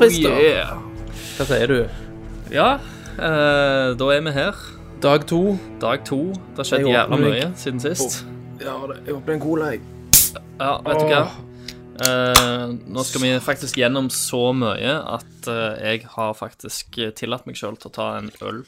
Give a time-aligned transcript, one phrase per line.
[0.00, 0.32] Ja, Frister.
[0.32, 0.76] Oh, yeah.
[1.36, 1.80] Hva sier du?
[2.54, 2.68] Ja,
[3.20, 4.56] eh, da er vi her.
[5.04, 5.58] Dag to.
[5.82, 6.20] Dag to.
[6.32, 7.50] Det har skjedd Jeg jævla mye jeg...
[7.60, 8.22] siden sist.
[8.62, 9.82] Ja, det- jeg åpner en cola, jeg.
[10.56, 11.20] Ja, vet du hva?
[12.00, 12.64] Eh,
[12.96, 17.76] nå skal vi faktisk gjennom så mye at eh, jeg har faktisk tillatt meg sjøl
[17.76, 18.62] til å ta en øl.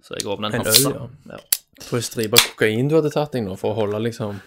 [0.00, 1.08] Så jeg åpner en, En øl, ja.
[1.36, 1.42] Ja.
[1.82, 4.40] Tror jeg stripa kokain du hadde tatt deg nå, for å holde liksom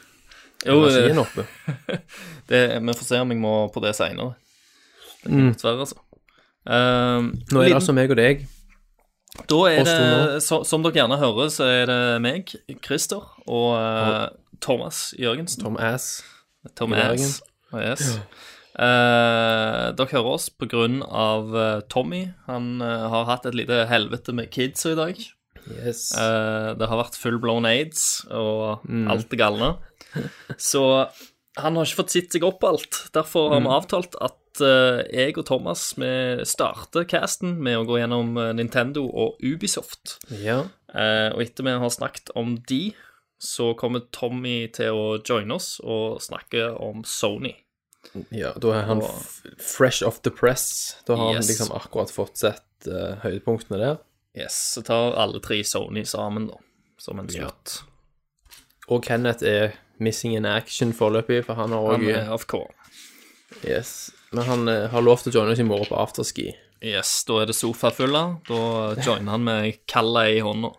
[0.65, 1.45] Jo, energien eh, oppe.
[2.49, 4.33] det, vi får se om jeg må på det seinere.
[5.27, 5.51] Mm.
[5.53, 6.01] Dessverre, altså.
[6.65, 8.45] Eh, Nå er det altså meg og deg.
[9.51, 9.95] Da er det,
[10.45, 12.53] så, som dere gjerne hører, så er det meg,
[12.85, 14.29] Christer, og eh,
[14.63, 15.65] Thomas Jørgensen.
[15.65, 16.23] Tom Ass.
[16.79, 17.41] Tom Ass.
[17.73, 17.81] Oh.
[17.83, 18.15] Yes.
[18.75, 22.25] Uh, dere hører oss på grunn av eh, Tommy.
[22.47, 25.19] Han har hatt et lite helvete med kidsa i dag.
[25.65, 26.09] Yes.
[26.13, 29.07] Det har vært full blown aids og Mm.
[29.11, 29.71] alt det galne.
[30.71, 30.83] Så
[31.57, 33.09] han har ikke fått sett seg opp alt.
[33.13, 33.73] Derfor har vi Mm.
[33.75, 39.05] avtalt at uh, jeg og Thomas vi starter casten med å gå gjennom eh, Nintendo
[39.09, 40.17] og Ubisoft.
[40.29, 40.63] ja.
[40.95, 42.93] Uh, og etter vi har snakket om de,
[43.37, 47.53] så kommer Tommy til å joine oss og snakke om Sony.
[48.31, 48.53] ja.
[48.55, 50.95] Da er han Og- fresh off the press.
[51.05, 51.47] Da har Yes.
[51.47, 53.97] han liksom akkurat fått sett uh, høydepunktene der.
[54.37, 56.57] Yes, Så tar alle tre Sony sammen, da,
[56.97, 57.49] som en Ja.
[57.49, 57.81] slutt.
[58.87, 62.55] Og Kenneth er missing in action foreløpig, for han har Han òg AFK.
[63.67, 64.11] yes.
[64.33, 66.49] Men han eh, har til å joine oss i morgen på afterski.
[66.83, 68.41] Yes, da er det sofafulle.
[68.47, 68.59] Da
[68.99, 70.73] joiner han med kalla i hånda.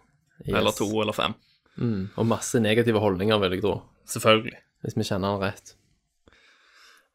[0.46, 1.34] Eller to eller fem.
[1.80, 2.10] Mm.
[2.16, 3.78] Og masse negative holdninger, vil jeg tro.
[4.06, 4.58] Selvfølgelig.
[4.84, 5.72] Hvis vi kjenner han rett.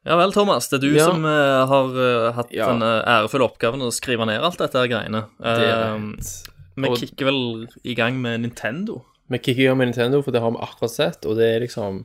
[0.04, 0.66] Ja vel, Thomas.
[0.68, 1.04] Det er du Ja.
[1.06, 2.66] som uh, har uh, hatt Ja.
[2.72, 5.28] den eh, ærefulle oppgaven å skrive ned alt dette her greiene.
[5.38, 6.32] Det er rett.
[6.74, 9.04] vi Og- kicker vel i gang med Nintendo.
[9.30, 12.04] Vi kicker gang med Nintendo, for det har vi akkurat sett, og det er liksom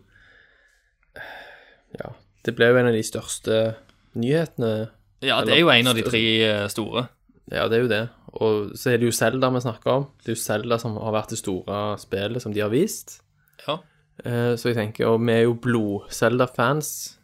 [1.98, 2.14] Ja.
[2.46, 3.76] Det ble jo en av de største
[4.16, 4.90] nyhetene.
[5.26, 7.08] Ja, det er jo en av de tre eh, store.
[7.52, 8.02] Ja, det er jo det.
[8.38, 10.06] Og så er det jo Zelda vi snakker om.
[10.24, 13.22] Det er jo Zelda som har vært det store spillet som de har vist.
[13.68, 13.80] Ja.
[14.24, 17.18] Eh, Så jeg tenker, og vi er jo blod-Zelda-fans.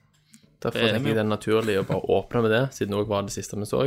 [0.63, 3.07] Derfor er tenker jeg det er naturlig å bare åpne med det, siden det òg
[3.11, 3.85] var det siste vi så.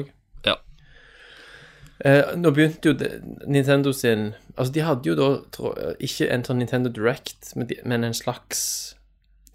[2.05, 5.71] Eh, nå begynte jo det, Nintendo sin Altså, de hadde jo da tro,
[6.01, 8.95] ikke en sånn Nintendo Direct, men, de, men en slags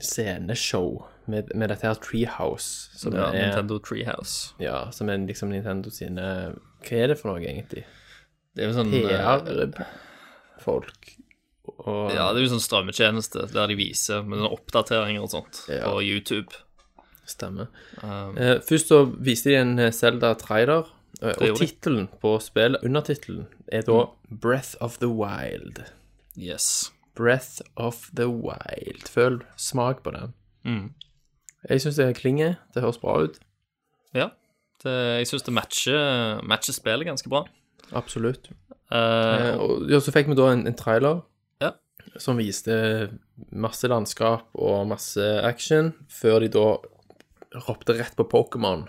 [0.02, 4.54] sceneshow med, med dette her Treehouse, som ja er Nintendo Treehouse.
[4.62, 6.28] Ja, som er liksom Nintendo sine
[6.86, 7.84] Hva er det for noe, egentlig?
[8.56, 9.06] Det er jo sånn eh,
[10.58, 11.12] PR-folk.
[11.86, 15.64] Og Ja, det er jo sånn strømmetjeneste der de viser med sånne oppdateringer og sånt
[15.70, 15.86] Ja.
[15.90, 16.50] på YouTube.
[17.32, 17.68] stemmer.
[18.04, 20.90] Um, Eh, først så viste de en Zelda-trailer,
[21.22, 25.84] og gjorde tittelen på spillet, undertittelen, er da Breath of the Wild.
[26.38, 26.92] yes.
[27.16, 29.04] Breath of the Wild.
[29.12, 30.34] Føl smak på den.
[30.66, 30.94] Mm.
[31.70, 32.56] Jeg syns det klinger.
[32.74, 33.38] Det høres bra ut.
[34.16, 34.30] Ja.
[34.84, 37.44] Det, jeg syns det matcher, matcher spillet ganske bra.
[37.94, 38.50] Absolutt.
[38.50, 38.58] Eh,
[38.92, 41.22] Eh, og ja, så fikk vi da en, en trailer
[41.62, 41.70] Ja.
[42.20, 42.74] som viste
[43.52, 46.66] masse landskap og masse action, før de da
[47.68, 48.84] ropte rett på Pokémon.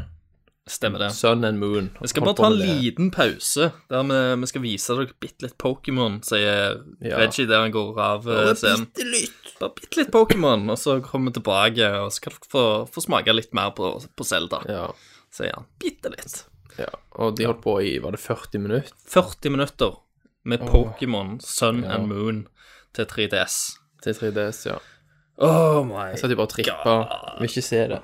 [0.71, 1.11] Stemmer det.
[1.13, 1.91] Sun and Moon.
[2.01, 5.57] Vi skal bare ta en liten pause der vi, vi skal vise dere bitte litt
[5.59, 7.19] Pokémon, sier Ja.
[7.19, 8.87] Reggie der han går av eh, Bare scenen.
[8.87, 9.55] bitte litt.
[9.59, 12.65] Bare bitte litt Pokémon, og så kommer vi tilbake, og så kan dere få,
[12.95, 14.87] få smake litt mer på, på Zelda, Ja,
[15.35, 15.67] sier han.
[15.83, 16.45] Bitte litt.
[16.79, 16.89] ja.
[17.19, 18.95] Og de holdt på i var det 40 minutter?
[19.13, 19.99] 40 minutter
[20.45, 21.97] med Pokémon Sun Ja.
[21.99, 22.47] and Moon
[22.95, 23.79] til 3DS.
[24.03, 24.79] Til 3DS, ja.
[25.43, 26.95] Oh my Jeg satt jo bare og trippa.
[27.41, 28.01] Vil ikke se det.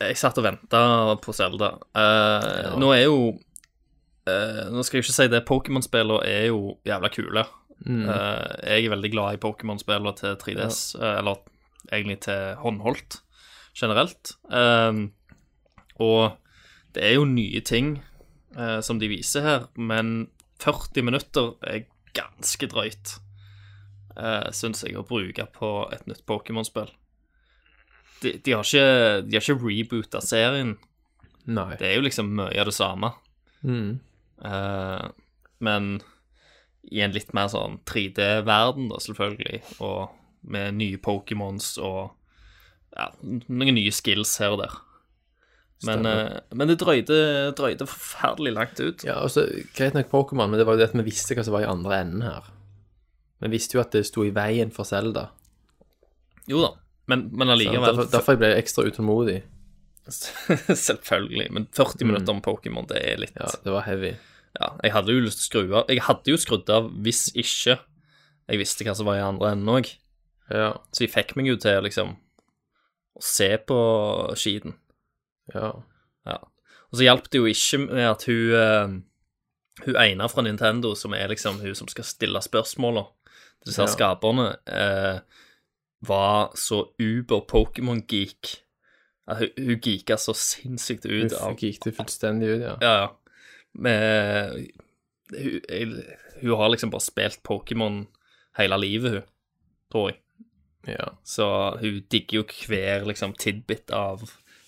[0.00, 0.82] Jeg satt og venta
[1.20, 1.74] på Zelda.
[1.94, 2.74] ja.
[2.80, 7.44] Nå er jo uh, Nå skal jeg ikke si det, Pokémon-spillene er jo jævla kule.
[7.86, 8.04] Mm.
[8.08, 11.40] Uh, jeg er veldig glad i Pokémon-spillene til 3DS, eh, eller
[11.92, 13.20] egentlig til håndholdt
[13.76, 14.34] generelt.
[14.52, 14.92] Eh,
[16.00, 16.36] og
[16.94, 17.98] det er jo nye ting
[18.56, 20.28] eh, som de viser her, men
[20.60, 21.86] 40 minutter er
[22.16, 23.14] ganske drøyt,
[24.18, 26.90] uh, syns jeg, å bruke på et nytt Pokémon-spill.
[28.20, 30.76] De, de har ikke, de har ikke reboota serien.
[31.50, 31.72] Nei.
[31.80, 33.12] Det er jo liksom mye av det samme.
[33.64, 33.98] Mm.
[34.44, 35.06] Eh,
[35.64, 35.90] men
[36.90, 40.16] i en litt mer sånn 3D-verden, da, selvfølgelig, og
[40.50, 42.14] med nye Pokémons og
[42.96, 44.78] ja, noen nye skills her og der.
[45.88, 47.18] Men, eh, men det drøyde,
[47.56, 49.04] drøyde forferdelig langt ut.
[49.06, 49.46] Ja, altså,
[49.76, 51.70] Greit nok Pokémon, men det var jo det at vi visste hva som var i
[51.70, 52.50] andre enden her.
[53.40, 55.30] Vi visste jo at det sto i veien for Zelda.
[56.50, 56.74] Jo da,
[57.10, 59.40] men, men allikevel Derfor, derfor ble jeg ekstra utålmodig.
[60.88, 61.48] Selvfølgelig.
[61.54, 64.14] Men 40 minutter om Pokémon, det er litt Ja, det var heavy.
[64.58, 65.90] Ja, jeg hadde jo lyst til å skru av.
[65.92, 67.76] Jeg hadde jo skrudd av hvis ikke
[68.50, 69.92] jeg visste hva som var i andre enden òg.
[70.50, 73.78] Ja, Så jeg fikk meg jo til liksom å se på
[74.38, 74.74] skiten.
[75.54, 75.74] ja.
[76.28, 76.34] Ja.
[76.90, 78.90] Og så hjalp det jo ikke med at hun eh,
[79.86, 83.04] Hun ene fra Nintendo, som er liksom hun som skal stille spørsmåla
[83.62, 83.92] til disse Ja.
[83.94, 85.20] skaperne, eh,
[86.06, 88.56] var så uber Pokémon-geek.
[89.30, 92.76] Hun, hun geeka så sinnssykt ut Hun det fullstendig ut, ja.
[92.82, 93.08] Ja, ja.
[93.72, 94.66] Men,
[95.30, 95.92] hun, jeg,
[96.40, 98.02] hun har liksom bare spilt Pokémon
[98.58, 99.28] hele livet, hun,
[99.92, 100.18] tror jeg.
[100.88, 101.46] Ja, Så
[101.80, 104.24] hun digger jo hver liksom tidbit av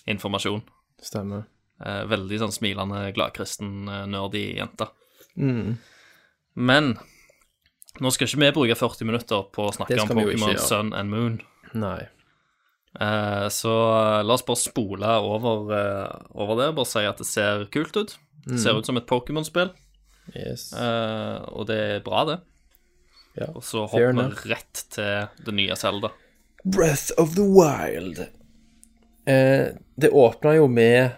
[0.07, 0.63] informasjon.
[1.03, 1.49] stemmer.
[1.83, 4.87] Eh, veldig sånn smilende, gladkristen, eh, nerdy jente.
[5.35, 5.79] Mm.
[6.55, 6.93] Men
[8.01, 10.59] nå skal ikke vi bruke 40 minutter på å snakke om Pokémon.
[10.59, 11.41] Sun and Moon.
[11.75, 12.09] Nei.
[13.01, 13.73] Eh, så
[14.25, 16.75] la oss bare spole over, eh, over det.
[16.77, 18.17] Bare si at det ser kult ut.
[18.47, 18.59] Det Mm.
[18.59, 19.71] ser ut som et Pokémon-spill,
[20.35, 20.73] Yes.
[20.73, 22.41] eh, og det er bra, det.
[23.39, 23.47] Ja.
[23.55, 26.11] Og så hopper vi rett til det nye Zelda.
[26.65, 28.19] Breath of the Wild.
[29.27, 31.13] Eh, det åpna jo med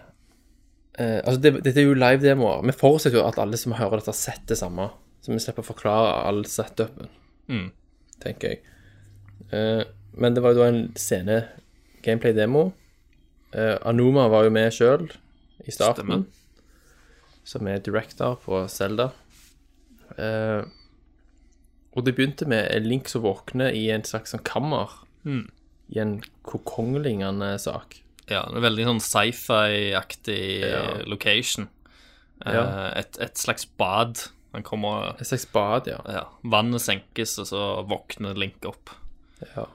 [0.97, 2.63] eh, Altså, det, dette er jo live-demoer.
[2.63, 4.91] Vi forutsetter jo at alle som hører dette, har sett det samme.
[5.25, 7.09] Så vi slipper å forklare all setupen,
[7.49, 7.71] Mm.
[8.21, 8.59] tenker jeg.
[9.51, 9.83] Eh,
[10.13, 11.39] men det var jo da en scene
[12.05, 12.71] gameplay-demo.
[13.53, 15.07] Eh, Anuma var jo med sjøl
[15.65, 16.05] i starten.
[16.05, 16.25] Stemmer.
[17.43, 19.11] Som er director på Zelda.
[20.17, 20.63] Eh,
[21.95, 24.89] og det begynte med en Link som våkner i en slags sånn kammer.
[25.25, 25.47] Mm.
[25.95, 27.99] I en kokong-lignende sak.
[28.29, 31.03] Ja, er veldig sånn sci-fi-aktig Ja.
[31.05, 31.69] location.
[32.45, 32.91] Eh, Ja.
[32.95, 34.19] et, et slags bad.
[34.55, 35.99] Han kommer Et slags bad, ja.
[36.07, 38.89] ja, Vannet senkes, og så våkner Link opp.
[39.51, 39.67] ja.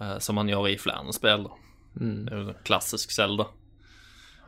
[0.00, 1.48] eh, som han gjør i flere spill.
[1.98, 2.18] Mm.
[2.28, 3.48] Det er jo klassisk Zelda.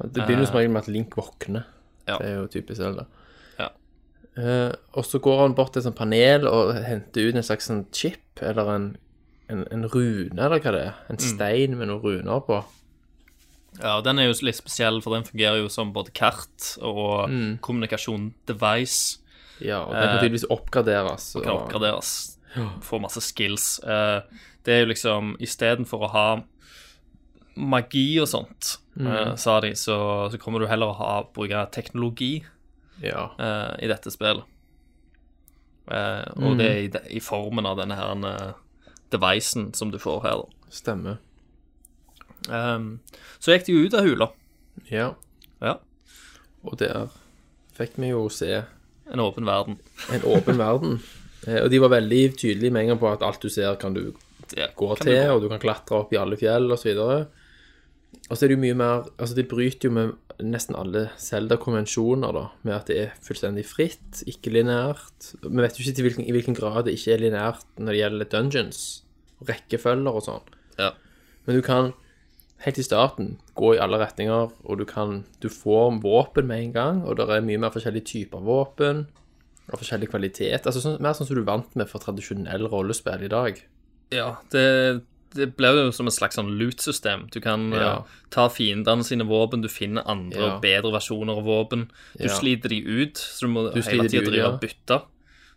[0.00, 1.66] Det begynner som regel med at Link våkner.
[2.06, 2.16] Ja.
[2.16, 3.04] Det er jo typisk Zelda.
[3.58, 3.68] Ja.
[4.40, 7.66] Eh, og så går han bort til et sånt panel og henter ut en slags
[7.68, 8.90] sånn chip, eller en,
[9.52, 11.00] en, en rune, eller hva det er.
[11.12, 12.62] En stein med noen runer på.
[13.80, 17.28] Ja, Den er jo litt spesiell, for den fungerer jo som både kart og
[17.62, 19.19] kommunikasjon-device.
[19.60, 21.32] Ja, og den kan Eh, tydeligvis oppgraderes.
[21.42, 22.38] Kan og- oppgraderes.
[22.82, 23.78] Få masse skills.
[23.84, 24.20] Eh,
[24.64, 26.42] det er jo liksom Istedenfor å ha
[27.56, 32.44] magi og sånt, eh, sa de, så, så kommer du heller å ha, bruke teknologi
[33.02, 33.30] Ja.
[33.38, 34.44] uh, i dette spillet.
[35.90, 38.52] Uh, og det er i, de- i formen av denne her uh,
[39.10, 40.70] devicen som du får her, da.
[40.70, 41.18] Stemmer.
[42.48, 43.00] Um,
[43.40, 44.28] så gikk de jo ut av hula.
[44.90, 45.14] Ja.
[45.60, 45.74] Ja.
[46.64, 47.08] Og der
[47.76, 48.62] fikk vi jo se
[49.12, 49.78] En åpen verden.
[50.14, 51.00] en åpen verden.
[51.46, 53.94] Eh, og de var veldig tydelige med en gang på at alt du ser, kan
[53.96, 54.12] du
[54.50, 55.34] Det gå kan til, du gå.
[55.34, 56.90] og du kan klatre opp i alle fjell osv.
[56.98, 57.26] Og,
[58.30, 62.32] og så er det jo mye mer Altså, de bryter jo med nesten alle Zelda-konvensjoner,
[62.32, 65.34] da, med at det er fullstendig fritt, ikke lineært.
[65.42, 68.00] Vi vet jo ikke til hvilken, i hvilken grad det ikke er lineært når det
[68.00, 68.80] gjelder dungeons,
[69.48, 70.48] rekkefølger og sånn.
[70.78, 70.94] Ja.
[71.44, 71.92] Men du kan
[72.64, 76.72] helt i starten gå i alle retninger, og du kan Du får våpen med en
[76.72, 79.06] gang, og det er mye mer forskjellige typer våpen.
[79.72, 80.66] Og forskjellig kvalitet.
[80.66, 83.60] Altså sånn, Mer sånn som du er vant med for tradisjonell rollespill i dag.
[84.10, 85.02] Ja, det,
[85.36, 87.28] det blir jo som et slags sånn loot-system.
[87.30, 87.92] Du kan Ja.
[88.00, 90.54] uh, ta fiendene sine våpen, du finner andre Ja.
[90.56, 91.88] og bedre versjoner av våpen.
[92.18, 92.34] Du Ja.
[92.34, 95.02] sliter de ut, så du må Du hele tida drive og bytte.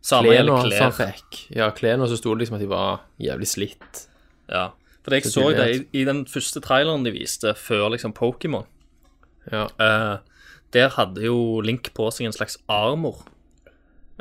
[0.03, 0.91] Samme gjelder klær.
[0.91, 1.55] fikk.
[1.55, 4.07] Ja, klærne så sto det liksom at de var jævlig slitt.
[4.49, 4.71] Ja.
[5.03, 8.65] For jeg Så det i, i den første traileren de viste, før liksom Pokémon.
[9.51, 9.67] Ja.
[9.75, 10.23] Uh,
[10.73, 13.25] der hadde jo Link på seg en slags armor.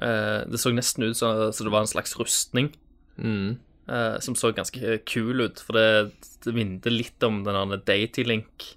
[0.00, 2.72] Uh, det så nesten ut som det var en slags rustning.
[3.16, 3.60] Mm.
[3.86, 5.62] Uh, som så ganske kul ut.
[5.62, 8.72] For det, det minner litt om den der Deity Link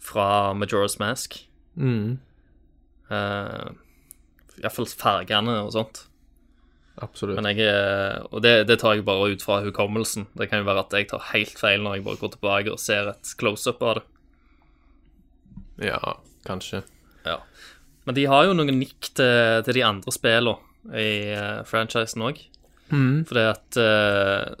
[0.00, 1.42] fra Majora's Mask.
[1.76, 2.20] Mm.
[3.10, 6.06] Iallfall fargene og sånt.
[7.02, 7.34] Absolutt.
[7.40, 10.28] Men jeg er, Og det, det tar jeg bare ut fra hukommelsen.
[10.38, 12.78] Det kan jo være at jeg tar helt feil når jeg bare går tilbake og
[12.78, 14.04] ser et close-up av det.
[15.88, 16.84] Ja, kanskje.
[17.26, 17.40] Ja.
[18.04, 20.58] Men de har jo noen nikk til, til de andre spillene
[20.94, 22.38] i uh, franchisen òg.
[22.92, 23.24] Mm.
[23.26, 24.52] Fordi at uh,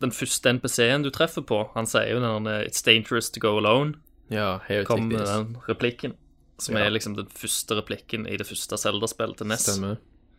[0.00, 3.98] den første NPC-en du treffer på, han sier jo den It's dangerous to go alone.
[4.32, 6.14] Ja, here Kom med den replikken.
[6.58, 6.86] Som Ja.
[6.86, 9.66] er liksom den første replikken i det første Zelda-spillet til NES.
[9.66, 9.96] Stemmer.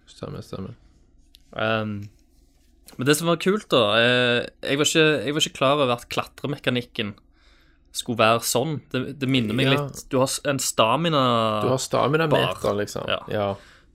[0.08, 0.74] Stemmer, stemmer.
[1.56, 2.10] Um,
[2.98, 5.94] men det som var kult, da eh, jeg, var ikke, jeg var ikke klar over
[5.96, 7.14] at klatremekanikken
[7.96, 8.78] skulle være sånn.
[8.92, 9.76] Det, det minner meg Ja.
[9.86, 11.22] litt Du har en stamina
[11.64, 13.08] Du har stamina-meter, liksom.
[13.08, 13.22] Ja.
[13.32, 13.48] Ja.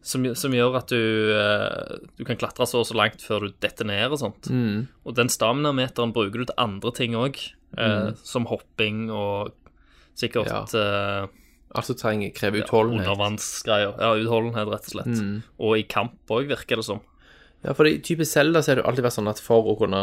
[0.02, 1.00] som, som gjør at du,
[1.36, 4.48] eh, du kan klatre så og så langt før du detter ned og sånt.
[4.48, 4.86] Mm.
[5.04, 7.36] Og den staminameteren bruker du til andre ting òg,
[7.76, 9.52] eh, som hopping og
[10.16, 11.28] sikkert Ja.
[11.70, 13.06] Altså trenger, krever utholdenhet.
[13.06, 13.92] undervannsgreier.
[14.00, 15.20] Ja, utholdenhet, rett og slett.
[15.20, 15.36] Mm.
[15.60, 16.98] Og i kamp òg, virker det som.
[17.64, 20.02] Ja, for i type Zelda så har det alltid vært sånn at for å kunne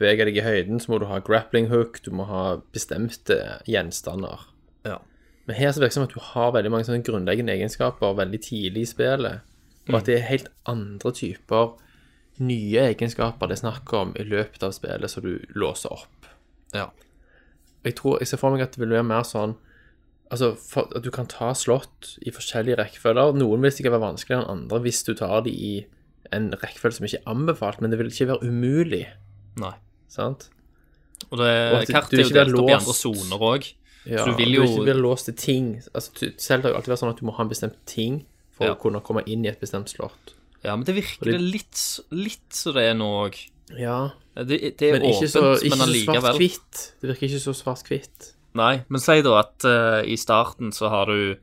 [0.00, 2.44] bevege deg i høyden, så må du ha grappling hook, du må ha
[2.74, 3.36] bestemte
[3.70, 4.48] gjenstander.
[4.86, 4.98] Ja.
[5.46, 8.40] Men her så virker det som at du har veldig mange sånne grunnleggende egenskaper veldig
[8.42, 9.50] tidlig i spillet,
[9.90, 11.74] og at det er helt andre typer
[12.42, 16.30] nye egenskaper det er snakk om i løpet av spillet som du låser opp.
[16.74, 16.88] Ja.
[17.84, 19.58] Jeg tror, jeg ser for meg at det vil være mer sånn
[20.32, 23.36] Altså, for, at du kan ta slott i forskjellige rekkefølger.
[23.36, 25.74] Noen vil sikkert være vanskeligere enn andre hvis du tar de i
[26.36, 29.06] en rekkefølge som ikke er anbefalt, men det vil ikke være umulig,
[29.62, 29.72] Nei.
[30.08, 30.48] sant?
[31.30, 33.72] Og det, Og kartet er jo delt opp i andre soner òg.
[34.06, 35.82] Ja, Så du vil jo- ikke blir låst til ting.
[35.94, 38.26] Altså, du- selv har jo alltid vært sånn at du må ha en bestemt ting
[38.52, 38.74] for Ja.
[38.74, 40.34] å kunne komme inn i et bestemt slott.
[40.62, 43.34] Ja, men det virker det litt, litt så det er nå òg.
[43.78, 46.92] Ja, Det, det er men åpent, så, åpent, ikke men så svart-hvitt.
[47.00, 48.32] Det virker ikke så svart-hvitt.
[48.54, 51.36] Nei, men si da at uh, i starten så har du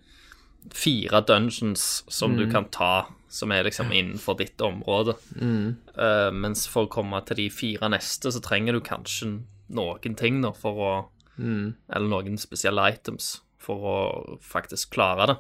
[0.72, 2.38] fire dungeons som Mm.
[2.38, 5.16] du kan ta, som er liksom innenfor ditt område.
[5.40, 5.78] Mm.
[5.96, 9.32] Uh, mens for å komme til de fire neste, så trenger du kanskje
[9.72, 10.94] noen ting da, for å
[11.42, 11.72] Mm.
[11.90, 13.96] Eller noen spesielle items for å
[14.44, 15.36] faktisk klare det.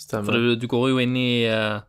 [0.00, 0.24] Stemmer.
[0.24, 1.84] For du, du går jo inn i uh,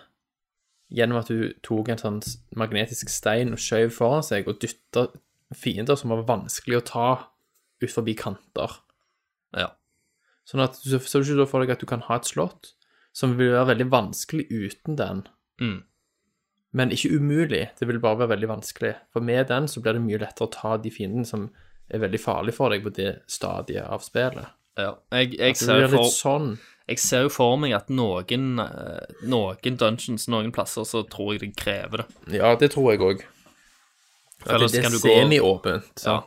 [0.94, 2.20] Gjennom at du tok en sånn
[2.56, 5.08] magnetisk stein og skjøv foran seg og dytta
[5.56, 7.08] fiender som var vanskelig å ta
[7.84, 8.80] ut forbi kanter.
[9.58, 9.74] Ja.
[10.48, 12.74] Sånn at så ser du ikke da for deg at du kan ha et slott
[13.15, 15.27] som vil være veldig vanskelig uten den,
[15.62, 15.84] Mm.
[16.74, 17.68] Men ikke umulig.
[17.77, 18.96] Det vil bare være veldig vanskelig.
[19.13, 21.48] For med den så blir det mye lettere å ta de fiendene som
[21.94, 24.53] er veldig farlige for deg på det stadiet av spillet.
[24.80, 24.96] ja.
[25.13, 26.56] Jeg, jeg, ser jo for, sånn.
[27.34, 32.39] for meg at noen, eh, noen dungeons, noen plasser, så tror jeg det krever det.
[32.39, 33.22] Ja, det tror jeg òg.
[34.44, 36.03] Ja, At det er semiåpent.
[36.03, 36.24] Ja.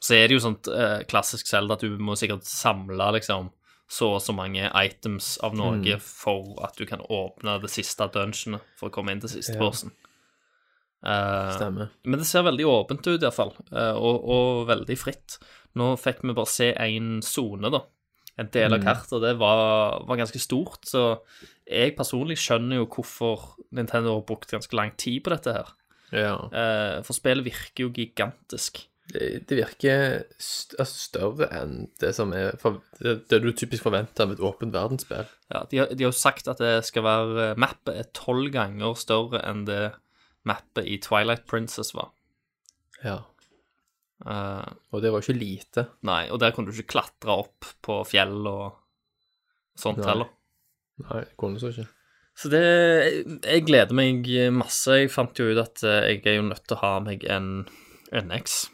[0.00, 3.52] så er det jo sånt eh, klassisk Zelda at du må sikkert samle liksom
[3.88, 6.00] så og så mange items av noe Mm.
[6.00, 9.70] for at du kan åpne det siste dungeonet for å komme inn til siste Ja.
[11.04, 11.90] Eh, Stemmer.
[12.04, 15.36] men det ser veldig åpent ut, iallfall, uh, og, og veldig fritt.
[15.76, 17.82] Nå fikk vi bare se én sone, da.
[18.38, 18.84] En del av Mm.
[18.84, 20.82] kartet, og det var, var ganske stort.
[20.84, 21.20] Så
[21.66, 25.70] jeg personlig skjønner jo hvorfor Nintendo har brukt ganske lang tid på dette her.
[26.12, 26.34] Ja.
[26.52, 28.86] Uh, for spillet virker jo gigantisk.
[29.12, 33.84] Det, det virker st altså større enn det som er for, det, det du typisk
[33.86, 35.28] forventer av et åpent verdensspill.
[35.52, 38.96] Ja, de, har- de har jo sagt at det skal være Mappet er tolv ganger
[38.98, 39.92] større enn det
[40.46, 42.10] mappet i Twilight Princess var.
[43.04, 43.20] Ja.
[44.26, 45.86] Uh, Og det var jo ikke lite.
[46.08, 48.78] nei, og der kunne du ikke klatre opp på fjell og
[49.78, 50.06] sånt Nei.
[50.08, 50.30] heller.
[51.04, 51.86] Nei, det kunne så ikke.
[52.36, 52.62] Så det
[53.44, 54.98] Jeg gleder meg masse.
[55.02, 57.66] Jeg fant jo ut at eh, jeg er jo nødt til å ha meg en
[58.12, 58.64] NX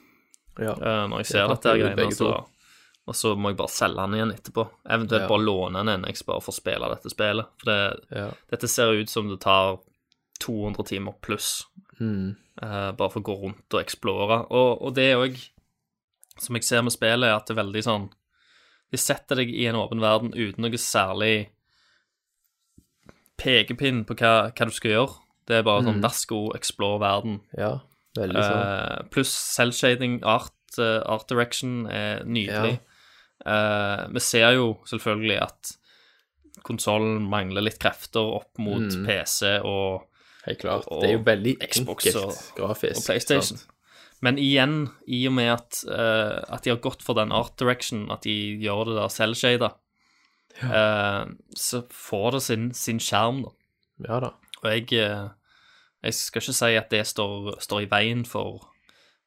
[0.58, 0.72] Ja.
[0.76, 2.12] uh, når jeg ser jeg dette greiene.
[2.14, 2.32] Så
[3.02, 4.62] og så må jeg bare selge den igjen etterpå.
[4.86, 5.28] Eventuelt Ja.
[5.28, 7.48] bare låne en NX bare for å spille dette spillet.
[7.58, 9.80] For det, dette ser ut som det tar
[10.40, 11.64] 200 timer pluss
[12.00, 12.34] Mm.
[12.62, 14.46] Uh, bare for å gå rundt og eksplore.
[14.50, 15.36] Og, og det òg,
[16.38, 18.08] som jeg ser med spillet, er at det er veldig sånn
[18.90, 21.48] De setter deg i en åpen verden uten noe særlig
[23.40, 25.14] pekepinn på hva, hva du skal gjøre.
[25.48, 27.40] Det er bare sånn Dasko, explore verden.
[27.58, 27.78] ja.
[28.18, 32.78] Eh, pluss selvshading, art, eh, art direction er nydelig.
[33.46, 35.72] Eh, vi ser jo selvfølgelig at
[36.62, 39.06] konsollen mangler litt krefter opp mot Mm.
[39.06, 40.02] PC og,
[40.44, 40.84] Helt klart.
[40.88, 42.96] og Det er jo veldig Xbox enkelt og- grafisk.
[42.98, 43.56] og PlayStation.
[43.58, 43.66] sant?
[44.20, 48.08] Men igjen, i og med at, uh, at de har gått for den art direction,
[48.12, 49.72] at de gjør det der selvshada,
[50.62, 51.26] uh,
[51.56, 53.50] så får det sin, sin skjerm, da.
[54.08, 54.30] Ja da.
[54.62, 55.28] Og jeg, eh,
[56.02, 58.64] jeg skal ikke si at det står, står i veien for,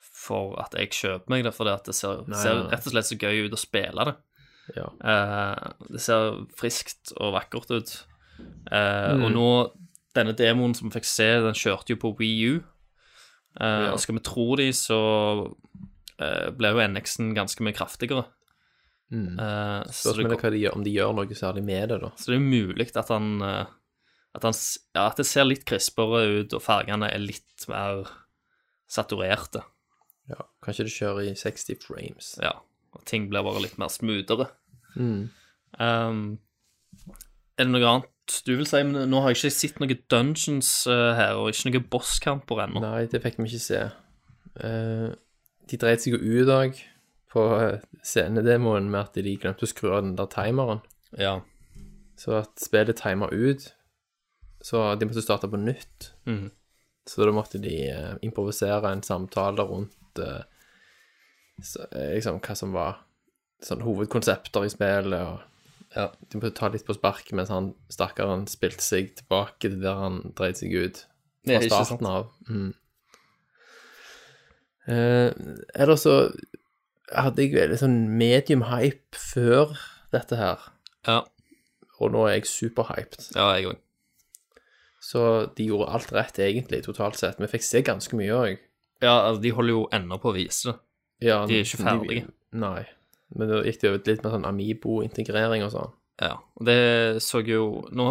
[0.03, 3.17] for at jeg kjøper meg det, for det, ser, Nei, ser rett og slett så
[3.19, 4.15] gøy ut å spille det.
[4.75, 4.89] Ja.
[4.99, 7.95] Uh, det ser friskt og vakkert ut.
[8.67, 9.21] Uh, Mm.
[9.23, 9.49] Og nå,
[10.17, 12.55] denne demoen som vi fikk se, den kjørte jo på Wii U.
[13.55, 13.91] Uh, Ja.
[13.93, 14.99] Og skal vi tro de, så
[16.15, 18.25] ble jo NX-en ganske mye kraftigere.
[19.11, 19.35] Mm.
[19.91, 22.09] Spørsmålet er hva de gjør, om de gjør noe særlig med det, da.
[22.15, 23.43] så det er mulig at han
[24.35, 24.55] at, han,
[24.95, 28.05] ja, at det ser litt krispere ut, og fargene er litt mer
[28.91, 29.63] saturerte.
[30.31, 30.47] Ja.
[30.65, 32.33] Kanskje det kjører i 60 frames.
[32.43, 32.57] Ja,
[32.95, 34.49] og ting blir bare litt mer smoothere.
[34.95, 35.29] Mm.
[35.79, 36.25] Um,
[37.55, 38.11] er det noe annet
[38.47, 38.81] du vil si?
[38.87, 42.81] Men nå har jeg ikke sett noen dungeons uh, her, og ikke noen bosskamper ennå.
[42.83, 43.83] Nei, det fikk vi ikke se.
[44.55, 45.13] Uh,
[45.69, 46.79] de dreit seg jo ut i dag
[47.35, 50.81] på uh, scenedemoen med at de glemte å skru av den der timeren.
[51.19, 51.39] Ja.
[52.19, 53.69] Så at spillet timer ut,
[54.65, 56.11] så de måtte starte på nytt.
[56.25, 56.47] Mm.
[57.05, 60.41] Så da måtte de eh, improvisere en samtale rundt eh,
[61.61, 62.95] så, eh, liksom hva som var
[63.63, 65.43] sånn hovedkonsepter i spillet, og
[65.95, 66.07] Ja.
[66.29, 70.17] de måtte ta litt på sparket mens han stakkaren spilte seg tilbake til der han
[70.35, 71.05] dreit seg ut
[71.45, 72.25] fra starten av.
[72.49, 72.73] Mm.
[74.87, 75.31] Eh,
[75.75, 76.15] eller så
[77.15, 79.77] hadde jeg veldig sånn medium hype før
[80.13, 80.61] dette her,
[81.07, 81.21] Ja,
[82.01, 83.29] og nå er jeg superhyped.
[83.35, 83.79] ja jeg òg.
[85.05, 85.21] Så
[85.57, 87.37] de gjorde alt rett, egentlig, totalt sett.
[87.41, 88.61] Vi fikk se ganske mye òg.
[89.03, 90.77] Ja, altså, de holder jo ennå på å vise det.
[91.27, 92.29] Ja, De er ikke ferdige.
[92.55, 92.85] nei.
[93.35, 95.93] Men da gikk det over litt mer sånn Amibo-integrering og sånn.
[96.21, 96.77] Ja, og det
[97.25, 98.05] så jo Nå,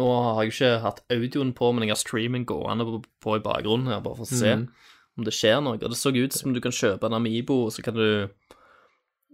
[0.00, 3.44] nå har jeg ikke hatt audioen på, men jeg har streaming gående på, på i
[3.44, 4.66] bakgrunnen her, bare for å se mm.
[5.16, 5.78] om det skjer noe.
[5.78, 8.28] Og det så ut som du kan kjøpe en Amibo, og så kan du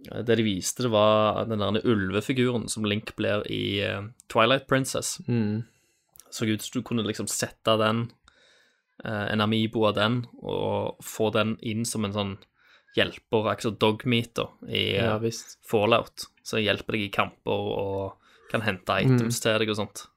[0.03, 5.15] Det de viste, det var den der ulvefiguren som Link blir i eh, Twilight Princess.
[5.27, 5.63] Mm.
[6.33, 8.07] Så ut som du kunne liksom sette den,
[9.05, 12.33] eh, en Amibo av den, og få den inn som en sånn
[12.97, 15.19] hjelper, akkurat dogmeter, i eh, Ja.
[15.69, 16.25] Fallout.
[16.43, 18.17] Så hjelper deg i kamper og
[18.51, 20.07] kan hente items til deg og sånt.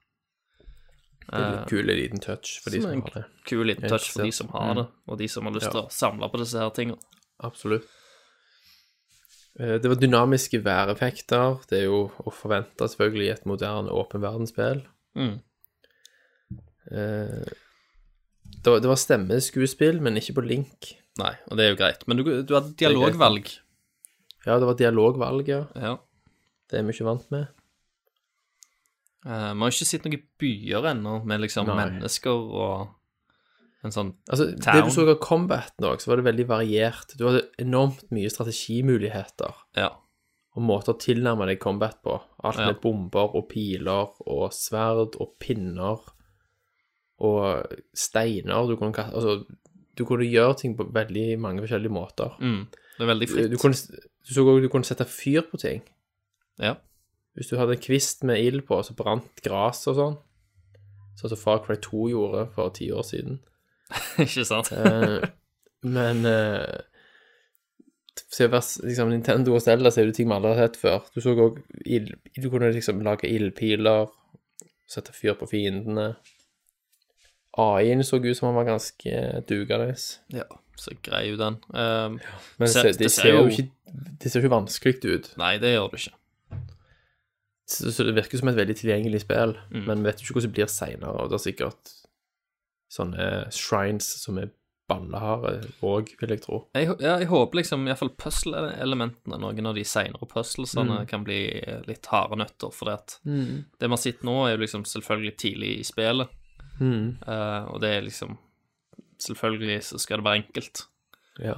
[1.27, 3.25] Det er en Eh, kul liten touch for de som som har det.
[3.45, 4.77] Kul liten touch for de som har Mm.
[4.77, 5.71] det, og de som har lyst Ja.
[5.73, 6.99] til å samle på disse her tingene.
[7.43, 7.85] Absolutt.
[9.59, 11.67] Eh, Det var dynamiske væreffekter.
[11.69, 14.85] Det er jo å forvente selvfølgelig i et moderne åpen verdensspill.
[15.17, 15.41] Mm.
[16.93, 17.53] Eh,
[18.63, 20.93] Det var, det var stemmeskuespill, men ikke på Link.
[21.19, 22.03] Nei, og det er jo greit.
[22.07, 23.49] Men du, du hadde dialogvalg.
[24.47, 25.65] Ja, det var dialogvalg, ja.
[25.75, 25.97] Ja.
[26.71, 27.47] Det er vi ikke vant med.
[29.27, 31.77] Vi uh, har ikke sett noen byer ennå med liksom Nei.
[31.81, 32.31] mennesker
[32.63, 32.93] og
[33.87, 37.15] en sånn Altså, det du så av combaten òg, så var det veldig variert.
[37.19, 39.91] Du hadde enormt mye strategimuligheter Ja.
[40.57, 42.21] og måter å tilnærme deg combat på.
[42.47, 42.67] Alt Ja.
[42.71, 45.99] med bomber og piler og sverd og pinner
[47.19, 48.67] og steiner.
[48.69, 49.45] Du kunne, kaste, altså,
[49.99, 52.37] du kunne gjøre ting på veldig mange forskjellige måter.
[52.41, 52.67] Mm.
[52.97, 53.53] Det er veldig fritt.
[53.53, 55.83] Du, kunne, du så òg du kunne sette fyr på ting.
[56.63, 56.77] Ja.
[57.37, 60.19] Hvis du hadde en kvist med ild på, så brant gras og sånn.
[61.17, 63.41] Sånn som Far Cry 2 gjorde for ti år siden.
[64.25, 64.73] ikke sant?
[64.73, 65.25] Eh,
[65.87, 66.81] men uh,
[68.41, 71.05] liksom, Nintendo og Zelda ser jo ting vi aldri har sett før.
[71.13, 74.09] Du så òg ild Du kunne liksom lage ildpiler,
[74.89, 76.15] sette fyr på fiendene.
[77.59, 79.95] AI-en så ut som han var ganske dugende.
[80.35, 80.45] Ja,
[80.77, 81.57] så grei ut den.
[81.73, 82.21] Um,
[82.59, 83.71] Men Se- det det, ser jo jo- ikke
[84.21, 85.31] Det ser jo ikke vanskelig ut.
[85.39, 86.17] nei, det gjør det ikke.
[87.69, 89.87] Så, så det virker som et veldig tilgjengelig spill, Mm.
[89.87, 91.17] men vet jo ikke hvordan det blir seinere.
[91.23, 91.93] Og det er sikkert
[92.93, 94.51] sånne shrines som er
[94.89, 96.61] balleharde òg, vil jeg tro.
[96.77, 101.07] Jeg, ja, jeg håper liksom iallfall puzzle-elementene, noen av de seinere puzzlesene, Mm.
[101.09, 101.41] kan bli
[101.89, 102.73] litt harde nøtter.
[102.73, 106.29] For det at det vi har sett nå, er jo liksom selvfølgelig tidlig i spillet,
[106.81, 107.17] Mm.
[107.23, 108.37] Uh, og det er liksom
[109.17, 110.83] Selvfølgelig så skal det være enkelt.
[111.41, 111.55] Ja,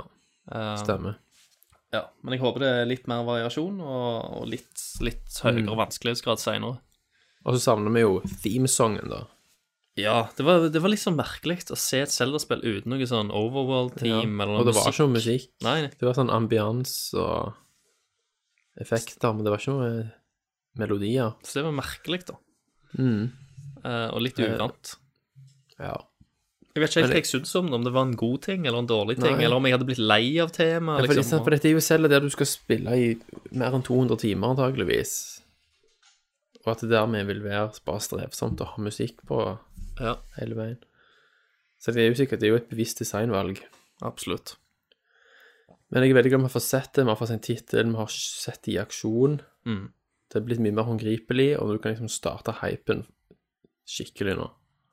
[0.46, 0.76] Stemmer.
[0.78, 1.16] stemmer.
[1.90, 6.38] Ja, men jeg håper det er litt mer variasjon og, og litt, litt høyere vanskelighetsgrad
[6.38, 6.78] seinere.
[7.42, 9.24] Og så savner vi jo themesongen, da.
[9.98, 14.36] Ja, det var, det var sånn merkelig å se et Zelda-spill uten noe sånn overworld-team
[14.36, 15.48] eller noe Og det var ikke noe musikk.
[15.66, 15.90] Nei, nei.
[15.90, 17.56] Det var sånn ambians og
[18.78, 19.90] effekter, men det var ikke noe
[20.78, 21.34] melodier.
[21.42, 22.38] Så det var merkelig, da.
[22.94, 23.24] Mm.
[23.82, 24.94] Uh, og litt uvant.
[25.78, 25.96] Ja.
[26.76, 28.66] Jeg vet ikke helt hva jeg syntes om det, om det var en god ting
[28.68, 29.44] eller en dårlig ting, Nei.
[29.46, 31.02] eller om jeg hadde blitt lei av temaet.
[31.02, 31.42] Ja, for, liksom.
[31.42, 33.08] for dette er jo selv der du skal spille i
[33.50, 35.14] mer enn 200 timer, antageligvis.
[36.62, 39.42] Og at det dermed vil være bare strevsomt å ha musikk på
[39.98, 40.78] Ja, hele veien.
[41.82, 43.62] Så det er jo sikkert det er jo et bevisst designvalg.
[44.02, 44.56] absolutt.
[45.90, 47.04] Men jeg er veldig glad vi har fått sett det.
[47.06, 49.38] Vi har fått en tittel, vi har sett det i aksjon.
[49.64, 49.86] Mm.
[50.28, 53.06] Det er blitt mye mer håndgripelig, og du kan liksom starte hypen
[53.88, 54.50] skikkelig nå.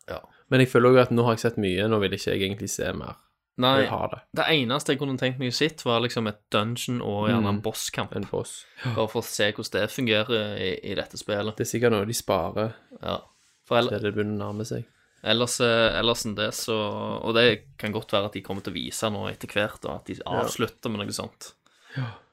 [0.08, 0.22] Ja.
[0.52, 2.70] Men jeg føler òg at nå har jeg sett mye, nå vil ikke jeg egentlig
[2.70, 3.16] se mer.
[3.58, 4.18] Nei, det.
[4.36, 7.56] det eneste jeg kunne tenkt meg å sitte, var liksom et dungeon og gjerne en
[7.62, 7.62] Mm.
[7.64, 8.14] bosskamp.
[8.16, 8.66] En boss.
[8.84, 11.56] Bare for å se hvordan det fungerer i, i dette spillet.
[11.56, 13.22] Det er sikkert noe de sparer Ja.
[13.66, 14.84] For ell- til det begynner å nærme seg.
[15.24, 16.76] ellers, eh, ellers enn det, så
[17.24, 19.96] Og det kan godt være at de kommer til å vise noe etter hvert, og
[19.96, 21.54] at de avslutter med noe sånt.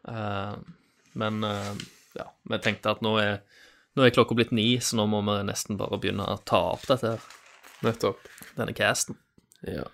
[0.09, 0.55] Eh,
[1.15, 1.75] men uh,
[2.17, 3.39] ja, vi tenkte at nå er,
[3.97, 6.83] nå er klokka blitt ni, så nå må vi nesten bare begynne å ta opp
[6.89, 7.21] dette her,
[7.83, 8.19] Nettopp.
[8.57, 9.17] denne casten.
[9.67, 9.85] Ja.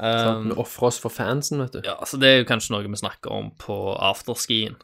[0.00, 1.80] Um, Vi ofrer oss for fansen, vet du.
[1.84, 4.76] ja, så det er jo kanskje noe vi snakker om på afterskien,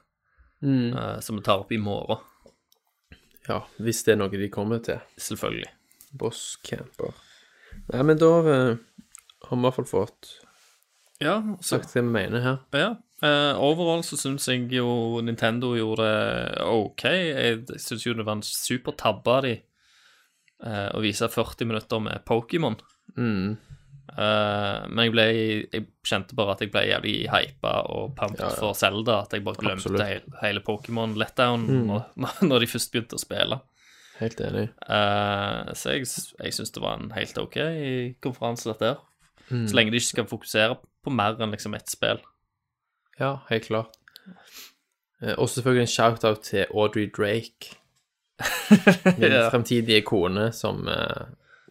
[0.63, 0.95] Mm.
[0.97, 2.19] uh, som vi tar opp i morgen,
[3.49, 5.01] Ja, hvis det er noe de kommer til.
[5.19, 5.69] selvfølgelig.
[6.19, 7.13] Boss camper.
[7.93, 8.77] Nei, men da uh,
[9.47, 10.31] har vi i hvert fall fått
[11.21, 12.59] Ja, så sagt det vi mener her.
[12.73, 12.97] Ja.
[13.23, 17.05] Uh, overall så syns jeg jo Nintendo gjorde det OK.
[17.05, 19.55] Jeg syns jo det var en super tabbe av de
[20.65, 22.77] eh, å vise 40 minutter med Pokémon.
[23.17, 23.57] Mm.
[24.17, 28.51] Eh, men jeg ble Jeg kjente bare at jeg ble jævlig hypa og pumped Ja,
[28.53, 28.59] ja.
[28.61, 29.23] for Zelda.
[29.25, 29.93] At jeg bare glemte.
[29.93, 30.01] Mm.
[30.03, 32.07] hele, hele Pokémon letdown når,
[32.49, 33.61] når de først begynte å spille.
[34.21, 34.69] Helt enig.
[34.89, 36.07] Eh, så jeg,
[36.41, 37.59] jeg syns det var en helt OK
[38.25, 39.03] konferanse, dette her.
[39.51, 39.67] Mm.
[39.69, 42.23] Så lenge de ikke skal fokusere på mer enn liksom ett spill.
[43.21, 43.95] Ja, helt klart.
[45.23, 47.77] Eh, og selvfølgelig en shout-out til Audrey Drake.
[49.19, 49.49] Min Ja.
[49.51, 51.27] fremtidige kone som uh,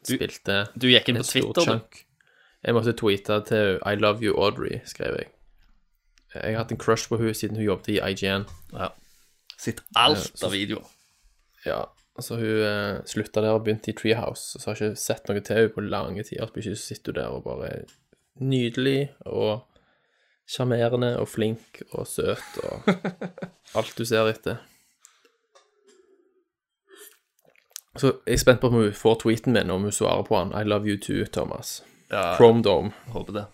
[0.05, 2.03] spilte Du gikk inn på Twitter, du.
[2.65, 5.27] Jeg måtte tweete til I love you, Audrey, skrev jeg.
[6.35, 8.47] Jeg har hatt en crush på henne siden hun jobbet i IGN.
[8.73, 8.87] Ja.
[9.57, 10.87] Sitt alt Ja, så- av videoer.
[11.65, 11.83] Ja,
[12.17, 15.39] altså hun uh, slutta der og begynte i Treehouse, så har jeg ikke sett noe
[15.45, 16.49] til henne på lange tider.
[16.61, 17.85] Så sitter hun der og bare er
[18.41, 19.61] nydelig og
[20.49, 22.89] sjarmerende og flink og søt og
[23.79, 24.57] alt du ser etter.
[27.95, 30.53] Så jeg er spent på om hun får tweeten min, om hun svarer på han.
[30.55, 31.79] I love you too, Thomas.
[32.11, 32.91] Ja, Chrome Dome.
[33.13, 33.45] håper det.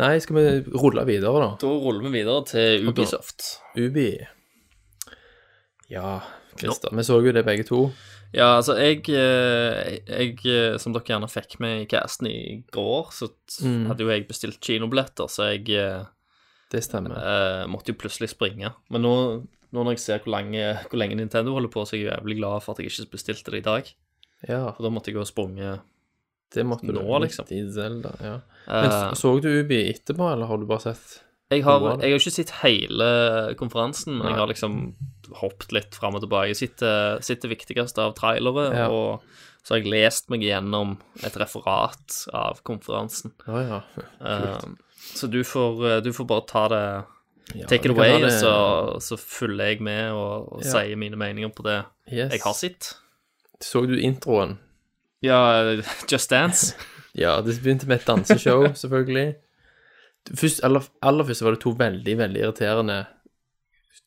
[0.00, 1.50] Nei, skal vi rulle videre, da?
[1.60, 3.58] Da ruller vi videre til Ubisoft.
[3.76, 4.14] Ubi.
[5.92, 6.22] Ja,
[6.56, 6.94] Christer.
[6.96, 7.84] Vi så jo det begge to.
[8.32, 12.38] Ja, altså, jeg, eh, jeg eh, Som dere gjerne fikk med i casten i
[12.72, 13.28] går, så
[13.60, 13.90] mm.
[13.90, 16.06] hadde jo jeg bestilt kinobilletter, så jeg eh,
[16.72, 17.18] Det stemmer.
[17.20, 18.72] eh, måtte jo plutselig springe.
[18.88, 19.14] Men nå,
[19.72, 22.36] nå når jeg ser hvor lenge, hvor lenge Nintendo holder på, så er jeg jævlig
[22.42, 23.88] glad for at jeg ikke bestilte det i dag.
[24.48, 25.88] Ja, For da måtte jeg jo ha sprunget
[26.54, 26.96] det måtte du.
[26.96, 27.48] Nå, liksom.
[27.48, 28.38] I Zelda, ja.
[28.66, 32.20] Men uh, så du Ubi etterpå, eller har du bare sett Jeg har, jeg har
[32.20, 33.08] ikke sett hele
[33.60, 34.34] konferansen, men Nei.
[34.34, 34.76] jeg har liksom
[35.40, 36.52] hoppet litt fram og tilbake.
[36.52, 38.86] Jeg sitter, sitter viktigst av trailere, Ja.
[38.92, 39.24] og
[39.62, 43.34] så har jeg lest meg gjennom et referat av konferansen.
[43.46, 43.82] Oh, ja.
[44.20, 44.76] uh,
[45.12, 46.84] så du får, eh, du får bare ta det
[47.54, 47.66] ja.
[47.68, 48.52] Take it away, det- så,
[49.00, 50.70] så følger jeg med og, og Ja.
[50.70, 51.78] sier mine meninger på det
[52.12, 52.32] yes.
[52.32, 52.92] jeg har sett.
[53.62, 54.58] Så du introen?
[55.22, 55.76] Ja,
[56.10, 56.74] Just Dance.
[57.14, 59.34] Ja, det begynte med et danseshow, selvfølgelig.
[60.34, 63.02] Først, aller, aller først var det to veldig, veldig irriterende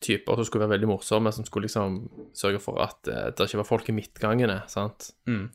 [0.02, 2.00] typer som skulle være veldig morsomme, som skulle liksom
[2.34, 5.12] sørge for at uh, det ikke var folk i midtgangene, sant?
[5.30, 5.46] Mm.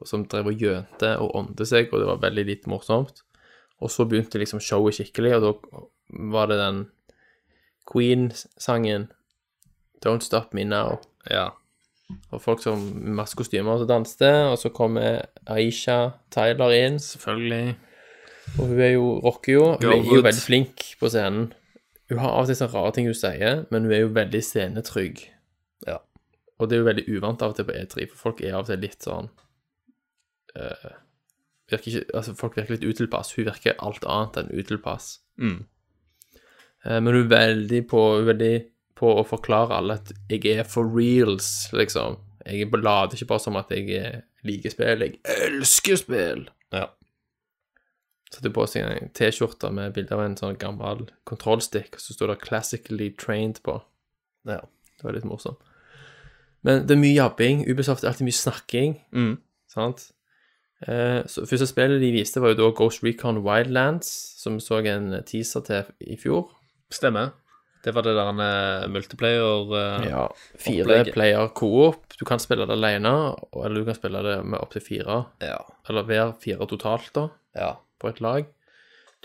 [0.00, 3.20] Og som drev og gjønte og ånde seg, og det var veldig litt morsomt.
[3.84, 5.84] Og så begynte liksom showet skikkelig, og da
[6.32, 6.80] var det den
[7.86, 9.08] Queen-sangen
[10.04, 10.98] Don't Stop Me Now.
[11.30, 11.50] Ja.
[12.30, 12.82] Og folk som
[13.16, 17.76] masse kostymer som danste, og så kommer Aisha Tyler inn, Selvfølgelig.
[18.58, 19.64] og hun er jo, rocker jo.
[19.80, 21.52] Hun er jo veldig flink på scenen.
[22.08, 24.42] Hun har av og til sånne rare ting hun sier, men hun er jo veldig
[24.44, 25.24] scenetrygg.
[25.86, 25.98] Ja.
[26.58, 28.62] Og det er jo veldig uvant av og til på E3, for folk er av
[28.66, 29.32] og til litt sånn
[30.54, 30.94] uh,
[31.70, 33.34] virker ikke, altså Folk virker litt utilpass.
[33.36, 35.16] Hun virker alt annet enn utilpass.
[35.42, 35.64] Mm.
[36.86, 38.54] Eh, men hun er veldig på, hun er veldig
[38.96, 42.20] på å forklare alle at jeg er for reals, liksom.
[42.46, 45.18] Jeg later ikke bare som at jeg eh, liker spill, jeg
[45.50, 46.46] elsker spill.
[46.74, 46.86] Ja.
[48.30, 52.14] Så hadde på seg en T-skjorte med bilde av en sånn gammel kontrollstikk, og så
[52.14, 53.80] sto det 'Classically Trained' på.
[54.46, 54.62] Ja.
[54.96, 55.60] Det var litt morsomt.
[56.64, 57.66] Men det er mye jabbing.
[57.70, 58.94] Ubisoft er alltid mye snakking.
[59.12, 59.36] Mm.
[59.70, 60.10] Sant?
[60.82, 64.08] Eh, så Første spillet de viste, var jo da Ghost Recon Wildlands,
[64.40, 66.55] som vi så en teaser til i fjor.
[66.92, 67.34] Stemmer.
[67.86, 70.24] Det var det der en multiplayer eh, Ja,
[70.58, 71.14] Fire Opplegget.
[71.14, 72.16] player co-op.
[72.18, 73.12] Du kan spille det alene,
[73.54, 75.24] eller du kan spille det med opptil fire.
[75.44, 75.60] ja.
[75.88, 77.76] Eller hver fire totalt, da, ja.
[78.02, 78.48] på et lag.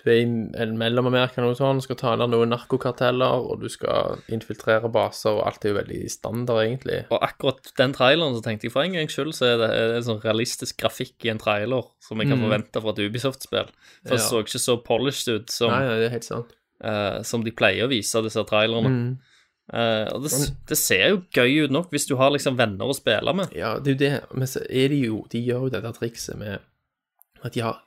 [0.02, 4.89] Du er i Mellom-Amerika og sånn, skal ta ned noen narkokarteller, og du skal infiltrere
[4.93, 7.02] baser, og alt er jo veldig standard, egentlig.
[7.12, 10.06] Og akkurat den traileren så tenkte jeg for en gangs skyld så er det en
[10.08, 13.69] sånn realistisk grafikk i en trailer som jeg kan forvente fra et Ubisoft-spill.
[14.06, 16.58] For det så ikke så polished ut som, Nei, ja, det er helt sant.
[16.84, 18.94] Eh, som de pleier å vise disse trailerne.
[19.72, 20.34] Eh, og det,
[20.67, 23.54] det ser jo gøy ut nok hvis du har liksom venner å spille med.
[23.56, 25.96] Ja, det er jo det, men så er de jo De gjør jo det der
[25.96, 26.60] trikset med
[27.41, 27.80] at de har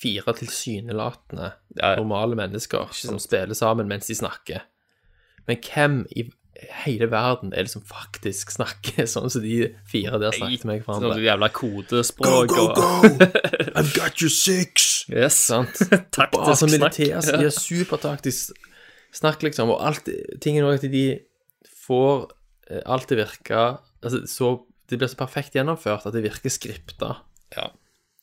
[0.00, 1.96] fire tilsynelatende Ja, ja.
[2.00, 4.64] normale mennesker som spiller sammen mens de snakker.
[5.46, 6.26] Men hvem i
[6.84, 11.02] hele verden er det som faktisk snakker sånn som de fire der snakket med Sånn
[11.02, 11.24] hverandre?
[11.26, 12.80] jævla kodespråk og
[13.76, 15.04] I've got you six!
[15.12, 15.38] Yes.
[15.48, 15.78] Sant?
[16.16, 16.96] Taktisk sånn snakk.
[16.98, 17.10] de
[17.46, 18.56] er supertaktisk
[19.16, 20.08] snakk, liksom, og alt
[20.42, 21.06] Tingen er at de
[21.86, 22.26] får
[22.70, 23.60] eh, alt til å virke
[24.02, 24.52] altså, så,
[24.88, 27.16] Det blir så perfekt gjennomført at det virker skripta.
[27.54, 27.70] Ja.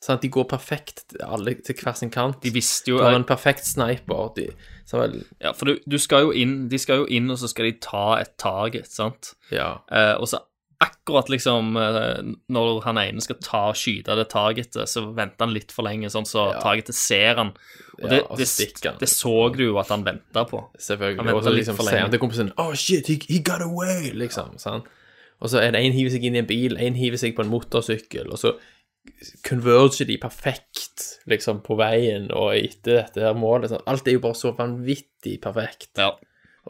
[0.04, 2.42] Sånn de går perfekt til alle til hver sin kant.
[2.44, 4.34] De visste jo Du har en perfekt sniper.
[4.36, 4.50] De,
[4.90, 7.48] så vel, Ja, for du, du skal jo inn De skal jo inn, og så
[7.48, 9.34] skal de ta et target, sant?
[9.54, 9.78] ja.
[9.92, 10.42] Eh, og så
[10.84, 12.18] akkurat liksom eh,
[12.52, 16.10] når han ene skal ta og skyte det targetet, så venter han litt for lenge,
[16.12, 16.60] sånn så Ja.
[16.60, 17.54] targetet ser han.
[18.04, 18.50] Og Ja, og det,
[19.00, 20.60] det så du jo at han venta på.
[20.66, 21.24] Han Selvfølgelig.
[21.24, 22.02] venter Og så liksom lenge.
[22.02, 24.12] han til kompisen Oh shit, he, he got away!
[24.12, 24.58] Liksom.
[24.60, 24.84] sant?
[25.40, 27.46] Og så er det en hiver seg inn i en bil, en hiver seg på
[27.46, 28.58] en motorsykkel, og så
[29.48, 33.72] converger de perfekt liksom på veien og etter dette her målet.
[33.74, 33.84] Sånn.
[33.90, 35.92] Alt er jo bare så vanvittig perfekt.
[36.00, 36.14] Ja.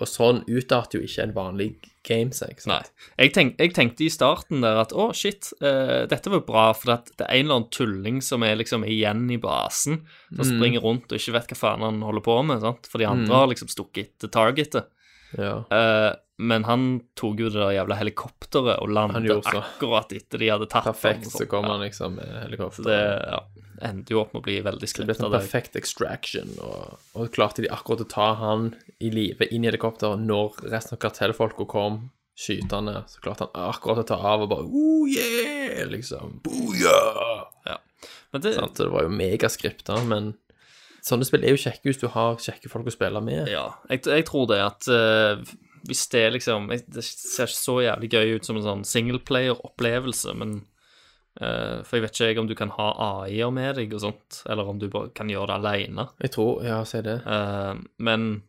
[0.01, 1.67] Og sånn utarter jo ikke en vanlig
[2.03, 2.57] game seg.
[2.67, 2.79] Nei.
[3.21, 6.95] Jeg, tenk, jeg tenkte i starten der at å, shit, uh, dette var bra, for
[6.95, 10.01] at det er en eller annen tulling som er liksom igjen i basen,
[10.33, 10.49] som Mm.
[10.57, 12.89] springer rundt og ikke vet hva faen han holder på med, sant?
[12.89, 14.89] For de andre har liksom stukket etter targetet.
[15.37, 15.61] Ja.
[15.69, 16.11] Eh,
[16.43, 16.85] men han
[17.19, 21.47] tok jo det der jævla helikopteret og landet akkurat etter de hadde tatt Perfekt, så
[21.49, 22.89] kom han liksom med helikopteret.
[22.89, 22.99] Det
[23.31, 23.39] ja,
[23.89, 25.15] endte jo opp med å bli veldig Det ble skripta.
[25.19, 29.71] sånn perfekt extraction, og, og klarte de akkurat å ta han i live inn i
[29.71, 33.03] helikopteret når resten av kartellfolka kom skytende.
[33.07, 36.39] Så klarte han akkurat å ta av og bare oh yeah, liksom.
[36.45, 37.43] Booyah!
[37.69, 37.79] Ja.
[38.33, 40.33] Men det, sånn, det var jo megaskripta, men
[41.05, 43.45] sånne spill er jo kjekke hvis du har kjekke folk å spille med.
[43.51, 45.43] Ja, jeg, jeg tror det at eh,
[45.87, 50.35] hvis det er liksom Det ser ikke så jævlig gøy ut som en sånn singleplayer-opplevelse,
[50.39, 50.55] men
[51.41, 54.43] uh, For jeg vet ikke jeg om du kan ha AI-er med deg og sånt,
[54.49, 56.07] eller om du bare kan gjøre det alene.
[56.23, 57.19] Jeg tror Ja, si det.
[57.27, 58.43] Uh, men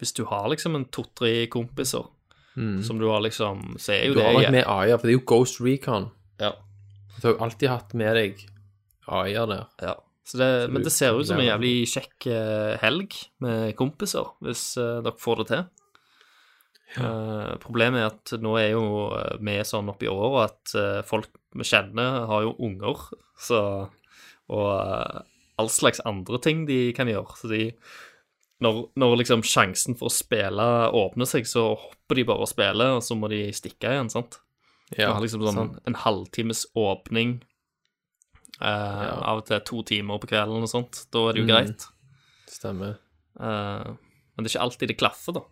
[0.00, 2.12] hvis du har liksom en to-tre kompiser
[2.56, 5.12] som du har liksom Så er jo det Du har nok med AI-er, for det
[5.12, 6.06] er jo Ghost Recon.
[6.40, 6.54] Ja.
[7.20, 8.40] Du har jo alltid hatt med deg
[9.12, 9.66] AI-er der.
[9.84, 9.92] Ja.
[10.26, 13.12] Så det, men det ser ut som en jævlig kjekk eh, helg
[13.44, 15.66] med kompiser, hvis dere får det til.
[16.96, 18.84] Eh, problemet er at nå er jo
[19.18, 23.08] eh, vi sånn oppi åra at eh, folk vi kjenner, har jo unger,
[23.42, 23.60] så
[24.48, 25.22] Og
[25.58, 27.34] all slags andre ting de kan gjøre.
[27.34, 27.72] Så de
[28.62, 32.94] når, når liksom sjansen for å spille åpner seg, så hopper de bare og spiller,
[32.96, 34.38] og så må de stikke igjen, sant?
[34.96, 35.72] Ja, har liksom sånn sånn.
[35.90, 37.40] en halvtimes åpning.
[38.60, 41.02] eh, Av og til to timer på kvelden og sånt.
[41.10, 41.52] Da er det jo Mm.
[41.52, 41.86] greit.
[42.48, 42.98] Stemmer.
[43.40, 45.42] Eh, men det er ikke alltid det klaffer, da.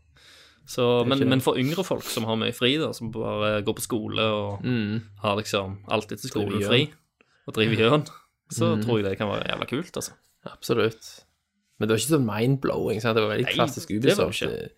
[0.67, 3.83] Så, men, men for yngre folk som har mye fri, da, som bare går på
[3.85, 5.03] skole og Mm.
[5.21, 6.93] har liksom alltid til Driver skolen fri,
[7.47, 8.07] og driver gjøn,
[8.51, 8.85] så Mm.
[8.85, 10.13] tror jeg det kan være jævla kult, altså.
[10.47, 11.25] Absolutt.
[11.79, 13.01] Men det var ikke sånn mind-blowing.
[13.03, 13.15] sant?
[13.17, 14.41] Det var veldig Nei, klassisk det var Ubisoft.
[14.41, 14.71] det ikke.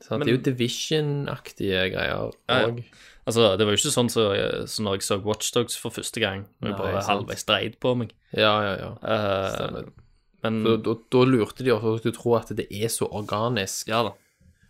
[0.00, 0.10] Det?
[0.10, 2.66] Men- det er jo Division-aktige greier Ja, ja.
[2.68, 2.84] òg.
[3.26, 6.20] Altså, det var jo ikke sånn som så, så når jeg så Watchdogs for første
[6.20, 8.12] gang, når jeg bare halvveis dreide på meg.
[8.32, 8.90] Ja, ja, ja.
[9.02, 9.92] Uh, Stemmer.
[10.44, 13.88] men Da, da, da lurte de også til å tro at det er så organisk.
[13.88, 14.12] ja da.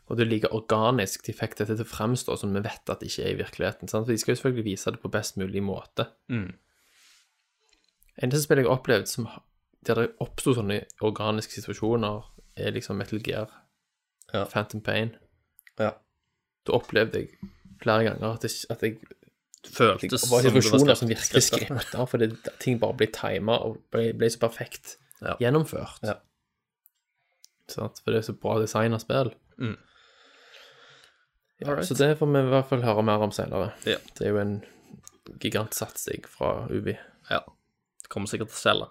[0.07, 3.01] Og det er like organisk de fikk dette til å fremstå som vi vet at
[3.03, 3.89] det ikke er i virkeligheten.
[3.91, 4.07] Sant?
[4.07, 6.07] For de skal jo selvfølgelig vise det på best mulig måte.
[6.31, 6.53] Mm.
[8.23, 9.27] Eneste spillet jeg har opplevd som,
[9.87, 12.23] der det oppsto sånne organiske situasjoner,
[12.57, 13.51] er liksom Metal Gear,
[14.33, 14.45] Ja.
[14.51, 15.13] Phantom Pain.
[15.79, 15.93] Ja.
[16.67, 17.29] Da opplevde jeg
[17.83, 18.97] flere ganger at, jeg, at jeg
[19.67, 22.29] Føltes det som var situasjoner som virkelig skripta, fordi
[22.63, 25.35] ting bare ble tima og ble, ble så perfekt Ja.
[25.43, 25.99] gjennomført.
[26.07, 26.15] Ja.
[27.69, 27.99] Sant?
[28.05, 29.33] For det er så bra design av spill.
[29.59, 29.75] Mm.
[31.63, 33.71] Ja, så det får vi i hvert fall høre mer om senere.
[33.89, 33.97] Ja.
[34.19, 34.57] Det er jo en
[35.43, 36.97] gigantsatsing fra Ubi.
[37.31, 37.43] Ja.
[38.03, 38.89] Det kommer sikkert til å selge.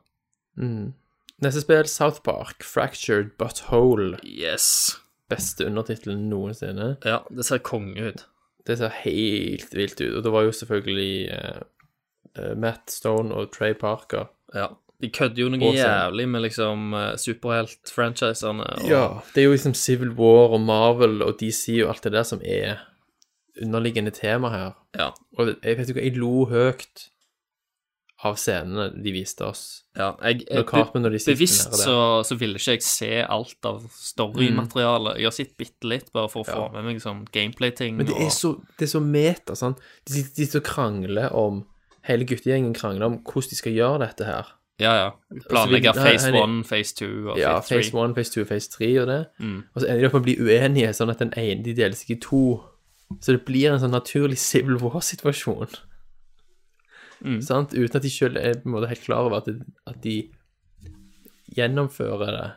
[0.60, 0.86] Mm.
[1.44, 4.18] Neste spill, South Park, Fractured But Whole.
[4.24, 4.98] Yes.
[5.30, 6.96] Beste undertittelen noensinne.
[7.06, 8.26] Ja, det ser konge ut.
[8.66, 10.16] Det ser helt vilt ut.
[10.18, 14.32] Og det var jo selvfølgelig uh, Matt Stone og Trey Parker.
[14.56, 14.72] Ja.
[15.02, 18.64] De kødder jo noe jævlig med liksom eh, superhelt-franchisene.
[18.64, 22.14] og- Ja, det er jo liksom Civil War og Marvel og DC og alt det
[22.14, 22.78] der som er
[23.62, 24.72] underliggende tema her.
[24.98, 25.10] Ja.
[25.38, 27.10] Og jeg vet ikke hva, jeg lo høyt
[28.24, 29.84] av scenene de viste oss.
[29.96, 33.84] ja jeg, jeg Cartman og de bevisst så, så ville ikke jeg se alt av
[33.92, 35.18] storymaterialet.
[35.20, 37.98] Jeg har sett bitte litt, bare for å få med meg sånn gameplay-ting.
[37.98, 39.78] Men det er så, det er så meta, sant?
[40.08, 41.66] De sitter de sitter og krangler om
[42.06, 44.46] Hele guttegjengen krangler om hvordan de skal gjøre dette her.
[44.80, 45.10] Ja, ja.
[45.50, 47.78] Planlegge Altså, phase one, phase two og Ja, phase three.
[47.78, 49.26] phase one, phase two, phase three og det.
[49.40, 49.64] Mm.
[49.74, 51.96] Og så ender de opp med å bli uenige, sånn at den ene de deler
[51.96, 52.42] seg i to.
[53.22, 55.78] Så det blir en sånn naturlig Civil War-situasjon.
[57.24, 57.40] Mm.
[57.42, 57.74] Sant?
[57.74, 60.18] Uten at de selv er på en måte helt klar over at, det, at de
[61.56, 62.52] gjennomfører det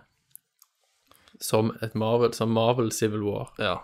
[1.41, 3.53] som et Marvel, som Marvel Civil War.
[3.63, 3.77] Ja.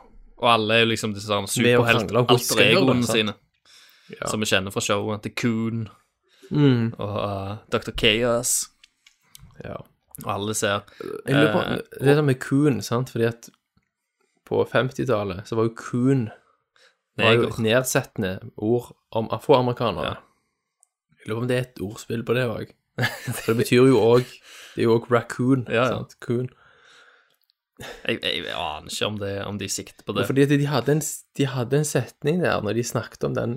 [0.43, 3.07] Og alle er jo liksom disse sånn Med alt de sant?
[3.13, 3.35] sine.
[4.27, 5.23] Som vi kjenner fra showet.
[5.23, 5.87] The Coon
[6.55, 6.93] Mm.
[7.03, 7.91] og uh, Dr.
[7.99, 8.71] Chaos.
[9.65, 9.81] Ja.
[10.23, 10.85] Og alle ser
[11.27, 13.51] Jeg lurer på, Eh, det der med coon, sant, fordi at
[14.47, 16.29] på 50-tallet så var jo coon
[17.17, 20.05] var jo et nedsettende ord om afroamerikanere.
[20.05, 20.15] Ja.
[21.21, 22.75] Jeg lurer på om det er et ordspill på det òg.
[23.35, 24.27] For det betyr jo òg
[24.75, 25.67] Det er jo òg raccoon.
[25.71, 25.89] Ja, ja.
[25.95, 26.17] sant?
[26.23, 26.49] Coon.
[28.07, 30.27] Jeg, jeg, aner ikke om, det, om de sikter på det.
[30.27, 31.03] Fordi de hadde, en,
[31.39, 33.57] de hadde en setning der når de snakket om den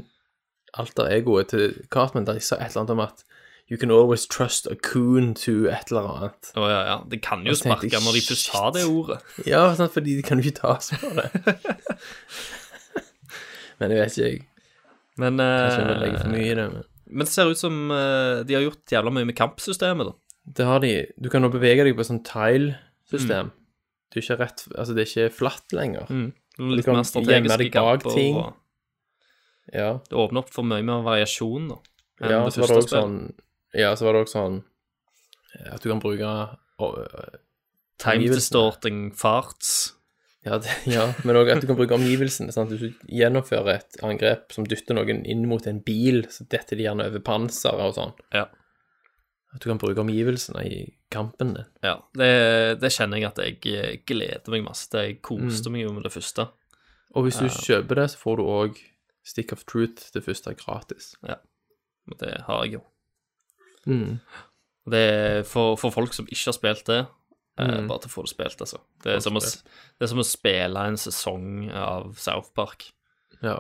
[0.82, 3.26] alter egoet til Cartman, der de sa et eller annet om at
[3.70, 6.52] You can always trust a coon to et eller annet.
[6.56, 7.00] Å ja, ja.
[7.12, 9.18] Det kan jo sparke når de først har det ordet.
[9.52, 11.26] Ja, sant, fordi de kan jo ikke tas på det.
[13.82, 14.46] men jeg vet ikke, jeg.
[15.20, 16.70] Men, Kanskje jeg for eh, mye i det.
[16.78, 16.88] Men.
[17.12, 20.16] men det ser ut som eh, de har gjort jævla mye med kampsystemet, da.
[20.48, 20.94] Det har de.
[21.20, 23.52] Du kan nå bevege deg på sånn sånt tile-system.
[24.08, 26.08] Du er ikke rett Altså, det er ikke flatt lenger.
[26.08, 28.16] Litt kan mer strategiske kamper.
[28.16, 28.56] Og
[29.74, 30.00] Ja.
[30.10, 31.78] det åpner opp for mye mer variasjon, da.
[32.22, 33.04] enn ja, det så var det første også spillet.
[33.04, 34.64] sånn Ja, så var det også sånn
[35.60, 36.32] eh, at du kan bruke
[36.80, 37.36] å-
[37.98, 39.94] Time distorting farts.
[40.46, 42.54] Ja, det, ja men òg at du kan bruke omgivelsene.
[42.54, 42.70] Sant?
[42.72, 46.86] Hvis du gjennomfører et angrep som dytter noen inn mot en bil, så detter de
[46.86, 48.14] gjerne over panseret og sånn.
[48.38, 48.46] Ja.
[49.56, 50.78] At du kan bruke omgivelsene i
[51.10, 51.66] kampen din.
[51.84, 55.00] Ja, det, det kjenner jeg at jeg eh, gleder meg masse til.
[55.16, 55.72] Jeg Mm.
[55.74, 56.48] meg jo med det første.
[57.16, 58.78] Og hvis du kjøper det, så får du òg
[59.28, 61.10] Stick of Truth det første er gratis.
[61.28, 61.36] Ja.
[62.12, 62.82] Og det har jeg jo.
[63.88, 64.20] Mm.
[64.88, 67.02] Det er for, for folk som ikke har spilt det,
[67.60, 67.88] eh, Mm.
[67.90, 68.80] bare til å få det spilt, altså.
[69.04, 72.86] Det er, som å, det er som å spille en sesong av South Park.
[73.44, 73.58] Ja.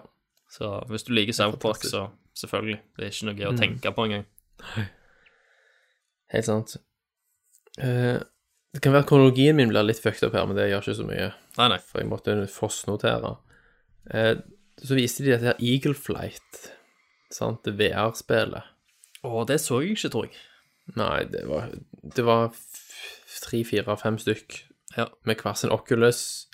[0.49, 2.06] Så hvis du liker South Park, så
[2.38, 2.80] selvfølgelig.
[2.95, 3.60] Det er ikke noe å Mm.
[3.60, 4.25] tenke på engang.
[6.34, 6.75] Helt sant.
[7.82, 8.19] Uh,
[8.73, 10.97] det kan være at kronologien min blir litt fucked opp her, men det gjør ikke
[10.99, 11.27] så mye.
[11.58, 11.77] Nei, nei.
[11.80, 13.38] For jeg måtte fossnotere.
[14.13, 14.36] Eh,
[14.84, 16.72] så viste de dette her Eagle Flight,
[17.34, 18.63] sant, det VR-spillet.
[19.26, 20.38] Å, det så jeg ikke, tror jeg.
[20.96, 21.72] Nei, det var,
[22.16, 22.52] det var
[23.44, 24.62] tre, fire, fem stykk
[24.96, 25.08] Ja.
[25.28, 26.48] med hver sin Oculus.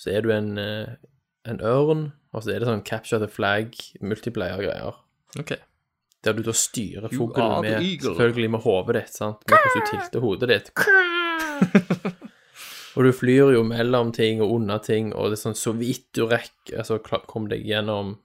[0.00, 0.94] Så er du en, eh,
[1.48, 4.96] en ørn, og så er det sånn capture the flag, multiplayer-greier.
[5.38, 5.52] Ok.
[6.24, 8.14] Der du da styrer You fuglen the med, eagle.
[8.16, 9.44] selvfølgelig med hodet ditt, sant?
[9.50, 10.72] Med hvordan du tilter hodet ditt.
[12.96, 16.06] og du flyr jo mellom ting og under ting, og det er sånn så vidt
[16.16, 16.96] du rekker, altså
[17.28, 18.16] kom deg gjennom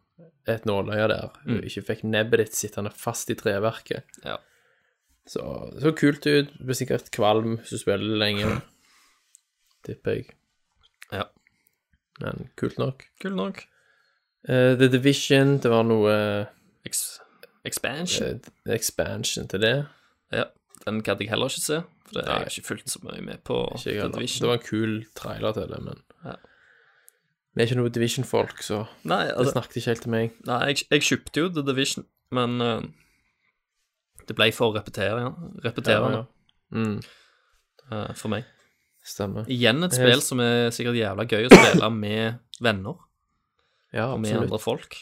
[0.49, 4.07] et nåløye der, du ikke fikk nebbet ditt sittende fast i treverket.
[4.23, 4.38] Ja.
[5.29, 5.43] Så
[5.79, 8.62] så kult ut, du blir sikkert kvalm hvis du spiller lenge,
[9.86, 10.31] tipper jeg.
[11.12, 11.27] Ja.
[12.23, 13.05] Men kult nok.
[13.21, 13.62] Kult nok.
[14.47, 16.15] Uh, The Division, det var noe
[16.88, 17.19] Ex
[17.67, 18.39] expansion.
[18.65, 19.75] Uh, expansion til det.
[20.34, 20.47] Ja.
[20.88, 23.41] Den kan jeg heller ikke se, for det har jeg ikke fulgt så mye med
[23.47, 24.15] på Ikke jeg The heller.
[24.19, 24.41] Division.
[24.45, 26.36] Det var en kul trailer til det, men Ja.
[27.55, 30.36] Vi er ikke noe Division-folk, så Nei, det altså, snakket ikke helt til meg.
[30.47, 32.82] nei jeg, jeg kjøpte jo The Division, men eh,
[34.28, 35.34] det ble for repeterende,
[35.66, 36.26] repeterende
[36.72, 37.01] Mm,
[37.91, 38.45] eh, for meg.
[39.03, 39.43] stemmer.
[39.51, 42.95] Igjen et spill som er sikkert jævla gøy å spille med venner
[43.91, 44.45] Ja, og med absolutt.
[44.47, 44.95] andre folk.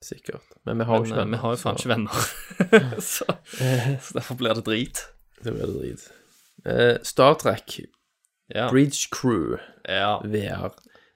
[0.00, 0.46] Sikkert.
[0.64, 1.36] Men vi har jo Men ikke eh, venner.
[1.36, 3.00] vi har jo faen så ikke venner.
[3.02, 3.26] så,
[4.06, 5.02] så derfor blir det drit.
[5.42, 6.06] Det blir drit.
[6.66, 7.80] Eh, Star Trek,
[8.54, 8.68] Ja.
[8.70, 9.56] Bridge Crew,
[9.88, 10.18] ja.
[10.24, 10.72] VR.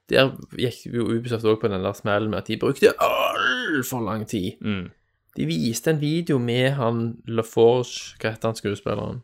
[0.09, 4.27] Der gikk jo Ubisoft òg på den der smellen med at de brukte altfor lang
[4.29, 4.53] tid.
[4.61, 4.91] Mm.
[5.35, 9.17] De viste en video med han LaForge Hva heter han skuespilleren?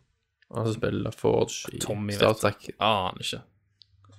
[0.53, 2.34] Han som spiller LaForge i Tommy, Star.
[2.34, 2.69] Trek.
[2.80, 3.41] Aner ikke.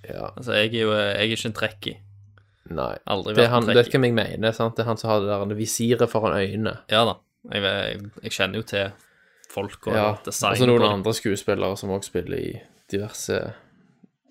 [0.09, 1.97] Ja, Altså, jeg er jo jeg er ikke en trekkie.
[2.71, 2.97] nei.
[3.07, 4.77] Aldri Det er han, vet hvem jeg mener, sant?
[4.77, 6.79] Det er han som har det der visiret foran øynene.
[6.91, 7.15] Ja da.
[7.53, 8.93] Jeg, jeg, jeg kjenner jo til
[9.53, 10.53] folk og Ja, design.
[10.53, 12.51] og så noen andre skuespillere som også spiller i
[12.93, 13.37] diverse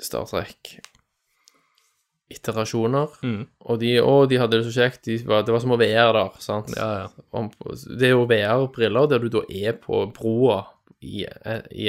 [0.01, 3.07] Star Trek-iterasjoner.
[3.23, 3.43] Mm.
[3.69, 5.01] Og, de, og de hadde det så kjekt.
[5.05, 6.67] De var, det var som å være der, sant?
[6.77, 7.07] Ja, ja.
[7.97, 10.59] Det er jo VR-briller der du da er på broa
[11.01, 11.27] i, i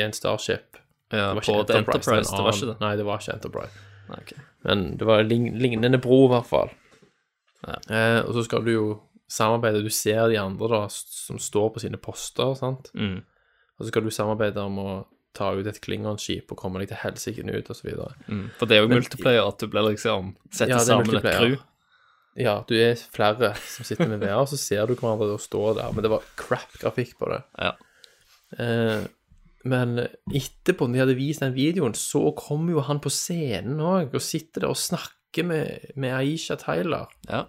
[0.05, 0.69] en Starship.
[1.13, 2.79] ja Det på Enterprise, Enterprise, det var ikke det.
[2.85, 3.75] Nei, det var ikke Enterprise.
[4.13, 4.41] Okay.
[4.67, 5.29] Men det var en
[5.63, 6.71] lignende bro, i hvert fall.
[7.67, 7.77] Ja.
[7.95, 8.87] Eh, og så skal du jo
[9.33, 9.83] samarbeide.
[9.85, 12.93] Du ser de andre da, som står på sine poster, sant?
[12.95, 13.23] Mm.
[13.79, 14.91] Og så skal du samarbeide om å
[15.37, 18.11] ta ut et Klingon-skip og komme deg til helsike ut, og så videre.
[18.29, 18.47] Mm.
[18.59, 21.57] For det er jo multiplayer, at du blir liksom Setter Ja, sammen et crew.
[22.39, 25.91] Ja, du er flere som sitter med VR, så ser du hverandre da stå der.
[25.93, 27.41] Men det var crap grafikk på det.
[27.61, 27.73] Ja.
[28.61, 29.09] Eh,
[29.69, 34.17] men etterpå, når de hadde vist den videoen, så kommer jo han på scenen òg,
[34.17, 37.13] og sitter der og snakker med, med Aisha Tyler.
[37.31, 37.47] ja.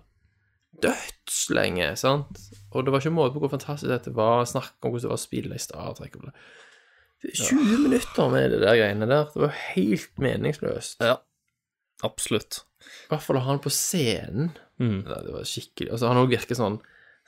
[0.84, 2.42] Dødslenge, sant?
[2.74, 4.44] Og det var ikke måte på hvor fantastisk dette var.
[4.50, 6.16] Snakke om hvordan det var å spille i Star Trek.
[6.20, 6.34] og bla.
[7.24, 9.30] Det er 20 minutter med det der greiene der.
[9.32, 11.00] Det var helt meningsløst.
[11.06, 11.18] Ja.
[12.04, 12.64] Absolutt.
[13.06, 14.50] I hvert fall å ha han på scenen.
[14.82, 15.04] Mm.
[15.08, 16.80] Det det var skikkelig Altså, han òg virker sånn,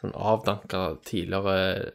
[0.01, 1.91] sånn avdanka tidligere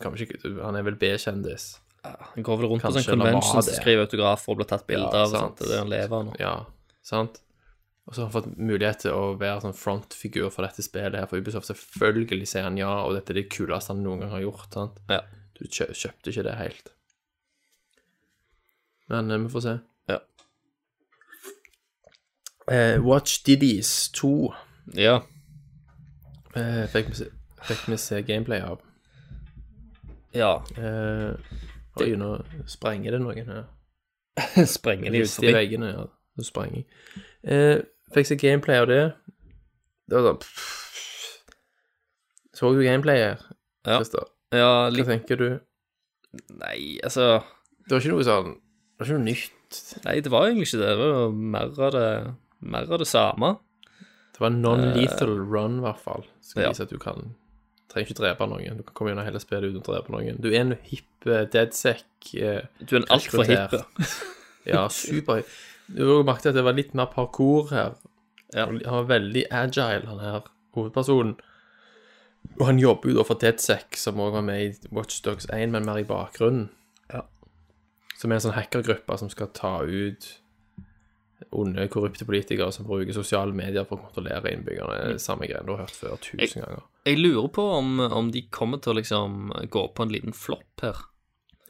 [0.00, 1.72] ikke, Han er vel B-kjendis.
[2.04, 5.24] Han går vel rundt på sånn conventions og skriver autografer og blir tatt bilder Ja,
[5.26, 5.34] av.
[5.34, 5.58] sant.
[5.58, 6.36] Det er det han lever av nå.
[6.40, 6.54] Ja,
[7.04, 7.40] sant?
[8.10, 11.28] Og så har han fått mulighet til å være sånn frontfigur for dette spillet her
[11.30, 11.68] for Ubisoft.
[11.70, 14.66] Selvfølgelig sier han ja, og dette er det kuleste han noen gang har gjort.
[14.74, 14.98] sant?
[15.12, 15.20] Ja.
[15.54, 16.90] Du kjø kjøpte ikke det helt.
[19.10, 19.76] Men eh, vi får se.
[20.10, 20.18] Ja.
[22.70, 24.54] Eh, Watch Diddies 2
[24.98, 25.20] Ja.
[26.56, 27.30] eh, fikk, vi se,
[27.66, 28.80] fikk vi se gameplay av.
[30.34, 30.52] ja.
[30.78, 31.34] Eh,
[32.00, 32.30] oi, nå
[32.70, 33.64] sprenger det noen her.
[34.66, 35.54] Sprenger de Rist i forbi.
[35.58, 36.04] veggene, ja.
[36.38, 36.86] Nå sprang jeg.
[37.44, 37.80] Eh,
[38.14, 39.02] fikk se gameplay av det.
[40.10, 40.42] Det var sånn.
[42.60, 43.96] Så du gameplay Ja.
[43.96, 44.26] Christer?
[44.52, 45.48] Ja, Hva tenker du?
[46.60, 47.40] Nei, altså
[47.86, 49.78] Det var ikke noe sånn Det var ikke noe nytt.
[50.04, 50.90] Nei, det var egentlig ikke det.
[50.98, 53.52] Det var mer av det, mer av det samme.
[54.34, 56.26] Det var non-lethal run, i hvert fall.
[56.44, 56.72] Skal ja.
[56.74, 57.34] vise at du kan
[57.90, 58.76] Trenger ikke drepe noen.
[58.78, 60.36] Du kan komme gjennom hele spillet uten å drepe noen.
[60.38, 62.04] Du er en hipp uh, deadsec.
[62.38, 63.80] eh, Du er en altfor hippe.
[64.70, 65.42] ja, super
[65.96, 67.94] Du har merket at det var litt mer parkour her.
[68.54, 71.36] Han var veldig agile, han her, hovedpersonen.
[72.58, 75.86] Og han jobber jo da for DeadSec, som også var med i Watchdogs 1, men
[75.86, 76.70] mer i bakgrunnen.
[77.12, 77.24] Ja.
[78.18, 80.30] Som er en sånn hackergruppe som skal ta ut
[81.56, 84.96] onde, korrupte politikere som bruker sosiale medier for å kontrollere innbyggerne.
[84.96, 86.84] Er det Samme greie du har hørt før tusen ganger.
[87.08, 90.84] Jeg lurer på om, om de kommer til å liksom gå på en liten flopp
[90.84, 91.00] her.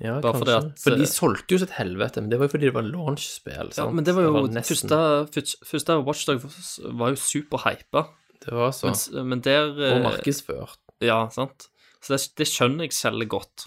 [0.00, 2.68] Ja, Bare fordi at- For de solgte jo sitt helvete, men det var jo fordi
[2.70, 3.72] det var launch-spill.
[3.76, 5.00] Ja, men det var jo nesten- første,
[5.34, 6.46] første, første Watchdog
[7.00, 8.06] var jo superhypa,
[8.40, 8.88] Det var så.
[9.12, 10.78] men, men der Og eh, markedsført.
[11.04, 11.68] Ja, sant.
[12.00, 13.66] Så det, det skjønner jeg selger godt.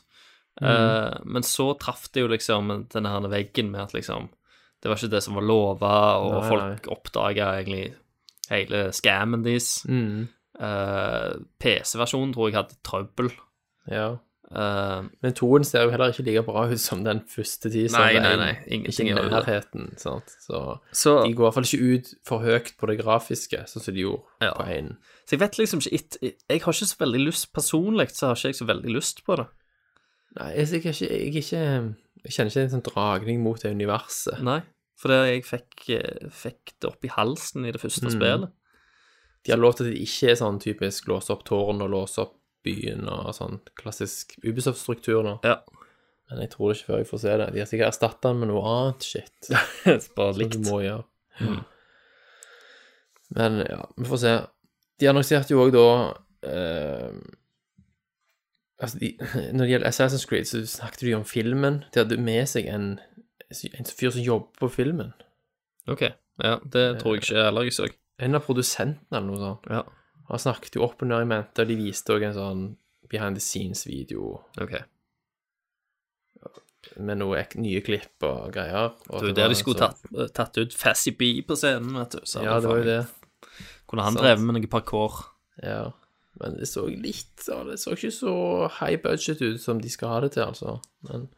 [0.62, 0.68] Mm.
[0.70, 4.30] Uh, men så traff det jo liksom denne her veggen med at liksom
[4.84, 7.94] Det var ikke det som var lova, og Nei, folk oppdaga egentlig
[8.50, 9.86] hele scammen deres.
[9.88, 10.28] Mm.
[10.60, 13.32] Uh, PC-versjonen tror jeg hadde trøbbel.
[13.90, 14.18] Ja.
[14.56, 18.14] Eh, Men toen ser jo heller ikke like bra ut som den første teaseren.
[18.14, 20.36] Nei, nei, nei, ingenting Ikke i nærheten, sant.
[20.46, 23.82] Så så, de går i hvert fall ikke ut for høyt på det grafiske, sånn
[23.88, 24.54] som de gjorde Ja.
[24.54, 24.98] på en.
[25.26, 28.48] så jeg vet liksom ikke Jeg har ikke så veldig lyst Personlig så har ikke
[28.54, 29.48] jeg så veldig lyst på det.
[30.40, 31.64] Nei, jeg, jeg, jeg, ikke,
[32.26, 34.42] jeg kjenner ikke en sånn dragning mot det universet.
[34.42, 34.62] Nei.
[34.98, 38.12] For det, jeg fikk, eh, fikk det opp i halsen i det første Mm.
[38.16, 38.52] spillet.
[39.46, 42.20] De har lov til at det ikke er sånn typisk låse opp tårn og låse
[42.22, 45.38] opp byen og sånn klassisk Ubisoft-struktur nå.
[45.46, 45.60] Ja.
[46.32, 47.48] Men jeg tror det ikke før jeg får se det.
[47.54, 49.50] De har sikkert erstatta den med noe annet shit.
[50.18, 50.58] Bare Som likt.
[50.58, 51.04] du må gjøre.
[53.34, 54.34] Men ja, vi får se.
[55.02, 55.86] De annonserte jo òg da
[56.48, 57.16] eh,
[58.84, 59.10] Altså, de,
[59.56, 61.82] når det gjelder Assassin's Creed, så snakket de om filmen.
[61.94, 62.88] De hadde med seg en,
[63.54, 65.14] en fyr som jobber på filmen.
[65.88, 66.08] Ok.
[66.44, 67.88] Ja, det tror jeg ikke heller jeg så.
[68.24, 69.70] En av produsentene eller noe sånt.
[69.72, 69.84] Ja.
[70.30, 72.62] Han snakket jo opp og ned i mente, og de viste òg en sånn
[73.12, 74.74] behind the scenes-video Ok.
[77.00, 78.92] med noe ek nye klipp og greier.
[79.10, 81.94] Og Det var jo der de skulle så- tatt, tatt ut Fazzy B på scenen,
[81.98, 82.20] vet du.
[82.26, 83.08] Så Ja, det var jo det.
[83.88, 84.24] Kunne han Sant.
[84.24, 85.24] drevet med noe parkour?
[85.62, 85.92] Ja.
[86.40, 90.10] Men det så litt så Det så ikke så high budget ut som de skal
[90.10, 90.82] ha det til, altså.
[91.04, 91.30] Men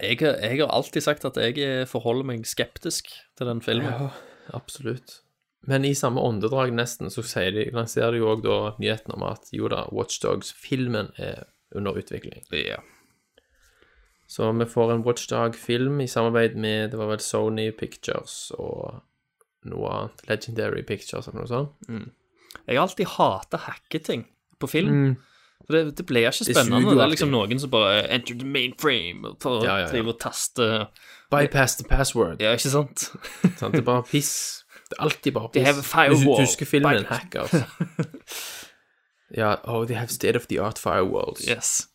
[0.00, 3.06] Jeg, jeg har alltid sagt at jeg eh, forholder meg skeptisk
[3.36, 3.84] til den filmen.
[3.86, 4.10] Ja,
[4.52, 5.20] absolutt.
[5.70, 7.22] Men i samme åndedrag nesten så
[7.54, 11.44] de, lanserer de jo òg nyheten om at jo da, Watchdogs-filmen er
[11.74, 12.42] under utvikling.
[12.50, 12.80] Ja.
[14.26, 19.02] Så vi får en Watchdog-film i samarbeid med det var vel Sony Pictures og
[19.70, 20.24] noe annet.
[20.28, 22.08] Legendary Pictures eller noe sånt.
[22.66, 24.26] Jeg har alltid hata hacketing
[24.58, 24.92] på film.
[24.92, 25.14] Mm.
[25.62, 26.80] For det, det ble ikke spennende.
[26.82, 29.92] Det, Det er liksom noen som bare Enter the mainframe for å Ja, ja, ja.
[29.92, 30.68] drive og taste
[31.32, 32.42] Bypass the password.
[32.42, 33.06] Ja, ikke sant?
[33.60, 34.34] sånn, Det er bare piss.
[34.92, 36.36] Det er alltid bare They have a firewall.
[36.36, 37.04] Du, husker filmen.
[37.08, 37.54] Hackers?
[39.40, 41.46] ja, oh, they have state of the art firewalls.
[41.48, 41.88] Yes.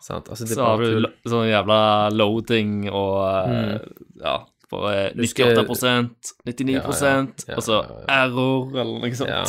[0.00, 0.28] Sant?
[0.32, 1.04] Altså, det er Så har bare du tull.
[1.04, 1.80] lo- sånn jævla
[2.16, 3.18] loading og
[3.52, 3.76] eh,
[4.24, 4.38] Ja,
[4.72, 7.76] bare Husker- 98% 99 Ja, ja, ja, og så
[8.08, 9.30] error, eller noe sånt.
[9.30, 9.44] Ja.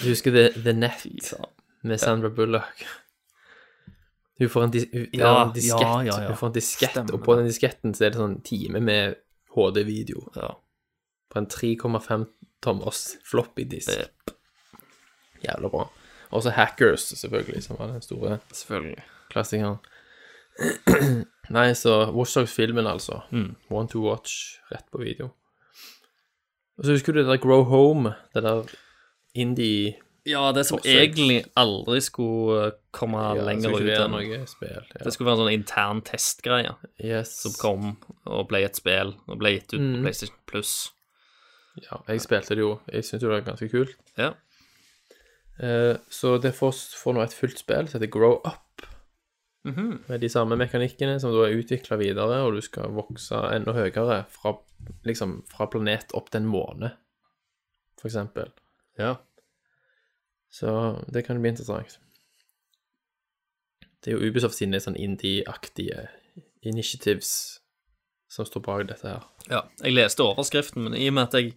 [0.00, 1.50] Du husker The, the Net faen.
[1.82, 2.86] med Sandra Bullock?
[4.40, 6.28] Hun får en, dis hun, det er Ja, en diskett, ja, ja, ja.
[6.32, 9.18] Hun får en diskett, Stemmer og på den disketten så er det sånn time med
[9.54, 10.54] HD-video Ja.
[11.32, 12.26] På en 3,5
[12.62, 13.90] tommers floppy disk.
[15.42, 15.86] Jævla bra.
[16.32, 19.02] Og så Hackers, selvfølgelig, som var den store Selvfølgelig.
[19.32, 19.76] klassikeren.
[21.56, 23.20] Nei, så Watchdogs-filmen, altså.
[23.32, 23.54] Mm.
[23.70, 25.30] One to watch, rett på video.
[26.78, 28.62] Og så husker du det der Grow Home, det der
[29.34, 29.94] indie
[30.26, 30.94] Ja, det som Forsøk.
[31.02, 34.76] egentlig aldri skulle eh, komme ja, lenger ut enn noe spill.
[34.94, 35.02] Ja.
[35.04, 37.32] Det skulle være en sånn intern testgreie Yes.
[37.42, 37.96] som kom
[38.30, 39.96] og ble et spill og ble gitt ut Mm.
[39.96, 40.92] på PlayStation Plus.
[41.80, 42.80] Ja, jeg spilte det jo.
[42.92, 43.96] Jeg syns jo det var ganske kult.
[44.18, 44.34] Ja.
[45.62, 48.84] Eh, så det får, får nå et fullt spill som heter Grow Up.
[49.64, 50.04] Mhm.
[50.08, 54.24] Med de samme mekanikkene som da er utvikla videre, og du skal vokse enda høyere
[54.28, 54.56] fra,
[55.06, 56.96] liksom, fra planet opp til en måne,
[58.00, 58.50] for eksempel.
[58.98, 59.16] ja.
[60.52, 60.68] Så
[61.08, 61.98] det kan bli interessant.
[64.04, 66.10] Det er jo Ubisoft sine sånn indie-aktige
[66.60, 67.61] initiatives
[68.32, 69.24] som står bak dette her.
[69.50, 71.52] Ja, jeg leste overskriften, men i og med at jeg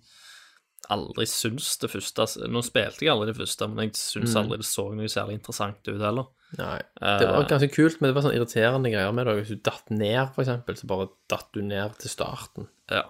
[0.93, 4.41] aldri syns det første Nå spilte jeg aldri det første, men jeg syns Mm.
[4.43, 6.28] aldri det så noe særlig interessant ut heller.
[6.59, 7.47] Nei, det var Eh.
[7.49, 9.34] ganske kult, men det var sånn irriterende greier med det.
[9.39, 13.01] Hvis du datt ned, for eksempel, så bare datt du ned til starten Ja.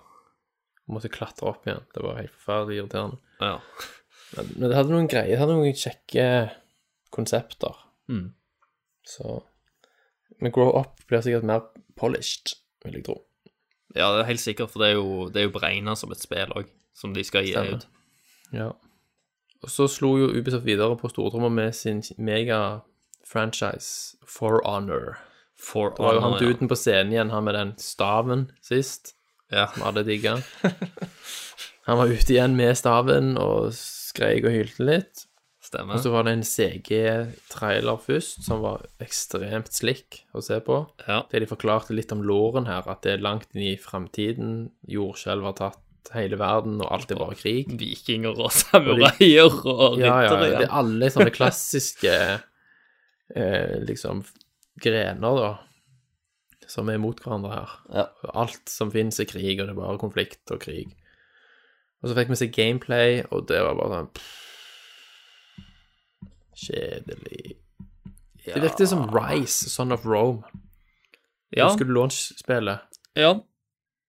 [0.87, 1.83] og måtte klatre opp igjen.
[1.93, 3.17] Det var helt forferdelig irriterende.
[3.41, 3.59] ja.
[4.37, 6.51] Men, men det hadde noen greier, det hadde noen kjekke
[7.11, 7.75] konsepter.
[8.09, 8.33] Mm.
[9.05, 9.43] Så
[10.41, 11.61] Men Grow Up blir sikkert mer
[11.95, 13.21] polished, vil jeg tro.
[13.95, 16.19] Ja, det er helt sikkert, for det er jo, det er jo beregna som et
[16.23, 17.79] spill òg, som de skal gi Stemmer.
[17.79, 17.85] ut.
[18.55, 18.69] Ja.
[19.63, 25.17] Og så slo jo Ubisoft videre på stortromma med sin mega-franchise For Honor.
[25.55, 26.39] For Det var jo han ja.
[26.43, 29.13] duden på scenen igjen, han med den staven sist.
[29.53, 29.67] Ja.
[29.73, 30.39] som alle digga.
[31.85, 35.25] Han var ute igjen med staven og skreik og hylte litt.
[35.75, 35.97] Stemmer.
[35.97, 40.77] Og så var det en CG-trailer først, som var ekstremt slick å se på.
[41.03, 41.23] Ja.
[41.31, 44.69] Det de forklarte litt om låren her, at det er langt inn i framtiden.
[44.87, 47.73] Jordskjelv har tatt hele verden, og alt er bare krig.
[47.79, 50.39] Vikinger og samuraier og Ja, ja, ja.
[50.45, 52.15] det er alle sånne klassiske
[53.35, 54.23] eh, liksom
[54.81, 55.51] grener, da,
[56.71, 57.75] som er mot hverandre her.
[57.95, 58.07] Ja.
[58.45, 60.95] Alt som finnes er krig, og det er bare konflikt og krig.
[62.03, 64.41] Og så fikk vi se gameplay, og det var bare sånn pff,
[66.55, 67.55] Kjedelig.
[68.45, 70.43] Det virket som Rise, Son of Rome.
[71.55, 72.79] Ja, Husker du launch-spillet?
[73.15, 73.35] ja.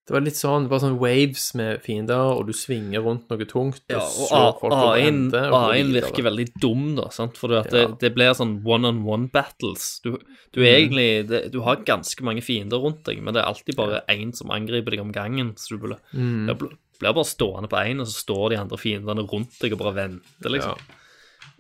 [0.06, 3.80] Det var litt sånn, var sånn waves med fiender, og du svinger rundt noe tungt,
[3.90, 6.02] Ja, og og slår folk A1 og A1 videre.
[6.04, 7.34] virker veldig dum, da, sant?
[7.36, 7.62] for ja.
[7.66, 9.98] det, det blir sånn one-on-one battles.
[10.04, 10.12] Du,
[10.54, 10.68] du Mm.
[10.76, 14.30] egentlig det, Du har ganske mange fiender rundt deg, men det er alltid bare én
[14.32, 15.56] som angriper deg om gangen.
[15.58, 16.56] Så du blir, Mm.
[16.56, 16.78] blir,
[17.12, 20.48] bare stående på én, og så står de andre fiendene rundt deg og bare venter,
[20.54, 20.78] liksom.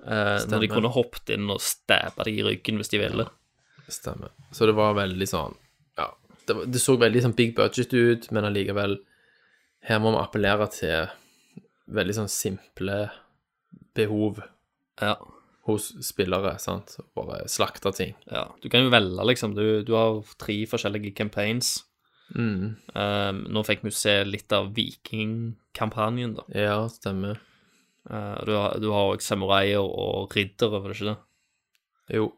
[0.06, 3.26] Eh, når de kunne hoppet inn og stabba deg i ryggen hvis de ville.
[3.90, 4.30] Stemmer.
[4.54, 5.54] Så det var veldig sånn
[5.98, 6.08] Ja,
[6.46, 8.96] det, var, det så veldig sånn big budget ut, men allikevel
[9.86, 11.06] Her må vi appellere til
[11.94, 12.96] veldig sånn simple
[13.94, 14.40] behov
[15.02, 15.14] Ja.
[15.68, 16.96] hos spillere, sant.
[17.14, 18.14] Bare slakte ting.
[18.30, 18.48] ja.
[18.62, 19.54] Du kan jo velge, liksom.
[19.54, 21.84] Du, du har tre forskjellige campaigns.
[22.34, 22.74] Mm.
[22.94, 26.44] Um, nå fikk vi se litt av vikingkampanjen, da.
[26.54, 27.38] Ja, stemmer.
[28.10, 31.18] Eh, du har du har òg samuraier og riddere, var det ikke det?
[32.20, 32.32] Jo.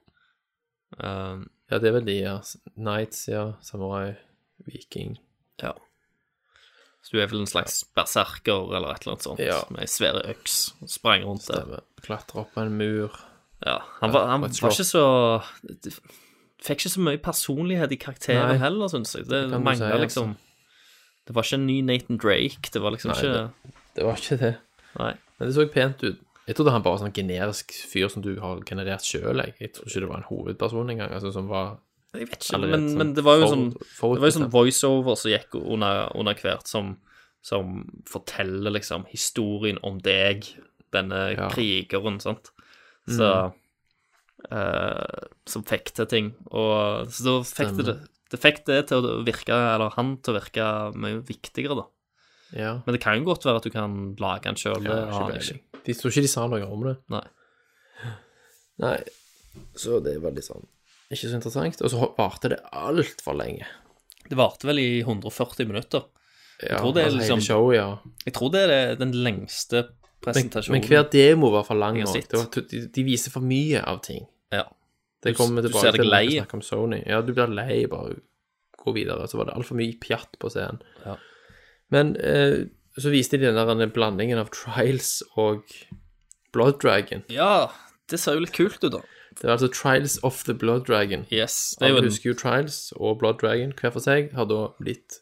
[0.99, 2.39] Um, Ja, det er vel de, ja.
[2.79, 3.43] Knights, ja.
[3.61, 4.15] Samurai,
[4.65, 5.19] viking.
[5.63, 5.75] ja.
[7.05, 9.59] Så du er vel en slags berserker eller et eller annet sånt, Ja.
[9.71, 10.73] med ei svær øks.
[10.83, 11.61] og Sprang rundt der.
[11.63, 11.81] Stemmer.
[12.03, 13.13] Klatre opp på en mur.
[13.65, 15.43] Ja, han var, han var ikke så
[16.63, 18.59] Fikk ikke så mye personlighet i karakteren Nei.
[18.59, 19.29] heller, syns jeg.
[19.29, 20.03] Det, kan mangla si, altså.
[20.03, 20.37] liksom
[21.29, 22.71] Det var ikke en ny Nathan Drake.
[22.73, 24.55] Det var liksom Nei, ikke Det var ikke det.
[24.97, 25.13] Nei.
[25.39, 26.19] Men det så pent ut.
[26.49, 29.55] Jeg trodde han bare var sånn generisk fyr som du har generert sjøl, jeg.
[29.61, 31.75] Jeg tror ikke det var en hovedperson engang, altså som var
[32.15, 33.67] Jeg vet ikke, allerede men, sånn men det var jo for- sånn
[33.99, 36.97] for, Det var jo sånn voiceover som gikk under, under hvert, som,
[37.45, 37.75] som
[38.09, 40.49] forteller liksom historien om deg,
[40.91, 41.51] denne Ja.
[41.53, 42.49] krigeren, sant.
[43.09, 43.53] Så
[44.51, 46.35] eh, Som fikk til ting.
[46.51, 47.97] Og så da fikk det,
[48.33, 50.67] det fikk det til å virke, eller han til å virke
[50.97, 51.87] mye viktigere, da.
[52.57, 52.79] Ja.
[52.87, 54.81] Men det kan jo godt være at du kan lage den sjøl.
[54.85, 55.61] Ja, det ikke peiling.
[55.85, 56.97] De tror ikke de sa noe om det.
[57.13, 57.25] Nei.
[58.79, 58.99] Nei.
[59.77, 60.67] Så det er veldig sånn
[61.09, 61.83] ikke så interessant.
[61.85, 63.67] Og så varte det altfor lenge.
[64.29, 66.05] Det varte vel i 140 minutter.
[66.61, 67.99] Ja, tror det er liksom- show, ja.
[68.27, 69.89] Jeg tror det er den lengste
[70.21, 70.81] presentasjonen.
[70.81, 74.27] men hver demo var for lang Jeg var, de, de viser for mye av ting.
[74.53, 74.65] Ja.
[75.23, 76.27] Det kommer tilbake du ser deg til lei.
[76.41, 77.07] snakker om Sony.
[77.07, 78.21] Ja, du blir lei, bare
[78.77, 79.27] gå videre.
[79.29, 80.83] Så var det altfor mye pjatt på scenen.
[81.07, 81.17] Ja.
[81.91, 82.67] Men eh,
[82.99, 85.63] så viste de den der blandingen av Trials og
[86.53, 87.23] Blood Dragon.
[87.31, 87.69] ja,
[88.11, 89.01] det ser jo litt kult ut, da.
[89.39, 91.27] Det er altså Trials of the Blood Dragon.
[91.31, 91.77] Yes.
[91.79, 94.63] Det er jo en, husker jo Trials og Blood Dragon hver for seg, har da
[94.81, 95.21] blitt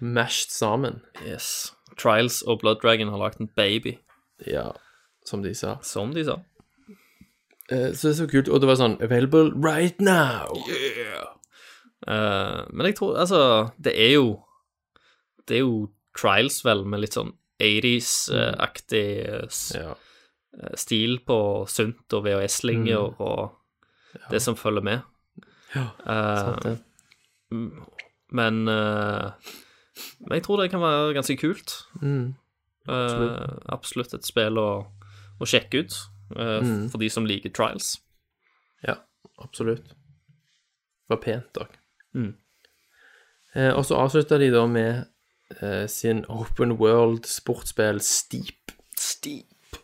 [0.00, 1.02] mashed sammen.
[1.26, 1.72] yes.
[1.98, 3.98] Trials og Blood Dragon har lagd en baby,
[4.46, 4.70] Ja,
[5.26, 5.76] som de sa.
[5.82, 6.38] som de sa.
[7.70, 8.48] Eh, så det er så kult.
[8.48, 10.48] Og det var sånn Available right now.
[12.08, 13.42] Eh, men jeg tror Altså,
[13.78, 14.40] det er jo
[15.46, 17.32] Det er jo Trials, vel, med litt sånn
[17.62, 19.48] 80s-aktig eh,
[19.80, 19.94] Ja.
[20.60, 21.38] eh, stil på
[21.68, 23.52] sunt og VHS-linjer og
[24.30, 25.02] det som følger med.
[25.74, 26.78] Ja, Eh, sant det.
[28.30, 29.30] men uh,
[30.20, 31.86] Men jeg tror det kan være ganske kult.
[32.02, 32.34] Mm.
[32.88, 34.86] Uh, absolutt et spill å,
[35.40, 35.94] å sjekke ut
[36.32, 36.88] Mm.
[36.88, 37.98] for de som liker Trials.
[38.82, 38.94] Ja,
[39.44, 39.84] absolutt.
[39.84, 41.68] Det var pent òg.
[42.16, 42.30] Mm.
[43.76, 45.04] Og så avslutta de da med
[45.60, 49.76] eh, sin open world sportsspill Steep, Steep.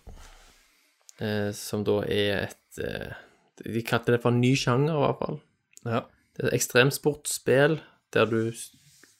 [1.20, 3.14] eh, som da er et eh,
[3.58, 5.40] De kalte det for en ny sjanger, i hvert fall.
[5.84, 6.02] Ja.
[6.36, 7.80] Det er et ekstremsportsspill
[8.14, 8.52] der du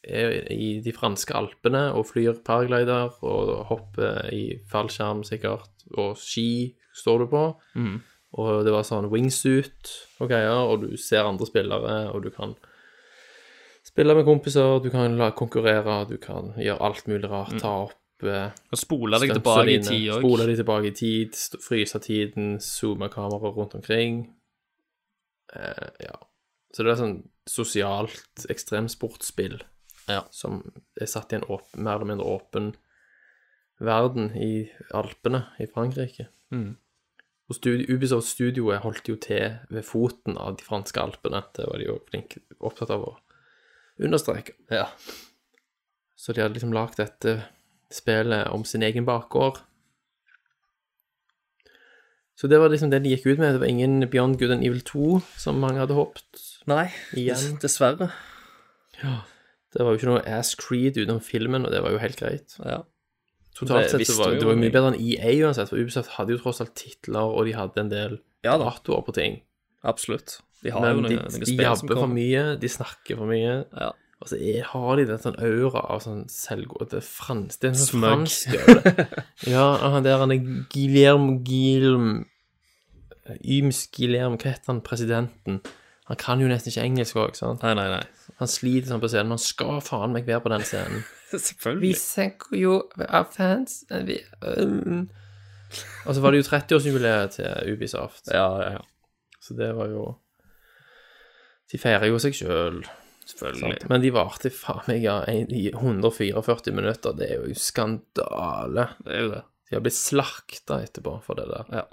[0.07, 5.67] er i de franske alpene og flyr paraglider og hopper i fallskjerm, sikkert,
[5.99, 7.43] og ski står du på.
[7.75, 7.99] Mm.
[8.39, 9.91] Og det var sånn wingsuit
[10.21, 12.55] og greier, og du ser andre spillere, og du kan
[13.99, 18.27] spille med kompiser, du kan la konkurrere, du kan gjøre alt mulig rart, ta opp
[18.27, 20.23] eh, Og spole deg tilbake i tid òg.
[20.23, 24.21] Spole de tilbake i tid, fryse tiden, zoome kameraet rundt omkring.
[25.51, 26.15] Eh, ja.
[26.71, 27.19] Så det er sånn
[27.49, 29.59] sosialt ekstremsportspill
[30.09, 30.23] Ja.
[30.31, 30.63] som
[31.01, 32.75] er satt i en åp mer eller mindre åpen
[33.81, 36.29] verden i Alpene i Frankrike.
[36.55, 36.77] Mm.
[37.49, 41.43] Og studi Ubisoft Studioet holdt jo til ved foten av de franske alpene.
[41.57, 43.17] Det var de jo flinke, opptatt av å
[44.01, 44.55] understreke.
[44.71, 44.87] Ja.
[46.19, 47.39] Så de hadde liksom lagd dette
[47.95, 49.59] spillet om sin egen bakgård.
[52.39, 53.57] Så det var liksom det de gikk ut med.
[53.57, 56.43] Det var ingen Beyond Good and Evil 2, som mange hadde håpet.
[56.71, 56.85] Nei,
[57.19, 57.57] Igjen.
[57.63, 58.11] dessverre.
[58.99, 62.55] Det var jo ikke noe Ass Creed utenom filmen, og det var jo helt greit.
[62.63, 62.85] Ja.
[63.59, 64.71] Totalt Det sett så var det var mye.
[64.71, 67.91] bedre enn EA uansett, for Ubisoft hadde jo tross alt titler, og de hadde en
[67.91, 69.41] del Ja datoer på ting.
[69.83, 70.39] Absolutt.
[70.65, 73.57] De har jo noen, de, noen, de jabber for mye, de snakker for mye.
[73.79, 73.91] Ja.
[74.19, 77.91] Og så er, har de den sånn aura av sånn selvgående fransk Det er sånn
[77.93, 78.09] Smug.
[78.09, 79.05] fransk over det.
[79.47, 80.41] Ja, han der han er
[80.73, 82.25] Guillermo Guillermo
[83.45, 85.61] Yms Guillermo, hva heter han, presidenten?
[86.09, 87.63] Han kan jo nesten ikke engelsk òg, sant?
[87.63, 88.33] Nei, nei, nei.
[88.41, 91.03] Han sliter sånn på scenen, men han skal faen meg være på den scenen.
[91.85, 95.03] Vi senker jo av fans vi, um.
[96.09, 99.37] Og så var det jo 30-årsjubileet til Ubisoft, Ja, ja, ja.
[99.45, 100.07] så det var jo
[101.73, 102.83] De feirer jo seg sjøl.
[103.29, 103.89] Selvfølgelig.
[103.91, 105.05] Men de varte faen meg
[105.53, 107.17] i 144 minutter.
[107.17, 108.87] Det er jo skandale.
[109.05, 109.43] Det er jo det.
[109.69, 111.69] De har blitt slakta etterpå for det der.
[111.83, 111.85] Ja.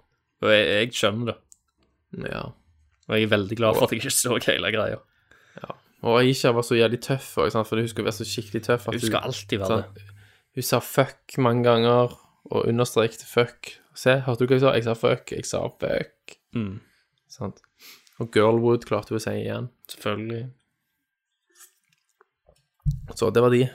[0.45, 1.39] Og jeg, jeg skjønner det.
[2.31, 2.45] Ja.
[3.05, 5.01] Og jeg er veldig glad for at jeg ikke så hele greia.
[6.05, 8.87] Og Aisha var så jævlig tøff òg, for hun skulle være så skikkelig tøff.
[8.87, 10.03] at Hun skal alltid være det.
[10.55, 12.13] Hun sa fuck mange ganger,
[12.45, 13.71] og understrekte fuck.
[13.97, 14.73] Se, hørte du hva jeg sa?
[14.77, 16.35] Jeg sa fuck, jeg sa fuck.
[16.53, 16.75] Mm.
[17.31, 17.64] Sant?
[18.19, 19.69] Og Girlwood klarte hun å si igjen.
[19.91, 20.45] Selvfølgelig.
[23.15, 23.65] Så det var de.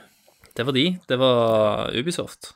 [0.55, 0.85] Det var de.
[1.07, 2.53] Det var Ubisoft.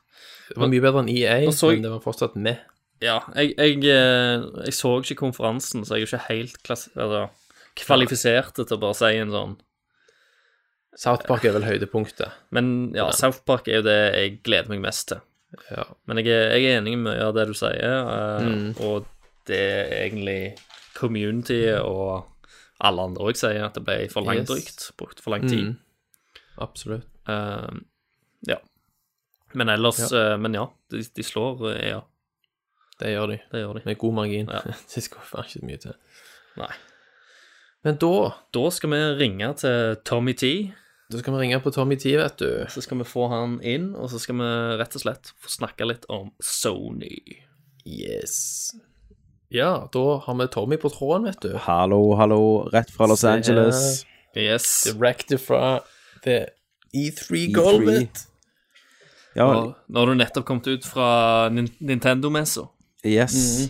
[0.50, 2.60] Det var mye bedre enn EA, så- men det var fortsatt med.
[3.02, 6.88] Ja, jeg, jeg, eh, jeg så ikke konferansen, så jeg er jo ikke helt klass
[6.96, 7.30] altså,
[7.76, 9.58] kvalifisert til å bare si en sånn
[10.98, 12.32] South Park er vel høydepunktet.
[12.52, 15.20] Men ja, South Park er jo det jeg gleder meg mest til.
[15.70, 15.84] Ja.
[16.08, 18.80] Men jeg er, jeg er enig i mye av det du sier, eh, Mm.
[18.80, 19.06] og
[19.46, 20.58] det er egentlig
[20.96, 22.26] community og
[22.84, 24.92] alle andre òg sier at det ble for Yes.
[24.98, 25.64] Brukt for lang tid.
[25.64, 25.76] Mm.
[26.62, 27.08] Absolutt.
[27.28, 27.82] Uh,
[28.48, 28.60] ja.
[29.56, 32.02] Men ellers eh, Men ja, de, de slår eh, Ja,
[33.00, 33.38] Det gjør de.
[33.52, 33.84] det gjør de.
[33.86, 34.50] Med god margin.
[34.52, 34.62] Ja.
[34.96, 35.96] det skal faen ikke mye til.
[36.60, 36.72] Nei.
[37.88, 38.12] Men da
[38.54, 40.52] Da skal vi ringe til Tommy T.
[41.12, 42.50] Da skal vi ringe på Tommy T, vet du.
[42.70, 45.86] Så skal vi få han inn, og så skal vi rett og slett få snakke
[45.86, 47.44] litt om Sony.
[47.86, 48.74] Yes.
[49.56, 51.54] Ja, da har vi Tommy på tråden, vet du.
[51.64, 52.40] Hallo, hallo,
[52.74, 53.38] rett fra Los Se her.
[53.40, 54.06] Angeles.
[54.36, 54.68] Yes.
[54.90, 55.80] Directed fra
[56.26, 56.42] The
[56.96, 57.54] E3 E3.
[57.56, 58.26] Golvet.
[59.36, 62.68] Ja, Og nå har du nettopp kommet ut fra Nin Nintendo-messa.
[63.06, 63.70] yes.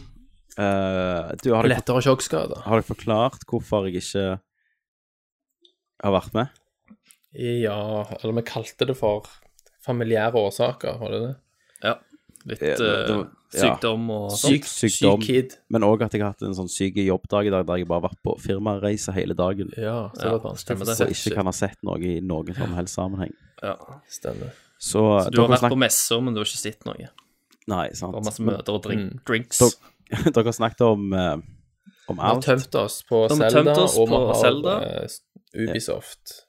[0.58, 2.62] Eh, du, har dere, Lettere sjokkskader.
[2.64, 4.26] har dere forklart hvorfor jeg ikke
[6.06, 6.62] har vært med?
[7.36, 9.28] Ja, eller vi kalte det for
[9.84, 11.34] familiære årsaker, var det det?
[11.84, 11.96] Ja.
[12.46, 13.76] Litt Ja, det- det eh, ja.
[13.76, 14.52] sykdom og sånt.
[14.54, 15.22] Syk, sykdom.
[15.22, 15.54] syk kid.
[15.70, 18.02] Men òg at jeg har hatt en sånn syk jobbdag i dag der jeg bare
[18.02, 19.72] har vært på firmareise hele dagen.
[19.78, 20.96] Ja, så Ja, det stemmer det.
[20.98, 23.34] Så jeg ikke kan ha sett noe i noen som helst sammenheng.
[23.64, 23.76] Ja.
[24.10, 24.52] Stemmer.
[24.78, 27.10] Så, Så du har vært vært på messer, men du har ikke sett noe.
[27.68, 28.12] nei, sant.
[28.14, 29.20] Bare masse møter og drink, Mm.
[29.26, 29.58] drinks.
[29.58, 31.38] Dere- dere har snakket om, uh,
[32.08, 34.76] om Vi har tømt oss på oss og vi har Zelda.
[34.82, 35.22] Ubisoft.
[35.56, 36.46] Ubisoft.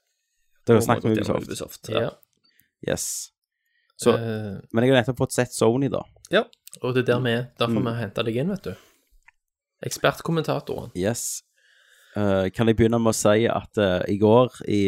[0.67, 1.47] Dere har snakket om Ubisoft.
[1.47, 1.89] Ubisoft.
[1.89, 2.09] Ja.
[2.87, 3.31] Yes.
[3.97, 6.03] Så, uh, men jeg har nettopp fått sett Sony, da.
[6.31, 6.43] Ja,
[6.83, 7.45] og det er der vi er.
[7.57, 7.87] Derfor Mm.
[7.97, 8.75] henta deg inn, vet du.
[9.85, 10.91] Ekspertkommentatoren.
[10.95, 11.43] Yes.
[12.17, 14.79] Uh, kan jeg begynne med å si at uh, i går i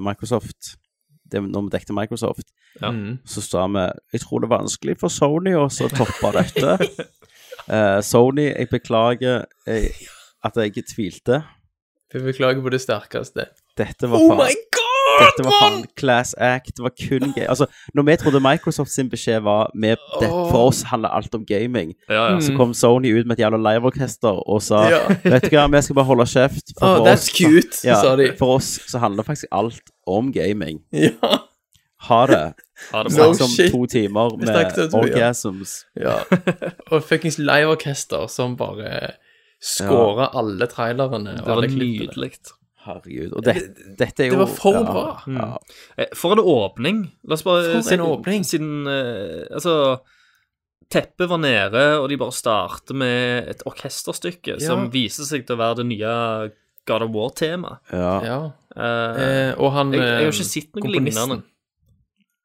[0.00, 0.76] Microsoft
[1.28, 2.48] det, Når vi dekte Microsoft,
[2.80, 2.88] Ja.
[2.90, 3.18] Mm.
[3.28, 3.82] så sa vi
[4.14, 6.78] Jeg tror det er vanskelig for Sony å toppe dette.
[7.70, 9.92] Eh, Sony, jeg beklager jeg,
[10.42, 11.36] at jeg ikke tvilte.
[12.10, 13.44] Vi beklager på det sterkeste.
[13.78, 14.34] Dette var Oh!
[15.20, 16.72] Dette var faen class act.
[16.76, 17.44] Det var kun gøy.
[17.48, 21.44] Altså, når vi trodde Microsoft sin beskjed var med, det, For oss handler alt om
[21.46, 22.40] gaming, Ja, ja.
[22.40, 25.00] så kom Sony ut med et jævla liveorkester og sa Ja.
[25.24, 26.72] Vet du hva, vi skal bare holde kjeft.
[26.82, 28.32] Oh, for that's oss- cute, Ja, sa de.
[28.38, 30.80] for oss så handler faktisk alt om gaming.
[30.92, 31.10] Ja.
[32.08, 32.54] Ha det.
[32.92, 33.32] Ha det No.
[33.46, 33.70] Shit.
[33.72, 34.48] to timer med
[34.94, 35.84] orgasms.
[35.96, 36.16] ja.
[36.90, 39.12] Og fuckings liveorkester som bare
[39.62, 41.36] skårer alle trailerne.
[41.38, 42.32] Det var nydelig.
[42.84, 43.32] Herregud.
[43.38, 43.54] Og det,
[43.98, 45.04] dette er jo det var for ja, bra.
[45.30, 45.48] Ja.
[45.98, 47.02] Eh, For en åpning.
[47.28, 48.42] La oss bare For en åpning.
[48.48, 50.00] Siden eh, Altså
[50.92, 54.66] Teppet var nede, og de bare starter med et orkesterstykke Ja.
[54.66, 56.16] som viser seg til å være det nye
[56.90, 57.78] God of War-temaet.
[57.92, 58.12] ja.
[58.26, 58.40] Ja.
[58.76, 61.42] Eh, Eh, og han jeg, jeg har eh, ikke sett noe lignende.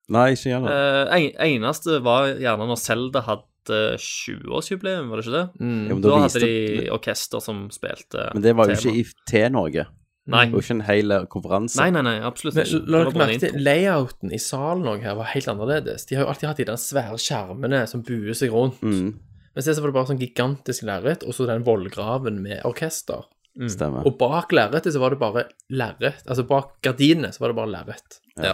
[0.09, 0.71] Nei, ikke heller.
[1.17, 5.45] Eh, eneste var gjerne når Selda hadde 20-årsjubileum, var det ikke det?
[5.59, 5.79] Mm.
[5.89, 8.93] Ja, Da da hadde de orkester som spilte men det var jo tema.
[8.93, 9.85] ikke i til Norge.
[10.27, 10.45] Nei.
[10.49, 11.77] Det var ikke en hel konferanse.
[11.79, 12.81] Nei, nei, nei, absolutt ikke.
[12.83, 16.05] Men la dere merke til layouten i salen også her var helt annerledes.
[16.09, 18.81] De har jo alltid hatt de der svære skjermene som buer seg rundt.
[18.83, 19.13] Mm,
[19.55, 23.23] Men så var det bare sånn gigantisk lerret, og så den vollgraven med orkester.
[23.71, 24.05] stemmer.
[24.05, 26.19] Og bak lerretet så var det bare lerret.
[26.27, 28.19] Altså bak gardinene så var det bare lerret.
[28.37, 28.53] Ja.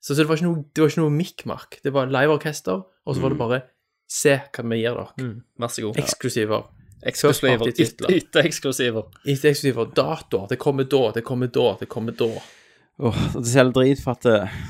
[0.00, 1.80] Så, så det var ikke noe, det var ikke noe mikkmakk.
[1.84, 3.62] Det var liveorkester, og så var det bare
[4.10, 5.12] Se hva vi gir dere.
[5.22, 5.98] Mm, Vær så god.
[6.02, 6.64] Eksklusiver.
[7.06, 7.58] Eksklusiver.
[7.58, 8.10] party-titler.
[8.44, 9.04] Eksklusiver.
[9.24, 9.94] Etter eksklusiver.
[9.94, 10.48] Datoer.
[10.48, 12.28] Det kommer da, det kommer da, det kommer da.
[13.00, 14.60] Åh, det er helt dritfattig drit for at eh,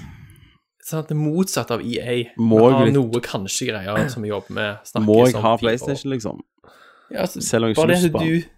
[0.91, 2.15] Sånn at det er motsatt av EA.
[2.41, 4.95] Må jeg har litt- noe kanskje greier som vi jobber med.
[5.05, 5.57] Må jeg ha.
[5.61, 6.41] PlayStation, liksom?
[7.11, 8.49] Ja, altså, Selv om jeg bare det at du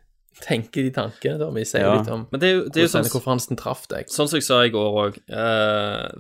[0.43, 1.51] tenker de tankene, da.
[1.51, 1.97] Vi sier Ja.
[1.99, 4.07] litt om Men det er jo, det er jo sånn, konferansen traff deg.
[4.09, 5.19] sånn som jeg sa i går òg.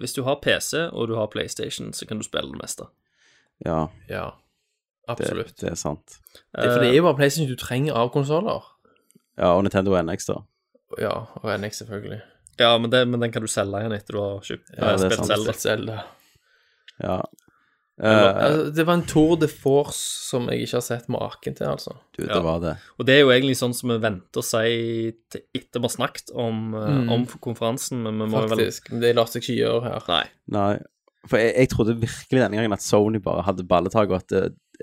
[0.01, 2.89] hvis du har PC og du har PlayStation, så kan du spille det meste.
[3.65, 4.42] Ja, Ja, det,
[5.09, 5.57] absolutt.
[5.61, 6.19] det er sant.
[6.35, 8.63] Det, for det er jo bare PlayStation du trenger av konsoller.
[9.39, 10.39] Ja, og Nintendo NX, da.
[11.01, 12.21] Ja, og NX selvfølgelig.
[12.61, 14.97] Ja, men, det, men den kan du selge igjen etter du har kjøpt Ja, eh,
[15.01, 15.27] det spilt.
[15.33, 15.53] Zelda.
[15.57, 16.03] Zelda.
[17.03, 17.23] Ja.
[18.03, 19.99] Eh, Altså, det var en tour de force
[20.29, 21.95] som jeg ikke har sett maken til, altså.
[22.17, 22.41] du, det Ja.
[22.45, 22.77] var det.
[22.99, 25.97] Og det er jo egentlig sånn som vi venter å si til etter vi har
[25.97, 27.13] snakket om, eh, Mm.
[27.13, 29.01] om konferansen, men vi må jo vel Faktisk.
[29.01, 30.03] Det lar seg ikke gjøre her.
[30.09, 30.25] Nei.
[30.49, 30.79] Nei.
[31.29, 34.33] For jeg, jeg trodde virkelig denne gangen at Sony bare hadde balletak, og at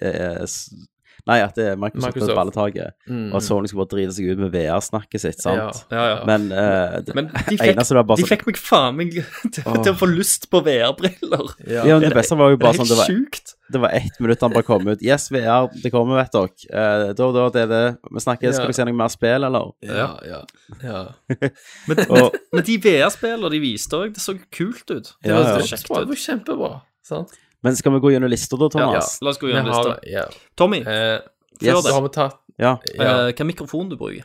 [0.01, 0.85] det eh,
[1.27, 2.37] Nei, at det er Microsoft, Microsoft.
[2.39, 3.25] balletaket, Mm.
[3.33, 5.81] og at Sony skulle bare drite seg ut med VR-snakket sitt, sant?
[5.91, 6.25] Ja, ja.
[6.25, 9.11] Men, uh, det Men de fikk, bare de sånn fikk meg faen meg
[9.53, 11.43] til, til å få lyst på VR-briller.
[11.67, 11.83] Ja.
[11.85, 13.53] Ja, men det beste var jo bare er sånn det var, sjukt.
[13.69, 15.03] det var ett minutt han bare kom ut.
[15.05, 16.49] Yes, VR, det kommer, vet dere.
[16.71, 17.83] Uh, da, da, det er det.
[18.09, 18.71] Vi snakker, skal Ja.
[18.71, 19.69] dere se noe mer spill, eller?
[19.85, 20.41] Ja, ja.
[20.81, 21.03] ja.
[21.91, 25.13] Men, Og, men de VR-spillene de viste òg, det så kult ut.
[25.21, 25.61] Det Ja, var, ja.
[25.61, 26.73] det var, det var kjempebra.
[27.05, 27.37] Sant?
[27.63, 29.17] Men skal vi gå gjennom lista da, Thomas?
[29.19, 30.09] Ja, la oss gå gjennom har, lista.
[30.11, 30.25] ja.
[30.55, 31.19] Tommy, Eh,
[31.59, 31.83] Yes.
[31.83, 34.23] det har vi tatt Ja, eh, hva mikrofon du bruker?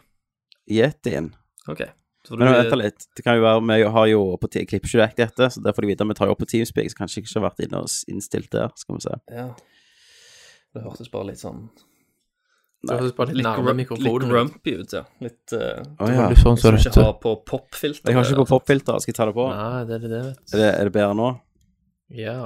[0.70, 1.32] Yetien.
[1.66, 1.82] OK.
[2.24, 3.06] Så Men du, vent litt.
[3.16, 5.82] Det kan jo være, Vi har jo på klipper ikke direkte dette, så det får
[5.82, 6.06] de vite.
[6.08, 8.50] Vi tar jo opp på Teamspeak, så kanskje jeg ikke har vært inne og innstilt
[8.50, 8.70] der.
[8.76, 9.18] Skal vi se.
[9.34, 9.48] ja.
[10.74, 11.68] Det hørtes bare litt sånn
[12.82, 15.04] Det hørtes bare litt nærmere nærme litt grumpy ut, ja.
[15.22, 16.24] Litt uh, Å ja.
[16.34, 18.10] sånn Som ikke har på popfilter.
[18.10, 18.98] Jeg har ikke på popfilter.
[18.98, 19.46] Skal jeg ta det på?
[19.52, 20.56] Nei, det er det, det, vet du.
[20.56, 21.28] Er det, er det bedre nå?
[22.10, 22.38] Ja.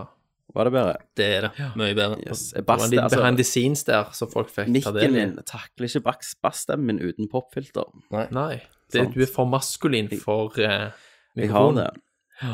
[0.54, 0.96] Var det bedre?
[1.18, 1.68] Det er det.
[1.76, 2.18] Mye bedre.
[2.24, 2.48] Yes.
[2.56, 5.16] Det var en liten altså, behind the scenes der, så folk fikk ta det del
[5.16, 5.20] i.
[5.20, 7.88] min takler ikke bassstemmen min uten popfilter.
[8.32, 8.60] Nei.
[8.92, 10.88] Det, du er for maskulin for eh,
[11.36, 11.84] Jeg har mikrofonen.
[11.84, 12.04] det.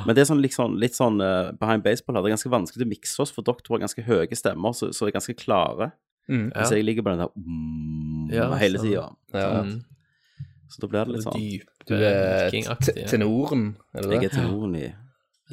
[0.06, 2.24] Men det er sånn, sånn, litt sånn uh, behind baseball her.
[2.24, 5.06] Det er ganske vanskelig å mikse oss, for dere har ganske høye stemmer, så, så
[5.06, 5.92] er ganske klare.
[6.26, 6.48] Mm.
[6.54, 6.64] Ja.
[6.64, 9.10] Så jeg ligger på den der mm, Ja, hele tida.
[9.36, 9.60] Ja.
[9.60, 9.82] Mm.
[10.72, 11.36] Så da blir det litt sånn.
[11.36, 12.48] Dyp, Du er
[13.10, 14.86] tenoren, er det Jeg er tenoren i,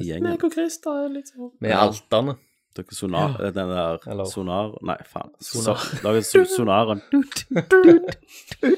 [0.00, 0.24] i gjengen.
[0.30, 2.38] Meg og Christer er litt sånn Med alterne.
[2.72, 4.24] Dere sonar, den der Hello.
[4.24, 5.28] sonar Nei, faen.
[5.44, 5.76] Sonar.
[5.76, 7.02] Så, so, sonaren.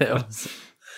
[0.00, 0.18] ja.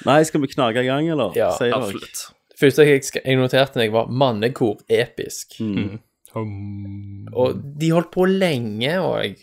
[0.07, 1.35] Nei, skal vi knage i gang, eller?
[1.37, 1.83] Ja, Sier dere?
[1.83, 2.25] Absolutt.
[2.55, 5.59] Det første jeg, sk- jeg noterte meg, var mannekor episk.
[5.63, 5.99] Mm.
[6.39, 9.41] Og de holdt på lenge òg,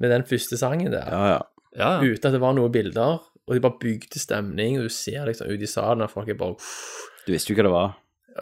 [0.00, 1.08] med den første sangen der.
[1.10, 1.40] Ja, ja.
[1.76, 2.08] Ja, ja.
[2.08, 3.18] Uten at det var noen bilder.
[3.46, 6.38] Og de bare bygde stemning, og du ser liksom ut i salen at folk er
[6.40, 6.56] bare
[7.26, 7.92] Du visste jo hva det var.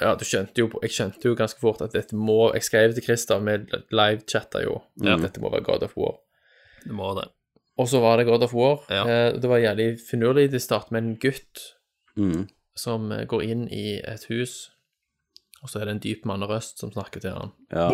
[0.01, 3.03] Ja, du skjønte jo, jeg skjønte jo ganske fort at dette må Jeg skrev til
[3.05, 3.55] Christer, vi
[3.95, 5.15] livechatta jo, Ja.
[5.15, 6.17] at dette må være God of War.
[6.85, 7.29] Det må det.
[7.79, 8.81] Og så var det God of War.
[8.91, 9.05] Ja.
[9.07, 10.51] Eh, det var jævlig finurlig.
[10.51, 11.75] Det start med en gutt
[12.17, 12.49] Mm.
[12.77, 14.71] som eh, går inn i et hus,
[15.63, 17.51] og så er det en dyp mannerøst som snakker til han.
[17.73, 17.89] Ja.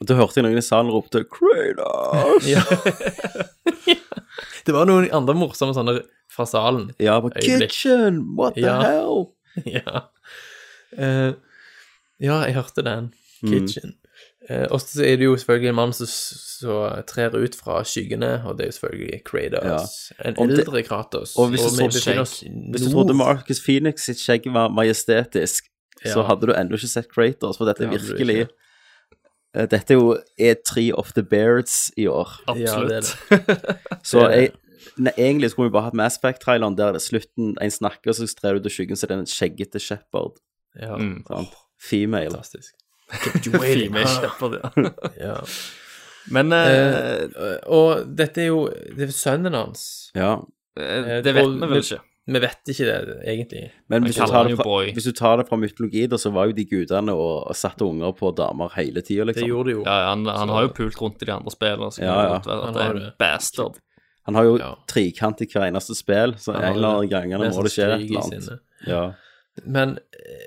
[0.00, 2.48] Og da hørte jeg noen i salen ropte 'Kratos'!
[2.48, 2.62] Ja.
[4.66, 5.98] det var noen andre morsomme sånne
[6.32, 6.90] fra salen.
[7.02, 8.22] Ja, på Kitchen!
[8.38, 8.80] What the Ja.
[8.82, 9.26] hell?
[9.66, 10.06] ja.
[10.98, 11.32] Eh,
[12.20, 13.12] ja, jeg hørte den.
[13.42, 13.50] Mm.
[13.50, 13.94] Kitchen.
[14.50, 18.44] Eh, og så er det jo selvfølgelig en mann som som trer ut fra skyggene,
[18.46, 20.12] og det er jo selvfølgelig Kratos.
[20.24, 21.36] En Om det- eldre Kratos.
[21.36, 25.64] og hvis du vi trodde skjegg- Hvis du trodde Marcus Phoenix sitt skjegg var majestetisk,
[26.04, 28.48] så hadde du ennå ikke sett Kratos, for dette er hadde virkelig.
[29.54, 32.28] Eh, Dette er jo E3 of the Beards i år.
[32.48, 33.28] Ja, det Absolutt.
[33.30, 33.76] det.
[34.02, 34.50] Så jeg,
[34.96, 38.26] ne, egentlig skulle vi bare hatt Mass Effect-traileren der det er slutten en snakker, så
[38.34, 40.38] trer du ut av skyggen, så det er en skjeggete shepherd.
[40.80, 41.24] Ja, Mm.
[41.28, 41.48] Sant?
[41.82, 42.30] Female.
[42.30, 42.74] fantastisk.
[43.44, 44.90] Female Shepherd, ja.
[45.20, 45.36] Ja.
[46.30, 50.10] Men eh, Eh, og dette er jo Det er sønnen hans.
[50.14, 50.36] Ja.
[50.78, 51.98] eh, det vet vi vel ikke.
[52.30, 53.62] Vi vet ikke det, egentlig.
[53.90, 56.46] Men hvis du, tar det fra, hvis du tar det fra mytologi, da, så var
[56.46, 59.48] jo de gudene og, og satte unger på damer hele tida, Det liksom.
[59.50, 59.82] gjorde de jo.
[59.82, 62.38] Ja, han, han har jo pult rundt i de andre spillene, så Ja, ja.
[62.46, 63.10] være Han det har en det.
[63.18, 63.80] bastard.
[64.30, 64.70] Han har jo Ja.
[64.86, 68.06] trikant i hver eneste spill, så en eller annen gang må det skje sånn et
[68.06, 68.60] eller annet.
[68.86, 69.02] Ja.
[69.66, 70.46] Men eh,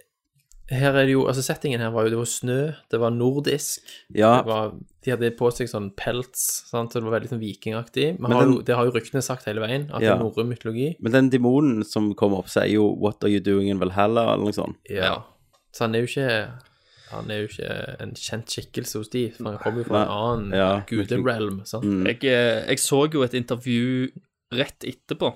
[0.71, 2.59] her er det jo Altså, settingen her var jo Det var snø,
[2.91, 3.81] det var nordisk.
[4.13, 4.71] ja, Det var,
[5.05, 6.91] de hadde på seg sånn pelts, sant?
[6.91, 8.19] så det var veldig sånn vikingaktig.
[8.19, 10.15] Men, Men har den- jo, det har jo ryktene sagt hele veien, at Ja.
[10.15, 10.95] det er norrøn mytologi.
[10.99, 14.43] men den demonen som kommer opp, sier jo 'What are you doing in Valhalla?' eller
[14.45, 14.75] noe sånt.
[14.89, 15.23] Ja.
[15.71, 16.51] Så han er jo ikke
[17.11, 20.09] Han er jo ikke en kjent skikkelse hos de, for han kommer jo fra en
[20.09, 21.61] annen Ja, guderealm.
[21.61, 22.03] Mm.
[22.07, 24.09] Jeg, eh, jeg så jo et intervju
[24.51, 25.35] rett etterpå.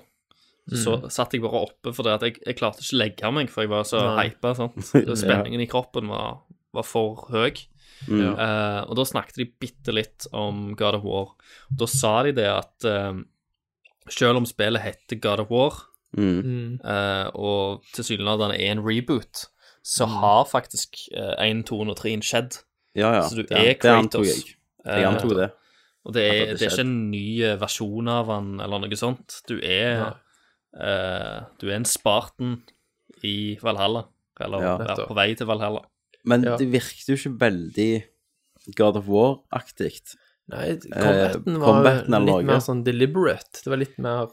[0.68, 1.08] Så Mm.
[1.10, 3.70] satt jeg bare oppe fordi at jeg, jeg klarte ikke å legge meg, for jeg
[3.70, 4.28] var så Nei.
[4.28, 4.52] hypa.
[5.16, 5.66] Spenningen ja.
[5.66, 6.42] I kroppen var,
[6.76, 7.56] var for høy.
[8.08, 8.32] Mm.
[8.38, 11.32] Uh, og da snakket de bitte litt om God of War.
[11.68, 13.18] Da sa de det at uh,
[14.08, 16.80] selv om spillet heter God of War, Mm.
[16.82, 19.44] uh, og tilsynelatende er en reboot,
[19.86, 20.96] så har faktisk
[21.38, 22.56] én, to og 3 skjedd.
[22.98, 23.20] Ja, ja.
[23.28, 24.26] Så du er det antok Kratos.
[24.26, 24.56] jeg.
[24.86, 25.50] Jeg antok det.
[26.04, 27.24] Og det er, det det er ikke en ny
[27.62, 29.38] versjon av han eller noe sånt.
[29.46, 30.16] Du er
[30.78, 32.62] eh, Du er en Spartan
[33.24, 34.04] i Valhalla.
[34.40, 34.76] Eller Ja.
[34.78, 35.82] er på vei til Valhalla.
[36.24, 36.56] Men Ja.
[36.56, 38.04] det virket jo ikke veldig
[38.76, 40.00] God of War-aktig.
[40.48, 42.42] Nei, combaten var combaten litt noe.
[42.42, 43.62] mer sånn deliberate.
[43.62, 44.28] Det var litt mer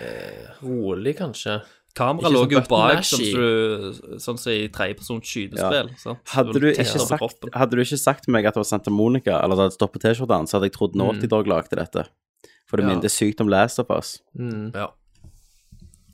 [0.00, 1.62] eh, rolig, kanskje.
[1.94, 5.90] Kameraet lå jo bak, sånn som sånn som i tredjepersons skytespill.
[6.06, 6.14] Ja.
[6.32, 8.90] Hadde Så du, ikke sagt, hadde du ikke sagt til meg at det var Santa
[8.90, 11.28] Monica, eller at det hadde stoppet T-skjortene, så hadde jeg trodd Naughty Mm.
[11.28, 12.06] Dog lagde dette.
[12.66, 12.94] For det Ja.
[12.94, 14.22] minner sykt om Last of Us.
[14.38, 14.72] Mm.
[14.74, 14.88] Ja.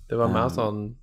[0.08, 0.94] Det var mer sånn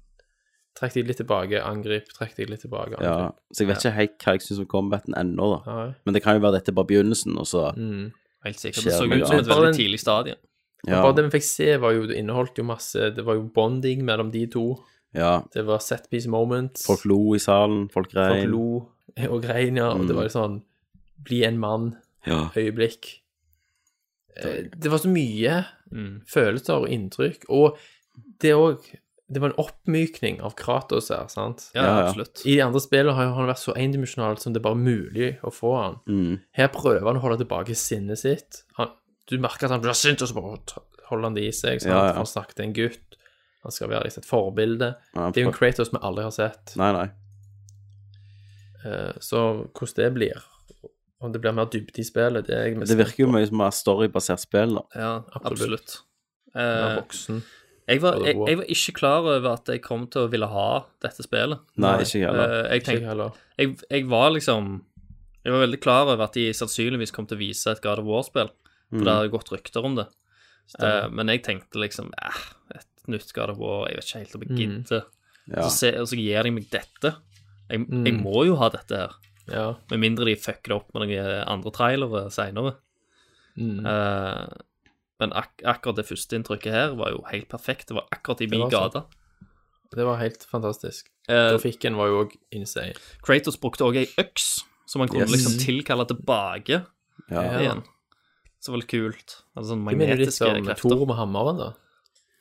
[0.75, 3.11] Trekk deg litt tilbake, angrip, trekk deg litt tilbake, Ja.
[3.13, 3.35] angrip.
[3.53, 5.71] Så jeg vet ikke helt hva jeg syns om combaten ennå, da.
[5.71, 5.93] Ja.
[6.05, 8.11] Men det kan jo være dette bare begynnelsen, og så Mm.
[8.43, 8.83] Helt sikkert.
[8.83, 9.47] Det så ut som et annet.
[9.47, 10.35] veldig tidlig stadie.
[10.85, 11.01] Ja.
[11.01, 14.03] Bare det vi fikk se, var jo, det inneholdt jo masse Det var jo bonding
[14.03, 14.83] mellom de to.
[15.13, 15.41] ja.
[15.53, 16.85] Det var set piece moments.
[16.85, 18.49] Folk lo i salen, folk Folk grein.
[18.51, 18.89] lo
[19.29, 19.91] og grein, ja.
[19.91, 20.07] Og Mm.
[20.07, 20.61] det var jo sånn
[21.23, 21.95] Bli en mann.
[22.27, 22.49] Ja.
[22.53, 23.21] Øyeblikk.
[24.37, 26.21] Eh, Det var så mye Mm.
[26.27, 27.45] følelser og inntrykk.
[27.49, 27.77] Og
[28.41, 28.83] det òg
[29.27, 31.71] Det var en oppmykning av Kratos her, sant?
[31.73, 32.07] Ja, Ja, ja.
[32.09, 32.43] absolutt.
[32.45, 35.49] I de andre spillene har han vært så endimensjonal som det er bare mulig å
[35.49, 35.95] få han.
[36.05, 36.35] Mm.
[36.53, 38.59] Her prøver han å holde tilbake sinnet sitt.
[38.77, 38.91] Han,
[39.27, 40.59] du merker at han blir sint, og så bare
[41.09, 41.81] holder han det i seg.
[41.81, 41.89] Sant?
[41.89, 42.13] Ja, ja.
[42.19, 43.17] Han snakker til en gutt.
[43.65, 44.91] Han skal være liksom et forbilde.
[45.15, 46.75] Ja, Det er jo en Kratos vi aldri har sett.
[46.77, 47.07] Nei, nei.
[48.85, 49.41] Eh, Så
[49.73, 50.43] hvordan det blir,
[51.21, 53.47] om det blir mer dybde i spillet, det er jeg mest Det virker jo mye
[53.49, 54.85] som et storybasert spill, da.
[54.93, 55.49] Ja, Absolutt.
[55.49, 55.95] absolutt.
[56.55, 57.41] Eh, voksen.
[57.87, 60.67] Jeg, var, jeg, jeg var ikke klar over at jeg kom til å ville ha
[61.05, 61.61] dette spillet.
[61.77, 62.53] Nei, ikke heller.
[62.55, 63.39] Jeg, jeg, Ikke heller.
[63.61, 64.69] jeg, jeg var liksom
[65.45, 68.07] Jeg var veldig klar over at de sannsynligvis kom til å vise et God of
[68.09, 68.49] War-spill.
[68.89, 70.07] For det hadde gått rykter om det.
[70.81, 72.39] Uh, men jeg tenkte liksom eh,
[72.73, 75.03] Et nytt God of War, jeg vet ikke helt om jeg gidder.
[75.45, 75.61] Ja.
[75.67, 77.11] Så, se, så gir de meg dette.
[77.69, 78.05] Jeg, Mm.
[78.07, 79.13] jeg må jo ha dette her.
[79.49, 79.65] Ja.
[79.91, 82.71] Med mindre de fucker det opp med noen andre trailere seinere.
[83.61, 83.85] Mm.
[83.85, 84.55] Eh,
[85.19, 87.87] men ak akkurat det første inntrykket her var jo helt perfekt.
[87.87, 89.03] Det var akkurat i min gate.
[89.95, 91.07] Det var helt fantastisk.
[91.27, 92.93] Trafikken Grafikken var jo òg insane.
[93.25, 95.31] Kratos brukte òg ei øks som man kunne Yes.
[95.31, 96.85] liksom tilkalle tilbake
[97.31, 97.41] Ja.
[97.59, 97.83] igjen.
[98.59, 99.43] Så var det kult.
[99.55, 100.45] Altså sånn magnetiske krefter.
[100.45, 101.73] Hva mener du om Thor med hammeren, da.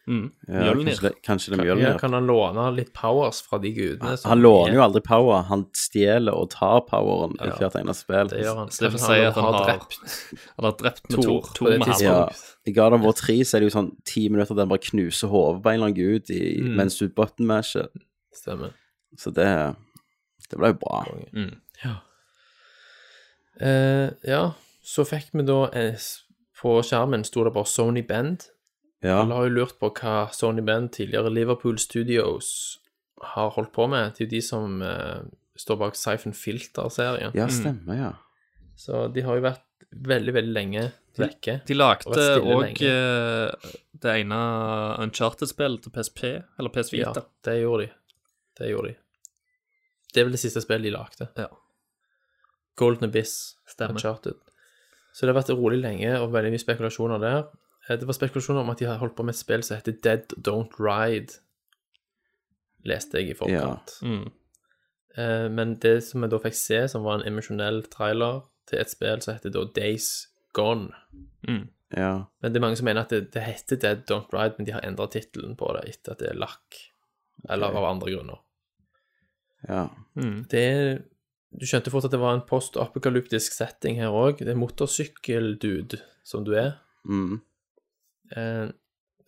[0.07, 0.26] Mm.
[0.48, 1.98] Ja, kanskje, det, kanskje det er Ja, Mjølnir.
[1.98, 4.18] kan han låne litt powers fra de gudene?
[4.24, 7.55] Han låner er- jo aldri power, han stjeler og tar poweren i Ja.
[7.57, 8.28] hvert eneste spill.
[8.28, 8.68] Det gjør han.
[8.68, 9.98] Så det får Kanskje si at han har- drept
[10.57, 12.02] Han har drept med Thor Tor på det tidspunktet.
[12.02, 12.28] Ja,
[12.66, 14.78] I God of War 3 så er det jo sånn ti minutter der han bare
[14.90, 16.76] knuser hodet på en eller annen gud i, Mm.
[16.76, 17.88] mens du button masher.
[18.34, 18.72] Stemmer.
[19.16, 19.76] Så det,
[20.50, 21.05] det ble jo bra.
[21.32, 21.57] Mm.
[23.61, 24.52] Eh, ja,
[24.82, 25.96] så fikk vi da eh,
[26.61, 28.46] På skjermen sto det bare Sony Bend.
[29.05, 32.80] Ja, Alle har jo lurt på hva Sony Bend, tidligere Liverpool Studios,
[33.34, 34.14] har holdt på med.
[34.14, 35.20] Det er jo de som eh,
[35.61, 37.34] står bak Siphon Filter-serien.
[37.36, 38.12] ja stemmer, ja.
[38.80, 39.62] Så de har jo vært
[39.94, 40.86] veldig, veldig lenge
[41.20, 41.61] vekke.
[41.68, 42.80] De lagde òg
[44.05, 44.38] det ene
[45.05, 46.24] Uncharted-spillet til PSP,
[46.59, 47.12] eller PS Ja,
[47.46, 47.92] det gjorde de.
[48.59, 48.96] Det gjorde de.
[50.12, 51.28] Det er vel det siste spillet de lagde.
[51.38, 51.48] Ja.
[52.78, 53.57] Golden Abyss.
[53.66, 53.96] Stemmer.
[53.96, 54.36] Uncharted.
[55.14, 57.46] Så det har vært rolig lenge, og veldig mye spekulasjoner der.
[57.89, 59.99] Eh, Det var spekulasjoner om at de har holdt på med et spill som heter
[60.03, 61.41] Dead Don't Ride.
[62.85, 63.99] Leste jeg i forkant.
[64.03, 64.30] Mm.
[65.16, 68.91] Eh, Men det som vi da fikk se, som var en emosjonell trailer til et
[68.93, 70.91] spill som heter da Days Gone.
[71.49, 71.68] Mm.
[71.97, 72.24] ja.
[72.41, 74.72] Men det er mange som mener at det, det heter Dead Don't Ride, men de
[74.72, 76.78] har endra tittelen på det etter at det er lakk.
[77.51, 78.39] Eller av andre grunner.
[79.68, 79.89] ja.
[80.16, 80.45] Mm.
[80.49, 81.03] Det er
[81.55, 84.39] Du skjønte fort at det var en post-apokalyptisk setting her òg.
[84.43, 86.72] Det er motorsykkeldude som du er.
[87.07, 87.41] Mm.
[88.36, 88.68] Eh,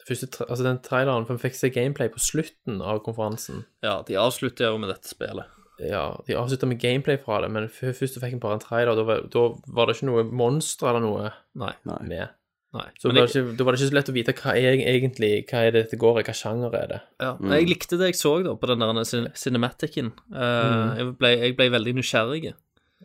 [0.07, 3.65] første, altså den traileren, for Vi fikk se gameplay på slutten av konferansen.
[3.83, 5.45] Ja, de avslutter jo med dette spillet.
[5.83, 8.95] Ja, De avslutta med gameplay fra det, men først fikk en bare en trailer.
[8.97, 9.43] Da var, da
[9.77, 11.73] var det ikke noe monster eller noe Nei.
[11.85, 12.31] Med.
[12.73, 12.87] nei.
[12.99, 15.31] Så var jeg, ikke, da var det ikke så lett å vite hva er egentlig
[15.51, 17.01] Hva er det dette går i, hva sjanger er det.
[17.21, 17.37] ja.
[17.41, 20.13] Men jeg likte det jeg så da på den der cin- cinematicen.
[20.33, 20.97] mm.
[20.97, 22.55] jeg, ble, jeg ble veldig nysgjerrig.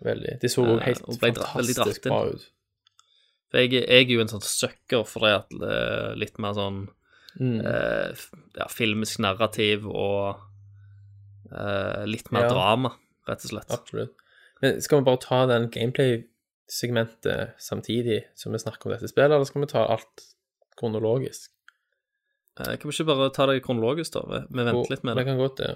[0.01, 0.39] Veldig.
[0.41, 2.47] De så jo Eh, helt dra- dratt fantastisk bra ut.
[3.51, 6.53] For jeg, jeg er jo en sånn sucker for det at det er litt mer
[6.57, 6.87] sånn
[7.39, 7.61] Mm.
[7.65, 8.11] eh,
[8.57, 10.35] ja, filmisk narrativ og
[11.51, 12.49] eh, litt mer Ja.
[12.49, 12.91] drama,
[13.27, 13.71] rett og slett.
[13.71, 14.11] Absolutt.
[14.61, 19.45] Men skal vi bare ta den gameplay-segmentet samtidig som vi snakker om dette spillet, eller
[19.47, 20.25] skal vi ta alt
[20.79, 21.49] kronologisk?
[22.59, 24.21] Eh, kan vi ikke bare ta det kronologisk, da?
[24.27, 25.29] Vi, vi venter litt med Det det.
[25.31, 25.71] kan godt det.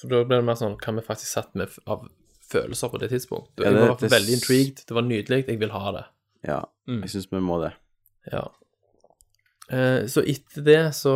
[0.00, 2.06] For da blir det mer sånn hva vi faktisk satt med av
[2.48, 3.64] følelser på det tidspunktet.
[3.64, 4.86] Ja, Jeg det- var det- veldig intrigued.
[4.86, 5.46] Det var nydelig.
[5.48, 6.04] Jeg vil ha det.
[6.48, 6.62] Ja.
[6.88, 7.02] Mm.
[7.04, 7.74] Jeg syns vi må det.
[8.32, 8.46] Ja.
[9.70, 11.12] Eh, så etter det så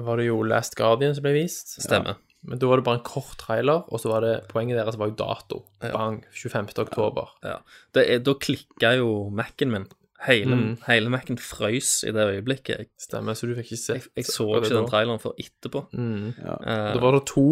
[0.00, 1.74] var det jo Last Guardian som ble vist.
[1.84, 2.16] Stemmer.
[2.48, 5.10] Men da var det bare en kort trailer, og så var det poenget deres var
[5.10, 5.58] jo dato.
[5.82, 6.22] Bang.
[6.32, 6.70] 25.
[6.80, 7.34] oktober.
[7.44, 7.58] Ja.
[7.92, 9.84] Det er, da klikka jo Mac-en min.
[10.24, 10.72] Hele, Mm.
[10.86, 12.78] hele Mac-en frøys i det øyeblikket.
[12.78, 15.84] Jeg, Stemmer, så du fikk ikke sett jeg, jeg så ikke den traileren før etterpå.
[15.92, 16.32] Mm.
[16.40, 16.56] Ja.
[16.64, 17.44] Eh, Da var det to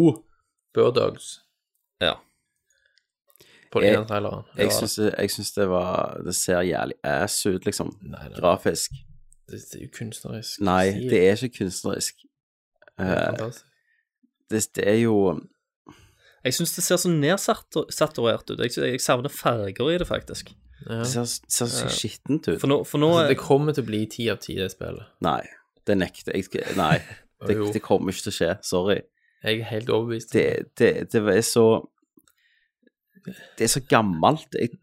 [0.73, 1.39] Bird Dogs.
[2.01, 2.15] ja.
[3.71, 4.45] På Jeg- den traileren.
[4.57, 4.71] Jeg
[5.17, 7.93] jeg syns det var Det ser jævlig ass ut, liksom.
[8.01, 8.91] Nei, nei, Grafisk.
[9.49, 10.61] det, det er jo kunstnerisk.
[10.61, 12.15] Nei, det er ikke kunstnerisk.
[12.97, 13.51] Det er uh,
[14.49, 15.39] det, det er jo
[16.43, 18.59] Jeg syns det ser så nedsaturert ut.
[18.59, 20.51] Jeg, jeg savner farger i det, faktisk.
[20.87, 20.99] Ja.
[20.99, 22.59] Det ser, ser så skittent ut.
[22.61, 25.03] For nå, for nå Altså, det kommer til å bli ti av ti, det spillet.
[25.21, 25.41] Nei,
[25.87, 26.47] det nekter jeg.
[26.79, 27.01] Nei,
[27.47, 28.51] det, det kommer ikke til å skje.
[28.63, 29.01] Sorry.
[29.43, 30.31] Jeg er helt overbevist.
[30.33, 30.45] Det,
[30.79, 31.65] det, det er så
[33.25, 34.47] Det er så gammelt.
[34.59, 34.77] Jeg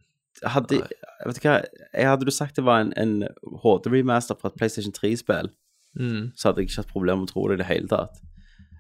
[0.52, 0.82] hadde
[1.26, 1.54] Vet du hva,
[1.96, 3.22] jeg hadde du sagt det var en, en
[3.62, 5.48] HD-remaster fra et PlayStation 3-spill,
[5.96, 6.32] Mm.
[6.36, 8.18] så hadde jeg ikke hatt problemer med å tro det i det hele tatt.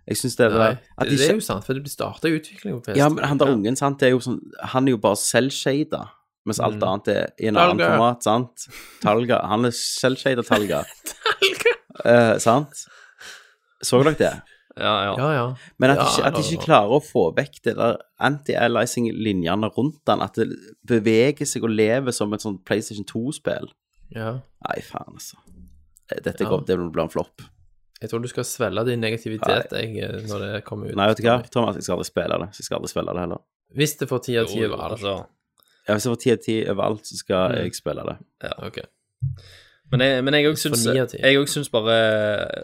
[0.06, 2.96] Jeg syns det var de det er jo sant, for det starta utvikling på PS3.
[3.00, 4.36] Ja, men han der ungen, sant, det er sånn
[4.74, 6.02] Han er jo bare selvshada,
[6.44, 6.84] mens alt Mm.
[6.90, 8.66] annet er i en annen format, sant?
[9.00, 9.40] Talga.
[9.48, 10.84] Han er selvshada Talga.
[12.04, 12.84] Eh, sant?
[13.82, 14.34] Så dere det?
[14.76, 15.12] Ja, ja.
[15.16, 15.44] Ja, ja.
[15.78, 20.20] Men at, de at de ikke klarer å få vekk det der anti-aliasing-linjene rundt den,
[20.24, 20.48] at det
[20.86, 23.70] beveger seg og lever som et sånt PlayStation 2-spill.
[24.14, 24.40] ja.
[24.66, 25.36] Nei, faen, altså.
[26.10, 26.48] Dette Ja.
[26.50, 27.42] går, det blir en flopp.
[28.00, 29.94] Jeg tror du skal svelge din negativitet jeg,
[30.28, 30.96] når det kommer ut.
[30.96, 32.48] Nei, vet du hva, Thomas, jeg skal aldri spille det.
[32.52, 33.40] Så jeg skal aldri spille det heller.
[33.74, 34.72] Hvis det får ti av ti overalt.
[34.74, 34.92] over alt.
[34.92, 35.26] altså.
[35.88, 37.56] Ja, hvis det får ti av ti overalt, så skal Mm.
[37.62, 38.16] jeg spille det.
[38.42, 38.78] Ja, Ok.
[39.92, 41.96] Men jeg, men jeg òg syns bare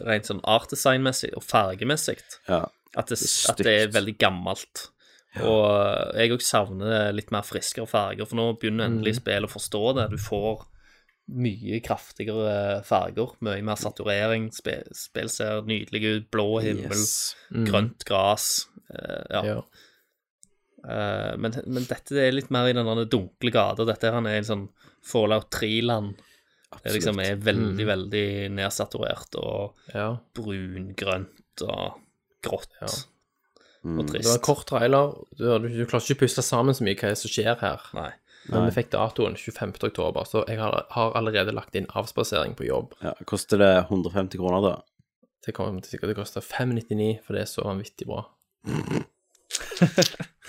[0.09, 2.19] rent sånn artdesign-messig og fargemessig
[2.49, 2.65] Ja.
[2.97, 4.89] at det, Det at det er veldig gammelt.
[5.41, 8.99] Og jeg òg savner litt mer friskere farger, for nå begynner Mm.
[8.99, 10.11] endelig spillet å forstå det.
[10.11, 10.67] Du får
[11.31, 14.51] mye kraftigere farger, mye mer saturering.
[14.53, 16.31] Spill, spill ser nydelig ut.
[16.31, 17.35] Blå himmel, Yes.
[17.55, 17.67] Mm.
[17.67, 18.67] grønt gress.
[18.93, 19.43] Uh, ja.
[19.43, 19.61] Ja.
[20.85, 23.87] Uh, men, men dette er litt mer i den dunkle gata.
[23.87, 24.69] Dette her er en sånn
[25.03, 26.17] Fallout 3-land.
[26.83, 30.09] Det liksom er veldig, veldig nedsaturert og ja.
[30.37, 32.01] brungrønt og
[32.43, 32.91] grått Ja.
[33.83, 35.15] og Det var en kort trailer.
[35.37, 37.89] Du, du, du klarer ikke å puste sammen så mye hva som skjer her.
[37.99, 38.11] Nei.
[38.51, 39.77] Men vi fikk datoen 25.
[39.87, 42.97] oktober, så jeg har, har allerede lagt inn avspasering på jobb.
[43.05, 44.73] Ja, Koster det 150 kroner, da?
[45.47, 48.25] Det kommer til sikkert til å koste 599, for det er så vanvittig bra.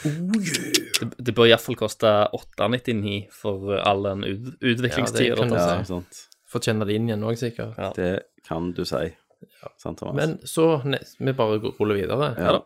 [0.03, 5.29] Det, det bør iallfall koste 899 for all den ut, utviklingstida.
[5.29, 5.77] Ja, det kan du tar.
[5.79, 6.21] Ja, sant.
[6.53, 7.77] Få kjenne det inn igjen òg, sikkert.
[7.79, 7.91] Ja.
[7.97, 8.09] Det
[8.47, 9.03] kan du si.
[9.81, 10.15] Sant, Thomas?
[10.19, 12.33] Men så ne- vi bare ruller videre.
[12.37, 12.59] ja.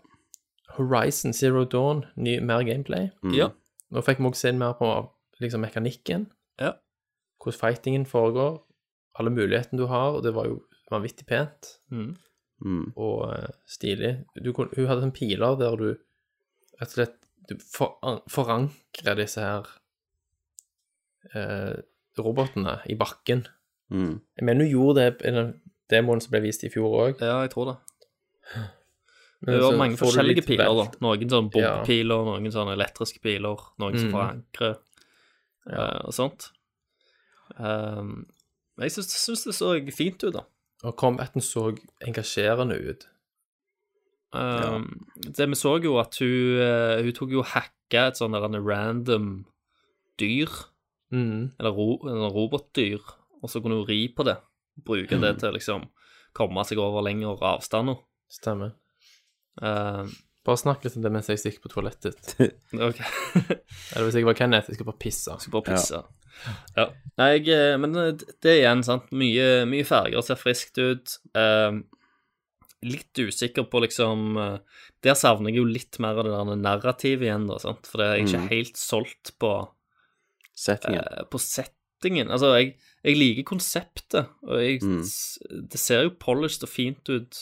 [0.78, 3.08] Horizon Zero Dawn, ny, mer gameplay.
[3.34, 3.48] Ja.
[3.92, 4.90] Nå fikk vi også se mer på
[5.42, 6.28] liksom, mekanikken,
[6.60, 6.74] Ja.
[7.42, 8.60] hvordan fightingen foregår,
[9.18, 10.60] alle mulighetene du har, og det var jo
[10.92, 12.16] vanvittig pent Mm.
[12.66, 12.94] Mm.
[12.96, 14.26] og uh, stilig.
[14.44, 15.96] Du, hun hadde en piler der du
[16.80, 17.18] rett og slett
[17.48, 17.96] du for,
[18.30, 19.68] forankrer disse her
[21.34, 21.78] eh,
[22.20, 23.46] robotene i bakken.
[23.94, 24.18] Mm.
[24.38, 25.54] Jeg mener du gjorde det i den
[25.92, 27.22] demoen som ble vist i fjor òg.
[27.24, 27.78] ja, jeg tror det.
[29.48, 30.86] Det var mange forskjellige piler, da.
[31.06, 31.84] Noen sånn Ja.
[32.26, 34.14] noen sånne elektriske piler, noen som Mm.
[34.16, 34.78] forankrer
[35.70, 36.52] eh, og sånt.
[37.60, 38.26] Um,
[38.80, 40.44] jeg syns, syns det så fint ut, da.
[40.84, 43.08] Og combaten så engasjerende ut.
[44.34, 49.46] Um, Det vi så jo at hun, eh, hun tok jo hacka et sånn random
[50.20, 50.50] dyr,
[51.14, 51.54] Mm.
[51.60, 53.00] eller ro, robotdyr,
[53.42, 54.38] og så kunne hun ri på det.
[54.84, 55.22] Bruke Mm.
[55.22, 55.88] det til liksom
[56.36, 57.96] komme seg over lengre avstander.
[58.30, 58.74] Stemmer.
[59.62, 60.06] Uh,
[60.46, 62.36] Bare snakk litt om det mens jeg stikker på toalettet.
[62.74, 63.00] OK.
[63.96, 65.34] Eller hvis jeg var Kenneth, jeg skal bare pisse.
[65.40, 66.04] Skal bare pisse.
[66.78, 66.86] Ja.
[67.18, 69.10] Nei, jeg, eh, men eh, det er igjen, sant.
[69.12, 71.18] Mye, mye farger ser friskt ut.
[71.36, 71.72] Eh,
[72.86, 74.58] litt usikker på liksom eh,
[75.02, 77.88] Der savner jeg jo litt mer av det der narrativet igjen, da, sant.
[77.90, 79.52] For det er ikke ikke helt solgt på,
[80.58, 81.02] Settingen.
[81.02, 82.30] eh, på settingen.
[82.30, 85.02] Altså, jeg, jeg liker konseptet, og jeg, Mm.
[85.70, 87.40] det ser jo polished og fint ut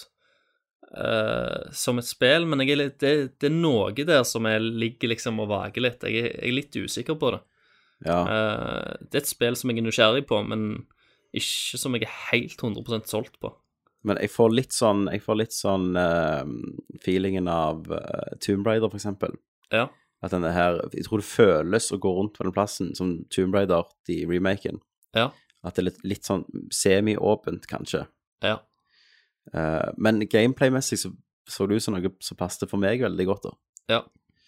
[0.96, 5.12] eh, som et spill, men er litt, det, det er noe der som jeg ligger
[5.12, 6.04] liksom og vager litt.
[6.08, 7.42] Jeg jeg er litt usikker på det.
[8.06, 8.20] ja.
[8.24, 10.86] Eh, det er et spill som jeg er nysgjerrig på, men
[11.36, 13.52] ikke som jeg er helt 100% solgt på.
[14.06, 16.46] Men jeg får litt sånn Jeg får litt sånn uh,
[17.04, 19.36] feelingen av uh, Tomb Raider, for eksempel.
[19.74, 19.88] Ja.
[20.26, 23.58] At denne her Jeg tror det føles å gå rundt på den plassen som Tomb
[23.58, 24.82] Raider i remaken.
[25.18, 25.32] Ja.
[25.66, 28.06] At det er litt, litt sånn semi-åpent, kanskje.
[28.46, 28.60] Ja.
[29.54, 31.12] Uh, men gameplay-messig så,
[31.50, 33.58] så det ut som noe som passet for meg veldig godt, da.
[33.98, 34.06] ja.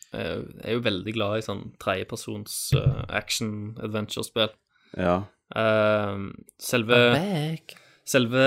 [0.08, 4.54] Jeg er jo veldig glad i sånn tredjepersons uh, action-adventure-spill.
[4.96, 5.18] Ja.
[5.52, 6.30] Uh,
[6.64, 7.76] selve Back.
[8.08, 8.44] Selve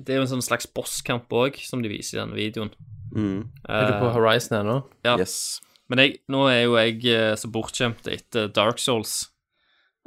[0.00, 2.70] Det er jo en sånn slags bosskamp òg, som de viser i denne videoen.
[3.12, 3.42] Mm.
[3.68, 4.78] Er du på Eh, Horizon ennå?
[5.04, 5.16] Ja.
[5.20, 5.60] Yes.
[5.90, 9.26] Men jeg, nå er jo jeg eh, så bortskjemt etter Dark Souls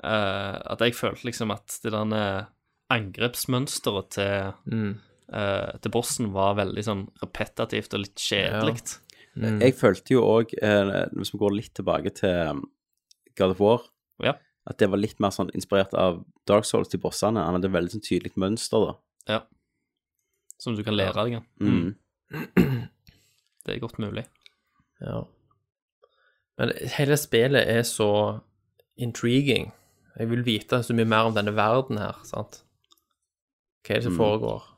[0.04, 2.48] uh, at jeg følte liksom at det der
[2.94, 5.00] angrepsmønsteret til, Mm.
[5.34, 8.98] uh, til bossen var veldig sånn repetativt og litt kjedelig.
[9.36, 9.60] Mm.
[9.62, 10.52] Jeg følte jo òg,
[11.18, 12.64] hvis vi går litt tilbake til um,
[13.36, 13.82] God of War,
[14.22, 14.34] Ja.
[14.70, 17.42] At det var litt mer sånn inspirert av Dark Souls til bossene.
[17.44, 18.94] Han hadde veldig sånn tydelig mønster, da.
[19.34, 19.40] Ja.
[20.62, 21.34] Som du kan lære deg.
[21.34, 21.42] ja.
[21.60, 21.96] Mm.
[23.66, 24.26] Det er godt mulig.
[25.02, 25.22] Ja.
[26.60, 28.10] Men hele spillet er så
[29.00, 29.72] intriguing.
[30.20, 32.62] Jeg vil vite så mye mer om denne verden her, sant?
[33.84, 34.20] Hva er det som Mm.
[34.20, 34.70] foregår?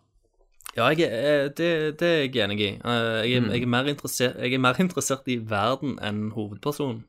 [0.77, 2.69] Ja, jeg er, det, det er jeg enig i.
[2.75, 7.03] Eh, Jeg er, jeg, er jeg er mer interessert i verden enn hovedpersonen.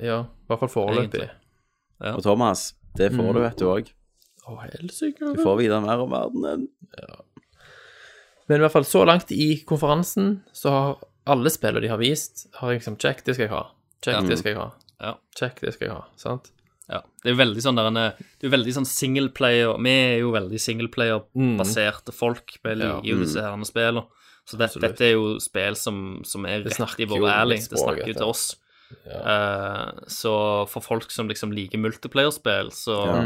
[0.00, 1.28] Ja, i hvert fall foreløpig.
[2.00, 2.14] Ja.
[2.16, 3.92] Og Thomas, det får du, vet du òg.
[4.46, 5.34] Å, helsike.
[5.34, 6.66] Du får vite mer om verdenen.
[8.46, 12.46] Men i hvert fall så langt i konferansen så har alle spillene de har vist,
[12.60, 13.64] har jeg liksom Check, det skal jeg ha.
[14.04, 14.20] Check, Ja.
[14.28, 14.68] det skal jeg ha.
[15.02, 15.14] Ja.
[15.36, 16.04] Check, det skal jeg ha.
[16.16, 16.52] Sant?
[16.88, 17.94] Ja, det er jo veldig sånn der en-
[18.38, 22.58] Det er jo veldig sånn singleplayer Vi er jo veldig singleplayer-baserte folk.
[22.62, 24.06] Vi liker jo disse herrene spillene.
[24.46, 27.78] Så det, dette er jo spill som, som er Det rett i vår jo Det
[27.82, 28.54] snakker jo til oss.
[29.06, 30.32] Eh, så
[30.70, 33.22] for folk som liksom liker multiplayer-spill, så, ja.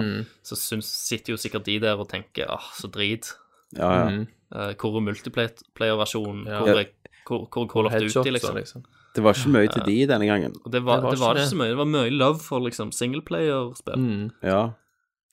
[0.47, 3.33] så synes, sitter jo sikkert de der og tenker Åh, så drit.
[3.77, 4.07] Ja, ja.
[4.11, 4.23] Mm.
[4.55, 6.47] Eh, hvor er multiplayer-versjonen?
[6.49, 6.63] Ja.
[6.65, 6.97] Hvor, er-
[7.29, 8.57] hvor, hvor er Call of liksom?
[8.57, 8.85] liksom.
[9.15, 10.53] Det var ikke mye til de denne gangen.
[10.65, 11.49] Og det var Det var det, var ikke det.
[11.51, 11.69] så mye.
[11.73, 13.99] Det var mye love for liksom singleplayer-spill.
[13.99, 14.31] Mm.
[14.47, 14.61] Ja.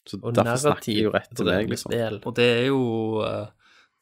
[0.07, 1.91] Så Og derfor snakker de jo rett til meg, deg, liksom.
[1.91, 2.19] spill.
[2.25, 2.81] Og det er jo
[3.27, 3.47] eh,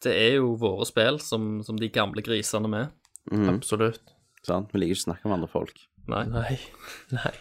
[0.05, 2.91] Det er jo våre spill som, som de gamle grisene med.
[3.31, 3.49] Mm.
[3.55, 4.01] Absolutt.
[4.45, 4.69] sant?
[4.71, 5.79] Vi liker ikke å snakke med andre folk.
[6.07, 6.23] Nei.
[6.29, 6.59] Nei.
[7.17, 7.33] Nei.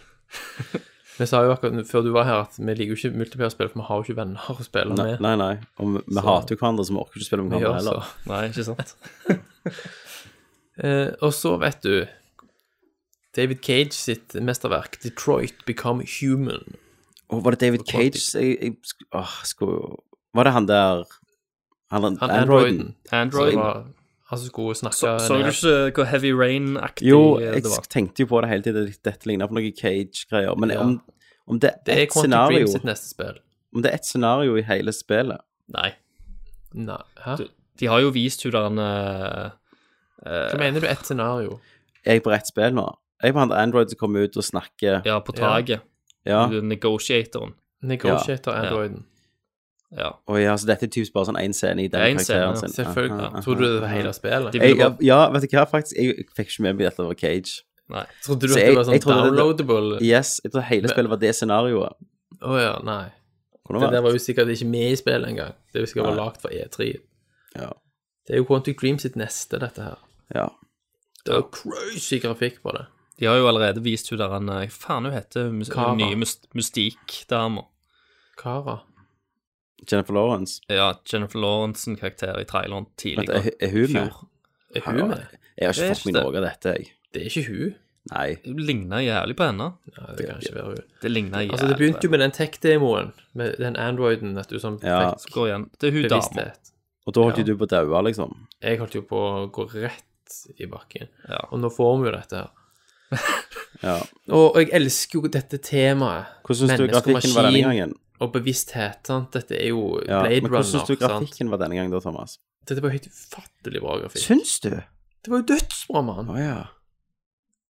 [1.15, 3.79] Vi sa jo akkurat før du var her at vi liker jo ikke multiplayer-spill, for
[3.79, 5.21] vi har jo ikke venner å spille Nei, med.
[5.23, 5.35] nei.
[5.39, 5.53] nei.
[5.79, 7.75] Og vi, vi Så- hater jo hverandre, så vi orker ikke spille med Vi gjør
[7.77, 7.99] hverandre så.
[8.01, 8.33] heller.
[8.33, 8.95] Nei, ikke sant?
[10.83, 12.01] Eh, og så, vet du
[13.37, 16.75] David Cage sitt mesterverk, 'Detroit Become Human'.
[17.31, 19.95] Og var det David Cage jeg, jeg, sk- åh, skulle,
[20.35, 21.03] Var det han der
[21.91, 22.27] Han, Han Androiden?
[22.27, 22.95] Androiden.
[23.11, 23.53] Android.
[23.53, 23.85] som var-
[24.35, 25.47] Altså skulle snakke Så, så du
[25.87, 27.39] ikke hvor Heavy Rain-aktig det var?
[27.39, 28.93] Jo, eh, jeg tenkte jo på det hele tiden.
[29.07, 30.55] Dette ligner på noe Cage-greier.
[30.59, 30.79] Men Ja.
[30.83, 30.97] om,
[31.47, 33.39] om det Det er ett scenario sitt neste spill.
[33.75, 35.39] Om det er ett scenario i hele spillet
[35.73, 35.93] Nei.
[36.73, 37.01] Nei.
[37.25, 37.37] Hæ?
[37.37, 37.47] Du-
[37.79, 39.49] De har jo vist hvordan eh,
[40.25, 41.59] Hva mener du ett scenario?
[42.05, 42.85] Er jeg på rett spill nå?
[43.23, 45.81] Jeg er på han Android som kommer ut og snakker Ja, på taket.
[46.25, 46.47] Ja.
[46.51, 46.61] Ja.
[46.61, 47.53] Negotiatoren.
[47.81, 49.05] Negotiator Androiden.
[49.91, 50.09] Ja.
[50.27, 52.55] Oh, ja, så dette er typisk bare sånn én scene i den en scene, karakteren
[52.55, 52.59] ja.
[52.61, 52.69] sin.
[52.73, 53.27] Selvfølgelig.
[53.33, 53.41] Ja.
[53.45, 54.51] Tror du det var hele spillet?
[54.53, 57.05] De- Jeg, ja, ja, vet du hva, faktisk, jeg fikk ikke med meg at det
[57.05, 57.61] var Cage.
[57.89, 58.05] Nei.
[58.25, 59.99] Trodde du Så at jeg- det var sånn downloadable?
[59.99, 60.01] det-?
[60.09, 61.93] Yes, jeg tror hele spillet var det scenarioet.
[62.41, 63.05] ja, nei.
[63.67, 65.53] Det, Det der var jo sikkert ikke med i spillet engang.
[65.73, 66.99] Det jo sikkert var lagd for E3.
[67.55, 67.69] Ja.
[68.27, 69.97] Det er jo Quantic Dream sitt neste, dette her.
[70.33, 70.49] ja.
[71.25, 72.85] Det er crazy grafikk på det.
[73.19, 75.95] De har jo allerede vist hun der en eh, Hva faen hun heter Kara.
[75.95, 77.63] nye myst Mystikk-dama.
[78.37, 78.81] Kara.
[79.91, 80.61] Jennifer Lawrence.
[80.71, 83.41] Ja, Jennifer Lawrence-karakter i traileren tidligere.
[83.45, 84.11] er, er hun med?
[84.75, 85.25] Er hun med?
[85.57, 86.87] Jeg har ikke fått meg noe av dette, jeg.
[87.13, 87.75] Det er ikke hun.
[88.11, 88.25] Nei.
[88.45, 89.67] Hun ligner jævlig på henne.
[89.95, 90.81] Ja, det kan ikke være hun.
[91.01, 94.59] Det ligner jævlig Altså, det begynte jo med den tech-demoen, med den Androiden, vet du,
[94.61, 94.99] som Ja.
[95.15, 95.69] fikk Gå igjen.
[95.81, 96.51] Det er hun dama.
[97.07, 97.43] Og da holdt Ja.
[97.43, 98.35] jo du på å daue, liksom.
[98.61, 101.07] Jeg holdt jo på å gå rett i bakken.
[101.29, 101.39] Ja.
[101.51, 102.49] Og nå får vi jo dette her.
[103.83, 103.97] Ja.
[104.31, 106.25] Og, og jeg elsker jo dette temaet.
[106.47, 107.93] Hvordan syns du grafikken var denne gangen?
[108.21, 109.01] Og bevissthet.
[109.07, 109.31] sant?
[109.35, 110.49] Dette er jo Ja, Blade men Runner.
[110.49, 110.99] hvordan syns du sant?
[111.03, 112.37] grafikken var denne gangen, da, Thomas?
[112.65, 114.21] Dette var helt ufattelig bra grafikk.
[114.23, 114.69] Syns du?
[114.71, 116.29] Det var jo dødsbra, mann!
[116.29, 116.67] Oh, ja.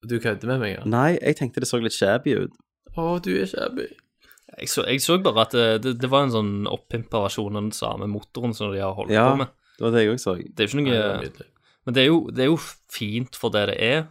[0.08, 0.84] Du kødder med meg, ja?
[0.90, 2.56] Nei, jeg tenkte det så litt shabby ut.
[2.98, 3.86] Å, du er shabby.
[4.58, 7.62] Jeg så, jeg så bare at det, det, det var en sånn oppimpa versjon av
[7.68, 9.48] den samme motoren som de har holdt Ja, på med.
[9.48, 10.34] Ja, det var det jeg òg så.
[10.42, 11.30] Det er jo ikke noe Nei,
[11.86, 12.58] Men det er, jo, det er jo
[12.92, 14.02] fint for det det er.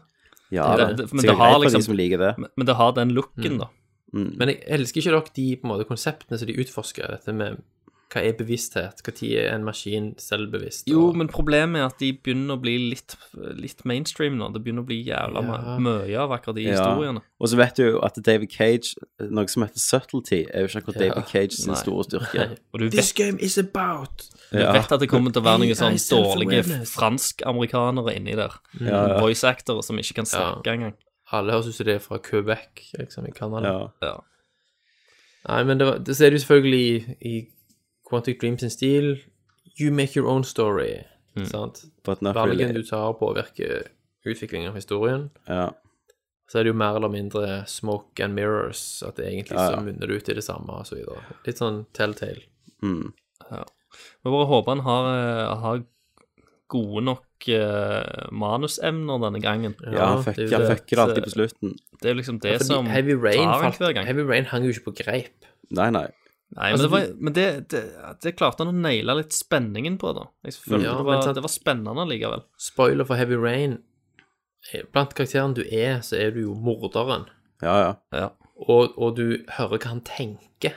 [0.50, 2.30] Ja, Det- det, det- men det har liksom- de som liker det.
[2.38, 3.68] Men, men det har den looken, da.
[4.12, 4.36] Mm.
[4.38, 7.60] Men jeg elsker ikke dere de på en måte konseptene som de utforsker, dette med
[8.10, 10.88] hva er bevissthet, når er en maskin selvbevisst?
[10.90, 13.14] Jo, men problemet er at de begynner å bli litt,
[13.54, 14.48] litt mainstream nå.
[14.52, 15.76] Det begynner å bli jævla Ja.
[15.78, 16.72] mye av akkurat de Ja.
[16.74, 17.22] historiene.
[17.40, 20.82] Og så vet du jo at David Cage, noe som heter subtlety, er jo ikke
[20.82, 21.08] akkurat Ja.
[21.14, 21.80] David Cage sin Nei.
[21.80, 22.58] store styrke.
[22.74, 24.72] Og du This game is about du Ja.
[24.72, 28.50] vet at det kommer til å være noen sånn dårlige fransk-amerikanere inni der.
[28.80, 29.20] Ja, ja.
[29.20, 30.94] Voice actors som ikke kan snakke engang.
[31.32, 33.70] Alle høres ut som det er fra Quebec, liksom, i Canada.
[33.70, 34.08] Ja.
[34.08, 34.16] Ja.
[35.48, 37.34] Nei, men det, var, det er jo selvfølgelig i, i
[38.08, 39.14] Quantic Dream sin stil
[39.80, 41.04] You make your own story,
[41.46, 41.84] sant?
[42.04, 42.72] But really.
[42.72, 43.86] Du tar påvirker
[44.24, 45.30] utviklingen av historien.
[45.46, 45.70] Ja.
[46.50, 49.76] Så er det jo mer eller mindre smoke and mirrors, at det egentlig Ja, ja.
[49.78, 51.22] så munner det ut i det samme, og så videre.
[51.46, 52.42] Litt sånn telltale.
[52.82, 53.12] Mm.
[53.50, 55.82] Vi bare håper han har, eh, har
[56.70, 59.74] gode nok uh, manusemner denne gangen.
[59.84, 61.16] Ja, han det er fucker han det.
[61.16, 61.74] alltid på slutten.
[62.00, 64.08] Det er jo liksom det ja, som Heavy Rain, tar falt, hver gang.
[64.08, 65.46] Heavy Rain hang jo ikke på greip.
[65.70, 66.06] Nei, nei.
[66.50, 67.80] Nei, men, Altså, det, var, men det, det,
[68.24, 70.24] det klarte han å naile litt spenningen på, da.
[70.48, 72.42] Jeg følte Ja, det, men var, sant- det var spennende likevel.
[72.58, 73.76] Spoiler for Heavy Rain.
[74.72, 77.28] eh, Blant karakterene du er, så er du jo morderen.
[77.62, 77.92] Ja, ja.
[78.18, 78.28] Ja.
[78.66, 79.26] Og, og du
[79.58, 80.74] hører hva han tenker.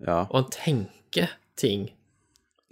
[0.00, 0.22] ja.
[0.30, 1.90] Og han tenker ting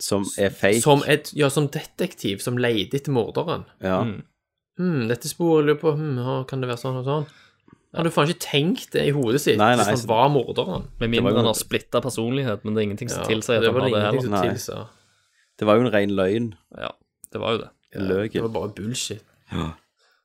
[0.05, 0.83] Som er fake.
[0.85, 3.65] som, et, ja, som detektiv som leter etter morderen.
[3.85, 4.03] Ja.
[4.05, 4.19] Mm.
[4.81, 7.27] Hm, dette sporer lurer på hm, ja, Kan det være sånn og sånn?
[7.95, 10.89] Han hadde faen ikke tenkt det i hodet sitt Nei, nei, hvis han var morderen.
[10.99, 13.63] Med mindre jo- han har splitta personlighet, men det er ingenting som Ja, tilsier at
[13.63, 14.35] det han var har det heller.
[14.35, 14.87] Nei.
[15.63, 16.49] Det var jo en ren løgn.
[16.77, 16.91] Ja,
[17.31, 17.71] det var jo det.
[17.95, 18.33] Løgen.
[18.33, 19.23] Det var bare bullshit.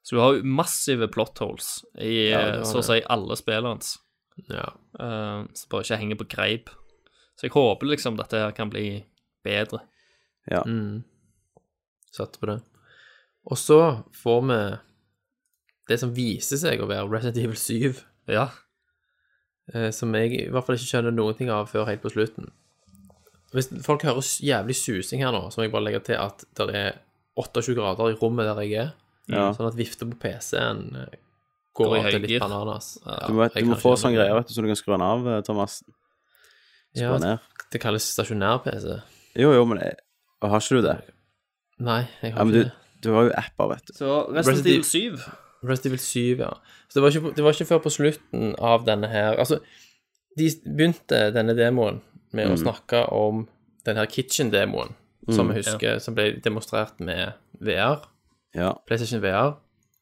[0.01, 3.75] Så du har jo massive plot holes i Ja, eh, så å si alle spillene
[3.75, 3.99] hans,
[4.49, 4.71] Ja.
[4.97, 6.69] Uh, som bare ikke henger på greip.
[7.37, 9.03] Så jeg håper liksom dette her kan bli
[9.49, 9.81] bedre.
[10.49, 10.61] Ja.
[10.65, 11.01] Mm.
[12.13, 12.59] Satt på det.
[13.49, 13.79] Og så
[14.21, 14.59] får vi
[15.89, 18.47] det som viser seg å være Resident Evil 7, Ja.
[19.73, 22.51] eh, som jeg i hvert fall ikke skjønner noen ting av før helt på slutten.
[23.53, 26.67] Hvis folk hører jævlig susing her nå, så må jeg bare legge til at det
[26.77, 26.99] er
[27.39, 28.91] 28 grader i rommet der jeg er,
[29.29, 29.51] Ja.
[29.53, 31.17] sånn at vifter på PC-en eh,
[31.77, 32.91] går, i av til litt bananas.
[33.05, 35.05] Ja, Du må, du må få sånn greier, vet du, så du kan skru den
[35.05, 35.79] av, eh, Thomas.
[36.93, 37.39] Skru Ja, ned.
[37.71, 39.01] det kalles stasjonær-PC.
[39.35, 39.95] Jo, jo, men jeg,
[40.41, 40.97] har ikke du det?
[41.79, 43.03] Nei, jeg Ja, har men ikke du, det.
[43.03, 43.93] du har jo apper, vet du.
[43.93, 45.19] Så Resident Evil 7
[45.63, 46.49] Resident Evil 7, ja.
[46.89, 49.59] Så det var, ikke, det var ikke før på slutten av denne her Altså,
[50.39, 52.01] de begynte denne demoen
[52.31, 52.53] med Mm.
[52.53, 53.47] å snakke om
[53.85, 54.91] den her Kitchen-demoen,
[55.33, 58.03] som jeg husker, som ble demonstrert med VR,
[58.55, 59.55] Ja, PlayStation VR,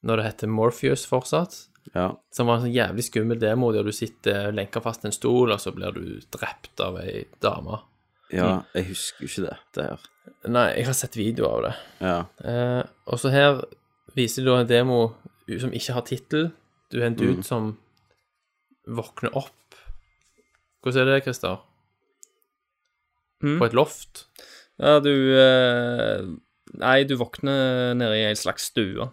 [0.03, 1.67] når det heter Morpheus fortsatt.
[1.95, 2.11] ja.
[2.31, 5.51] Som var en sånn jævlig skummel demo der du sitter lenka fast til en stol,
[5.51, 7.79] og så blir du drept av ei dame.
[8.33, 10.07] Ja, jeg husker jo ikke det, det her.
[10.51, 11.73] Nei, jeg har sett video av det.
[12.03, 12.17] Ja.
[12.43, 13.61] Eh, og så her
[14.17, 15.01] viser de da en demo
[15.61, 16.49] som ikke har tittel.
[16.91, 17.75] Du er en dude som
[18.87, 19.53] våkner opp
[20.79, 21.57] Hvordan er det, Christer?
[23.43, 23.57] Mm.
[23.59, 24.21] På et loft?
[24.79, 26.27] Ja, du eh,
[26.79, 29.09] Nei, du våkner nede i ei slags stue.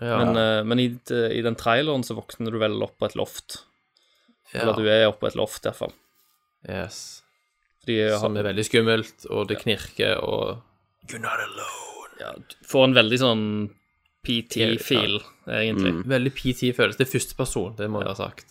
[0.00, 0.16] Ja.
[0.18, 3.60] Men, eh, men i, i den traileren så våkner du vel opp på et loft.
[4.52, 4.62] ja.
[4.62, 5.94] Eller du er oppe på et loft, iallfall.
[6.66, 7.23] Yes.
[7.84, 10.62] Fordi Som er veldig skummelt, og det knirker, og
[11.10, 11.20] You're
[12.20, 13.42] ja, du får en veldig sånn
[14.24, 15.18] PT-fil,
[15.50, 16.96] egentlig, Veldig PT-følelse.
[16.96, 18.46] Det er første person, det må jeg ha sagt.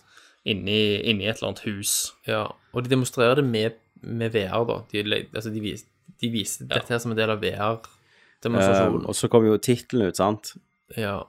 [0.46, 2.12] inni, inni et eller annet hus.
[2.28, 2.42] Ja,
[2.74, 4.76] og de demonstrerer det med, med VR, da.
[4.92, 5.02] De,
[5.34, 5.86] altså, de, vis,
[6.20, 9.06] de viser dette her som en del av Um, VR-demonstrasjonen.
[9.08, 10.54] og så kommer jo tittelen ut, sant?
[10.96, 11.22] ja.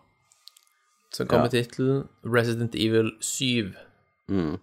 [1.16, 1.62] Så kommer Ja.
[1.64, 3.72] tittelen Resident Evil 7.
[4.28, 4.60] Mm.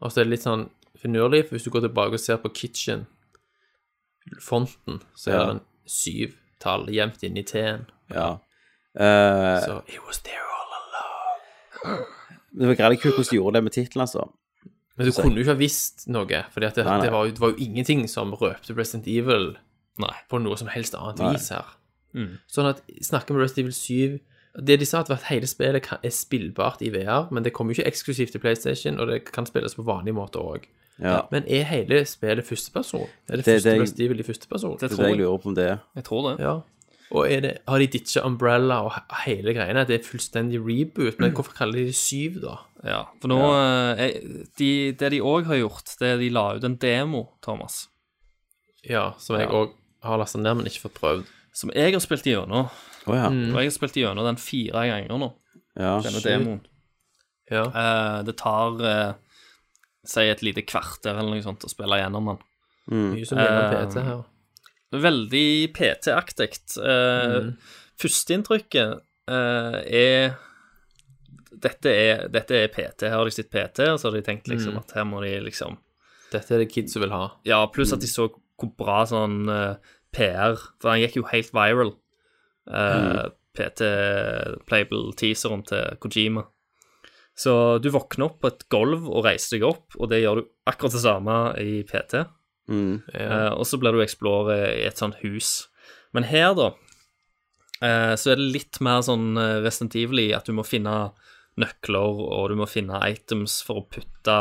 [0.00, 0.70] Og så er det litt sånn
[1.02, 3.06] finurlig, for hvis du går tilbake og ser på Kitchen,
[4.40, 5.44] fonten, så er Ja.
[5.46, 7.86] det en syvtall gjemt inni T-en.
[8.10, 8.38] Ja.
[8.98, 12.06] Eh, Så It was there all along.
[12.58, 14.30] det var greit kult hvordan de gjorde det med tittelen, altså.
[14.96, 17.48] Men du kunne jo ikke ha visst noe, for det, det, var jo- det var
[17.50, 19.56] jo ingenting som røpte Resident Evil
[19.98, 20.14] Nei.
[20.28, 21.32] på noe som helst annet Nei.
[21.32, 21.64] vis her.
[22.48, 23.72] Sånn at snakker med Resident Evil
[24.18, 24.20] 7
[24.66, 27.82] Det de sa, var at hele spillet er spillbart i VR, men det kommer jo
[27.82, 30.64] ikke eksklusivt til PlayStation, og det kan spilles på vanlig måte òg.
[31.00, 31.20] Ja.
[31.30, 33.06] Men er hele spillet førsteperson?
[33.28, 34.70] Er det, Det- første det- Resident Evil i førsteperson?
[34.76, 35.24] Det Det tror det jeg jeg.
[35.26, 35.78] lurer på om det er.
[35.96, 36.40] Jeg tror det.
[36.44, 36.60] Ja.
[37.12, 38.92] Og er det, har de ditcha Umbrella og
[39.26, 39.84] hele greiene?
[39.86, 42.56] Det er fullstendig reboot, men hvorfor kaller de det syv, da?
[42.84, 43.94] Ja, for nå ja.
[44.06, 44.20] er-
[44.58, 47.88] de, Det de òg har gjort, det er de la ut en demo, Thomas,
[48.88, 49.70] Ja, som jeg òg
[50.02, 51.24] har lasta ned, men ikke fått prøvd.
[51.52, 52.70] som jeg har spilt gjennom.
[53.06, 53.26] Oh, ja.
[53.26, 55.32] Og jeg har spilt gjennom den fire ganger nå,
[55.76, 56.00] ja.
[56.00, 56.60] denne demoen.
[57.50, 57.64] Ja.
[57.66, 59.12] Uh, det tar eh,
[60.06, 62.44] Si et lite kvarter eller noe sånt og spille gjennom den.
[62.90, 64.22] Mye som gjelder uh, PT her.
[65.04, 66.54] Veldig PT-aktig.
[66.80, 67.52] Uh,
[68.00, 68.96] Førsteinntrykket
[69.30, 70.38] uh, er
[71.50, 73.06] dette, er dette er PT.
[73.06, 75.36] Her har de sett PT, og så har de tenkt liksom at her må de
[75.44, 75.78] liksom
[76.30, 77.24] Dette er det kids som vil ha.
[77.46, 79.80] Ja, pluss at de så hvor bra sånn uh,
[80.14, 81.94] PR For han gikk jo helt viral.
[82.70, 83.86] Uh, PT
[84.68, 86.44] Playable-teaseren til Kojima.
[87.38, 90.48] Så du våkner opp på et gulv og reiser deg opp, og det gjør du
[90.68, 92.24] akkurat det samme i PT.
[92.70, 93.02] Mm.
[93.14, 95.68] Eh, og så blir du explorer i et sånt hus.
[96.12, 96.70] Men her, da,
[97.80, 101.12] eh, så er det litt mer sånn eh, Resident Evil i at du må finne
[101.60, 104.38] nøkler, og du må finne items for å putte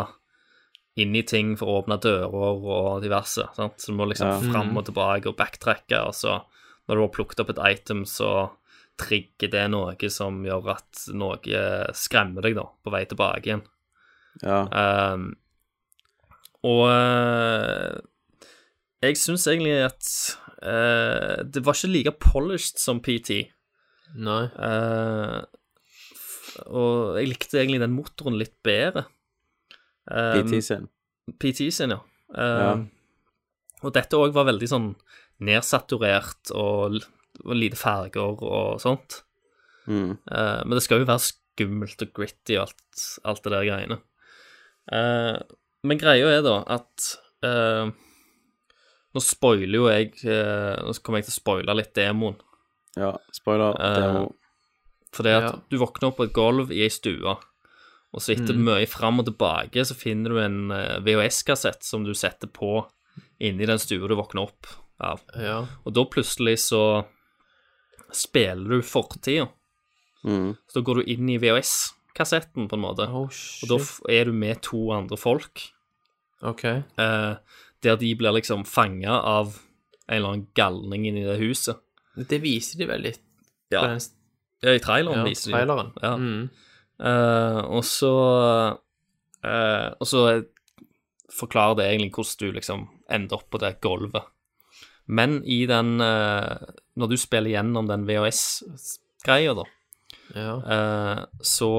[1.00, 2.36] inn i ting for å åpne dører
[2.68, 3.46] og diverse.
[3.56, 3.80] Sant?
[3.80, 4.40] Så du må liksom Ja.
[4.52, 6.42] fram og tilbake og backtracke, og så
[6.88, 8.50] når du har plukket opp et item, så
[9.00, 11.64] trigger det noe som gjør at noe
[11.98, 13.64] skremmer deg da, på vei tilbake igjen.
[14.44, 14.64] ja.
[14.70, 15.32] Um,
[16.68, 17.96] og uh,
[19.00, 20.10] jeg syns egentlig at
[20.60, 23.46] uh, det var ikke like polished som PT.
[24.20, 24.42] Nei.
[24.60, 25.40] Uh,
[26.68, 29.06] og jeg likte egentlig den motoren litt bedre.
[30.10, 30.90] Um, PT sin.
[31.40, 32.02] PT sin, ja.
[32.36, 32.74] Ja.
[32.76, 32.90] Um,
[33.80, 34.90] Og dette òg var veldig sånn
[35.48, 37.00] nedsaturert og,
[37.46, 39.22] og lite farger og sånt.
[39.90, 40.18] Mm.
[40.30, 43.98] Uh, men det skal jo være skummelt og gritty og alt, alt det der greiene.
[44.90, 45.38] Uh,
[45.88, 47.10] men greia er da at
[47.46, 47.90] uh,
[49.10, 52.36] Nå spoiler jo jeg Nå kommer jeg til å spoile litt demoen.
[52.94, 53.16] Ja.
[53.34, 53.74] Spoiler.
[53.96, 54.28] Demo.
[55.16, 55.54] For det at Ja.
[55.66, 57.34] du våkner opp på et gulv i ei stue,
[58.14, 60.60] og så etter mye fram og tilbake, så finner du en
[61.06, 62.84] VHS-kassett som du setter på
[63.42, 64.70] inni den stua du våkner opp
[65.02, 65.24] av.
[65.34, 65.64] Ja.
[65.86, 66.84] Og da plutselig så
[68.16, 69.48] spiller du fortida.
[70.26, 70.54] Mm.
[70.68, 73.08] Så da går du inn i VHS-kassetten, på en måte.
[73.08, 73.80] Oh, Og da
[74.12, 75.70] er du med to andre folk,
[76.42, 76.64] OK.
[76.66, 77.34] eh,
[77.84, 79.60] der de blir liksom fanga av
[80.10, 81.80] en eller annen galning inni det huset.
[82.16, 83.22] Det viser de vel litt
[83.72, 83.86] Ja,
[84.66, 85.92] ja i traileren ja, viser de traileren.
[86.02, 86.16] Ja.
[86.18, 86.50] Mm.
[87.00, 88.10] Eh, og så
[89.46, 90.24] eh, Og så
[91.32, 94.26] forklarer det egentlig hvordan du liksom ender opp på det gulvet.
[95.10, 96.58] Men i den eh,
[97.00, 99.66] Når du spiller gjennom den VHS-greia, da,
[100.36, 100.56] Ja.
[100.62, 101.70] eh, så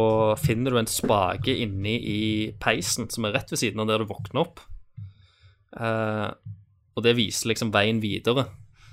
[0.41, 2.23] finner du en spake inni i
[2.59, 4.63] peisen som er rett ved siden av der du våkner opp.
[5.77, 6.31] Eh,
[6.97, 8.49] og det viser liksom veien videre.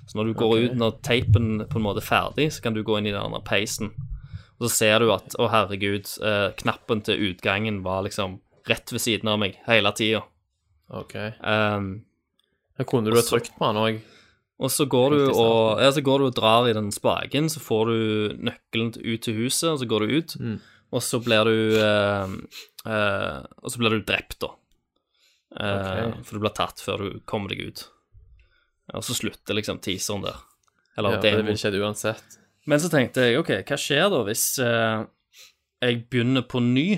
[0.08, 0.66] Så når du går okay.
[0.66, 3.24] ut, når teipen på en måte er ferdig, så kan du gå inn i den
[3.24, 3.90] andre peisen.
[4.60, 6.08] Og så ser du at å herregud,
[6.62, 8.40] knappen til utgangen var liksom
[8.70, 10.22] rett ved siden av meg hele tida.
[10.94, 11.16] OK.
[11.42, 11.90] Um,
[12.86, 14.00] kunne du ha trykt på den òg.
[14.60, 17.60] Og så går, du og, ja, så går du og drar i den spaken, så
[17.62, 20.36] får du nøkkelen ut til huset, og så går du ut.
[20.42, 20.56] Mm.
[20.98, 22.34] Og så blir du eh,
[22.88, 24.54] eh, Og så blir du drept, da.
[25.60, 26.24] Eh, okay.
[26.24, 27.84] For du blir tatt før du kommer deg ut.
[28.96, 30.40] Og så slutter liksom teaseren der.
[30.98, 31.46] Eller Ja, det demoen.
[31.52, 32.38] ville skjedd uansett.
[32.66, 35.04] Men så tenkte jeg OK, hva skjer da hvis eh,
[35.86, 36.90] jeg begynner på ny,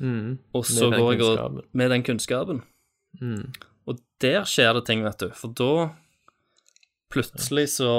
[0.00, 0.38] Mm.
[0.56, 1.58] og så går jeg og.
[1.76, 2.62] Med den kunnskapen.
[3.20, 3.50] Mm.
[3.86, 5.26] Og der skjer det ting, vet du.
[5.36, 5.90] For da
[7.10, 7.90] plutselig så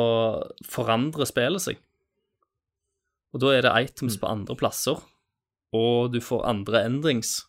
[0.72, 1.80] forandrer spillet seg.
[3.34, 5.00] Og da er det items på andre plasser,
[5.76, 7.46] og du får andre endrings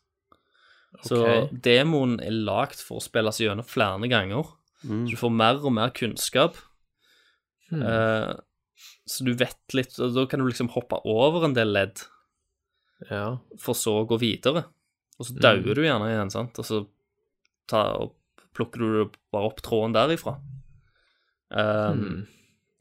[1.09, 1.51] Så Ok.
[1.65, 4.45] demoen er lagd for å spilles gjennom flere ganger.
[4.85, 6.55] Så du får mer og mer kunnskap.
[7.73, 8.33] Eh,
[9.09, 12.03] så du vet litt, og da kan du liksom hoppe over en del ledd,
[13.09, 13.39] Ja.
[13.59, 14.67] for så å gå videre.
[15.19, 16.87] Og så dauer du gjerne igjen, sant, og så
[17.67, 18.11] tar,
[18.55, 20.37] plukker du bare opp tråden derifra.
[21.53, 22.25] Um,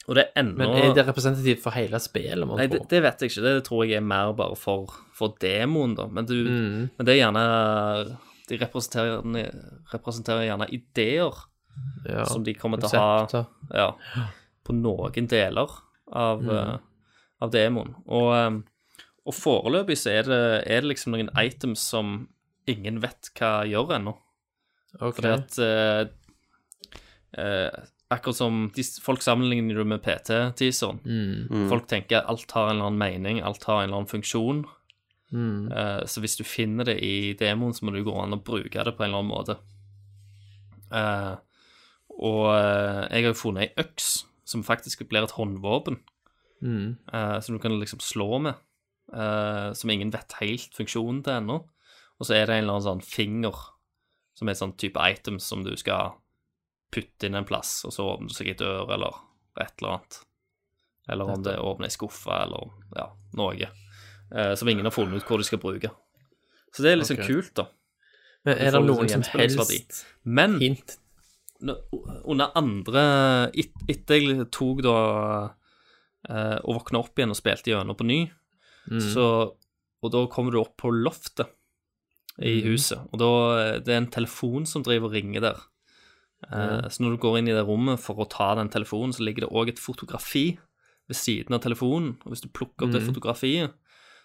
[0.07, 2.48] Og det er ennå Men er det representativt for hele spillet?
[2.57, 3.43] Nei, det, det vet jeg ikke.
[3.45, 6.07] Det tror jeg er mer bare for, for demoen, da.
[6.07, 6.89] Men, du, Mm.
[6.98, 7.43] men det er gjerne
[8.49, 9.52] De representerer,
[9.93, 11.43] representerer gjerne ideer
[12.10, 12.26] ja.
[12.26, 13.45] som de kommer til å ha
[13.77, 13.89] ja,
[14.68, 15.69] på noen deler
[16.11, 16.73] av, eh,
[17.39, 17.93] av demoen.
[18.11, 22.26] Og, eh, og foreløpig så er det, er det liksom noen items som
[22.69, 24.18] ingen vet hva gjør ennå.
[24.99, 25.15] Okay.
[25.15, 26.99] Fordi at uh,
[27.39, 30.99] eh, Akkurat som de, folk sammenligner det med PT-teaseren.
[31.05, 31.67] Mm.
[31.71, 34.65] Folk tenker alt har en eller annen mening, alt har en eller annen funksjon.
[35.31, 35.71] Mm.
[35.71, 38.83] Uh, så hvis du finner det i demoen, så må du gå an og bruke
[38.83, 39.55] det på en eller annen måte.
[40.91, 41.39] Uh,
[42.19, 44.09] og uh, jeg har jo funnet ei øks
[44.43, 46.01] som faktisk blir et håndvåpen,
[46.61, 46.97] Mm.
[47.41, 48.53] som du kan liksom slå med,
[49.73, 51.55] som ingen vet helt funksjonen til ennå.
[52.19, 53.55] Og så er det en eller annen sånn finger,
[54.38, 56.19] som er et sånn type item som du skal
[56.91, 59.19] putte inn en plass, og så åpner det seg ei dør, eller
[59.61, 60.22] et eller annet.
[61.11, 63.07] Eller om det åpner ei skuffe, eller ja,
[63.39, 63.69] noe.
[64.31, 65.91] Eh, som ingen har funnet ut hvor de skal bruke.
[66.72, 67.27] Så det er liksom okay.
[67.27, 67.68] kult, da.
[68.47, 70.95] Men er det noen som helst Men hint
[71.61, 71.76] Men
[72.26, 73.03] under andre
[73.53, 74.95] et, Etter jeg tok da
[76.26, 78.22] eh, og våkna opp igjen og spilte gjennom på ny,
[79.13, 79.26] så
[80.01, 81.53] Og da kommer du opp på loftet
[82.41, 83.27] i huset, og da
[83.84, 85.59] det er en telefon som driver og ringer der.
[86.49, 89.23] Eh, Så når du går inn i det rommet for å ta den telefonen, så
[89.23, 90.57] ligger det òg et fotografi
[91.07, 92.15] ved siden av telefonen.
[92.26, 93.73] Og hvis du plukker opp det fotografiet,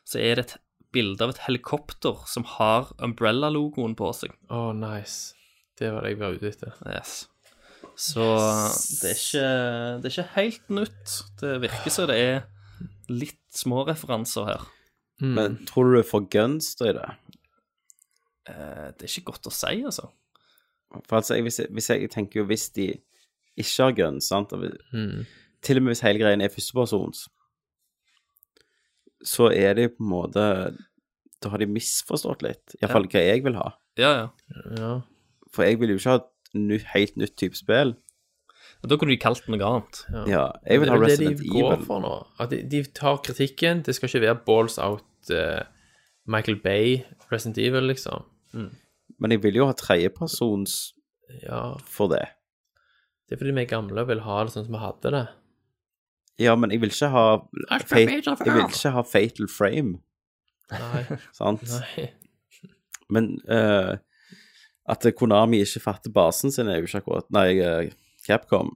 [0.06, 0.56] så er det et
[0.93, 4.32] bilde av et helikopter som har Umbrella-logoen på seg.
[4.48, 5.34] Å, nice.
[5.76, 6.72] Det var det jeg var ute etter.
[6.88, 7.26] Yes.
[7.97, 8.22] Så
[9.02, 9.48] det er, ikke,
[10.01, 11.16] det er ikke helt nytt.
[11.40, 12.47] Det virker som det er
[13.12, 14.64] litt små referanser her.
[15.20, 17.06] Men tror du du får gunst i det?
[18.48, 20.10] Eh, Det er ikke godt å si, altså.
[21.09, 22.86] For altså, jeg, hvis, jeg, hvis jeg tenker jo hvis de
[23.56, 25.24] ikke har guns, sant og Mm.
[25.62, 27.27] Til og med hvis hele greien er førstepersons,
[29.24, 30.43] så er de på en måte
[31.43, 32.77] Da har de misforstått litt.
[32.81, 33.70] Iallfall hva jeg vil ha.
[33.98, 34.27] Ja, ja.
[34.78, 34.93] Ja.
[35.52, 37.94] For jeg vil jo ikke ha et ny, helt nytt type spill.
[38.86, 40.01] Da kunne de kalt det noe annet.
[40.31, 41.85] Ja, jeg vil det ha er jo det Resident de går Evil.
[41.89, 42.14] for nå.
[42.40, 43.82] At de, de tar kritikken.
[43.86, 45.62] Det skal ikke være balls out uh,
[46.27, 47.01] Michael Bay,
[47.32, 48.24] Resident Evil, liksom.
[49.20, 50.76] Men jeg vil jo ha tredjepersons
[51.43, 52.24] Ja, for det.
[53.26, 55.24] det er fordi vi er gamle og vil ha det sånn som vi hadde det.
[56.44, 57.24] Ja, men jeg vil ikke ha
[57.80, 59.98] Fate, Jeg vil ikke ha Fatal Frame,
[60.70, 61.05] Nei.
[61.38, 61.64] sant?
[61.72, 62.10] Nei.
[63.09, 63.97] Men uh,
[64.90, 67.93] at Konami ikke fatter basen sin, er jo ikke akkurat Nei, eh,
[68.26, 68.74] Capcom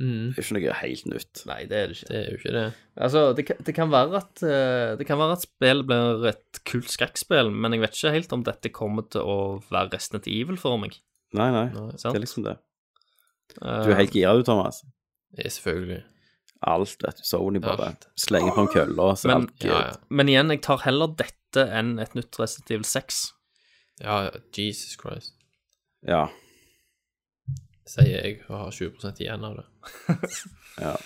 [0.00, 0.30] Mm.
[0.32, 1.42] er jo ikke noe helt nytt.
[1.46, 2.06] Nei, det er det ikke.
[2.08, 2.62] Det er jo ikke det.
[2.96, 6.88] Altså, det, det kan være at eh, Det kan være at spillet blir et kult
[6.88, 9.36] skrekkspill, men jeg vet ikke helt om dette kommer til å
[9.68, 10.96] være Resident Evil for meg.
[11.36, 12.56] Nei, nei, Nei, det er liksom det.
[13.60, 14.80] Eh, Du er helt gira, du, Thomas.
[15.36, 16.00] Det er selvfølgelig.
[16.72, 17.24] Alt, vet du.
[17.26, 18.08] Sony bare Alt.
[18.16, 19.64] slenger på en kølle, og så er Men- alt.
[19.66, 19.94] Ja, ja.
[20.08, 23.32] Men igjen, jeg tar heller dette enn et nytt Resident Evil 6.
[24.00, 25.34] Ja, Jesus Christ.
[26.06, 26.28] Ja.
[27.88, 29.66] Sier jeg og har 20% igjen av det.
[30.84, 30.96] ja.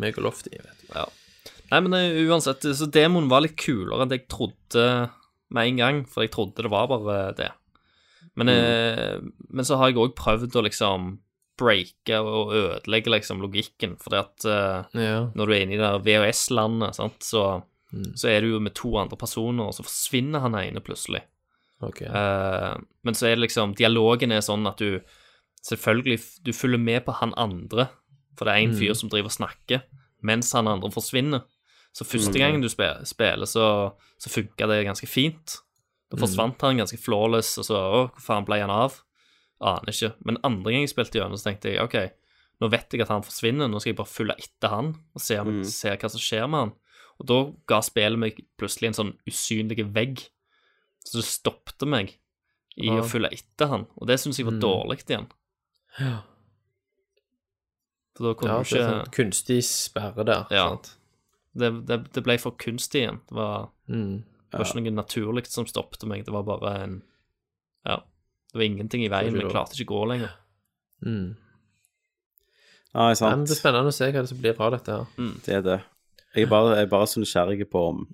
[0.00, 0.88] Meg og Lofty, vet du.
[0.94, 1.06] Ja.
[1.72, 4.84] Nei, men eh, uansett, så demoen var litt kulere enn det jeg trodde
[5.54, 7.50] med en gang, for jeg trodde det var bare det.
[8.38, 9.16] Men, eh,
[9.50, 11.14] men så har jeg òg prøvd å liksom
[11.56, 15.20] breake og ødelegge liksom logikken, fordi at eh, Ja.
[15.34, 17.44] når du er inne i det VHS-landet, så, så,
[18.14, 21.22] så er du jo med to andre personer, og så forsvinner han ene plutselig.
[21.84, 22.02] Ok.
[22.06, 22.74] Eh,
[23.04, 25.00] men så er det liksom Dialogen er sånn at du
[25.64, 27.88] selvfølgelig Du følger med på han andre,
[28.36, 29.82] for det er en fyr som driver og snakker,
[30.22, 31.44] mens han andre forsvinner.
[31.96, 35.56] Så første gangen du spiller, så, så funka det ganske fint.
[36.12, 39.00] Da forsvant han ganske flawless, og så Å, hvor faen ble han av?
[39.60, 40.12] Aner ikke.
[40.24, 41.96] Men andre gang jeg spilte gjennom, så tenkte jeg OK,
[42.60, 45.38] nå vet jeg at han forsvinner, nå skal jeg bare følge etter han og se,
[45.40, 46.74] om, se hva som skjer med han.
[47.16, 47.38] Og da
[47.72, 50.20] ga spillet meg plutselig en sånn usynlig vegg.
[51.06, 52.12] Så det stoppte meg
[52.76, 53.00] i Ja.
[53.00, 55.26] å følge etter han, og det syns jeg var dårlig igjen.
[56.00, 56.18] Ja.
[58.16, 60.46] For da kunne Ja, du det er ikke sånn kunstig sperre der.
[60.50, 60.68] Ja.
[60.70, 60.92] Sant?
[61.56, 63.20] det, det, det ble for kunstig igjen.
[63.28, 64.24] Det var, Mm.
[64.50, 66.24] det var ikke noe naturlig som stoppet meg.
[66.26, 67.02] Det var bare en
[67.86, 67.96] Ja.
[68.52, 69.34] Det var ingenting i veien.
[69.34, 70.32] Vi klarte ikke å gå lenger.
[71.04, 71.36] Mm.
[72.96, 73.30] Nei, sant.
[73.36, 75.06] men det er spennende å se hva det som blir av dette her.
[75.44, 75.78] Det er det.
[76.34, 78.06] Jeg er bare, jeg er bare så nysgjerrig på om,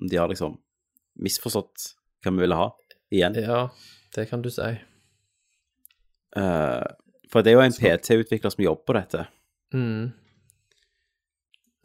[0.00, 0.58] om de har liksom
[1.20, 1.94] misforstått
[2.24, 2.70] hva vi ville ha,
[3.12, 3.34] igjen.
[3.40, 3.68] Ja,
[4.14, 4.68] det kan du si.
[6.36, 6.84] Eh,
[7.32, 9.24] for det er jo en PT-utvikler som jobber på dette.
[9.72, 10.12] Mm.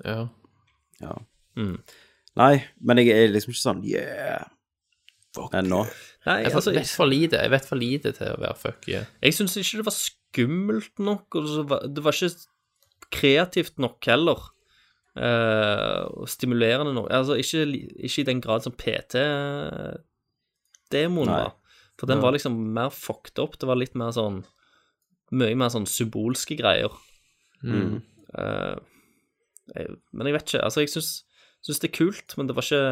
[0.06, 0.20] Ja.
[1.02, 1.16] Ja.
[1.58, 1.80] Mm.
[2.38, 2.54] Nei,
[2.86, 4.46] men jeg er liksom ikke sånn yeah
[5.56, 5.86] ennå.
[6.26, 7.38] Nei, Jeg altså, vet for lite.
[7.38, 9.06] Jeg vet for lite til å være fuck yeah.
[9.22, 11.42] jeg syns ikke det var skummelt nok, og
[11.94, 12.36] det var ikke
[13.14, 14.40] kreativt nok heller.
[15.18, 17.08] Uh, og stimulerende nok.
[17.14, 17.64] Altså, ikke,
[18.06, 21.52] ikke i den grad som PT-demoen var.
[21.98, 23.54] For den var liksom mer fucked up.
[23.58, 24.38] Det var litt mer sånn
[25.36, 26.94] Mye mer sånn symbolske greier.
[27.66, 28.00] Mm.
[28.32, 28.78] Uh,
[29.74, 30.66] jeg, men jeg vet ikke.
[30.66, 31.12] Altså, jeg syns,
[31.66, 32.84] syns det er kult, men det var ikke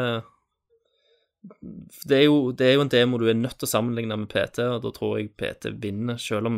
[2.10, 4.32] det er, jo, det er jo en demo du er nødt til å sammenligne med
[4.32, 6.58] PT, og da tror jeg PT vinner, selv om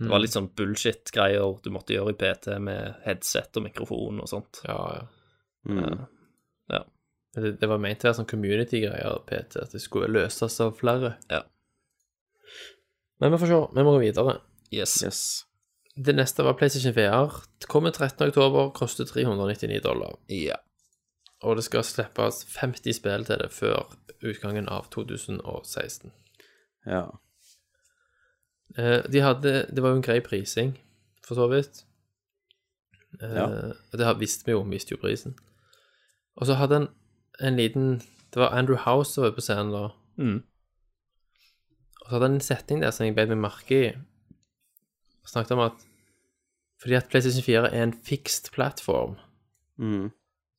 [0.00, 4.30] det var litt sånn bullshit-greier du måtte gjøre i PT med headset og mikrofon og
[4.30, 4.60] sånt.
[4.66, 5.04] Ja, ja.
[5.66, 6.02] Mm.
[6.72, 6.82] Ja.
[7.36, 10.74] Det, det var ment til å være sånn community-greier, PT, at det skulle løses av
[10.78, 11.14] flere.
[11.30, 11.44] Ja.
[13.22, 13.60] Men vi får se.
[13.76, 14.38] Vi må gå videre.
[14.72, 15.02] Yes.
[15.04, 15.20] Yes.
[15.96, 17.32] Det neste var PlayStation VR.
[17.60, 18.28] Det kommer 13.
[18.28, 20.18] oktober, koster 399 dollar.
[20.28, 20.56] Ja.
[21.42, 23.94] Og det skal slippes 50 spill til det før
[24.24, 26.12] utgangen av 2016.
[26.86, 27.04] Ja.
[28.78, 30.76] Eh, de hadde Det var jo en grei prising,
[31.26, 31.84] for så vidt.
[33.22, 33.46] Eh, Ja.
[33.92, 35.36] Det visste vi jo, vi visste jo prisen.
[36.36, 36.88] Og så hadde han
[37.40, 37.98] en liten
[38.32, 39.88] Det var Andrew House som var på scenen da.
[40.18, 40.42] Mm.
[42.02, 43.92] Og så hadde han en setning der som jeg bet meg merke i.
[45.26, 45.84] Snakket om at
[46.82, 49.16] fordi at PlayStation 4 er en fixed plattform,
[49.80, 50.10] Mm.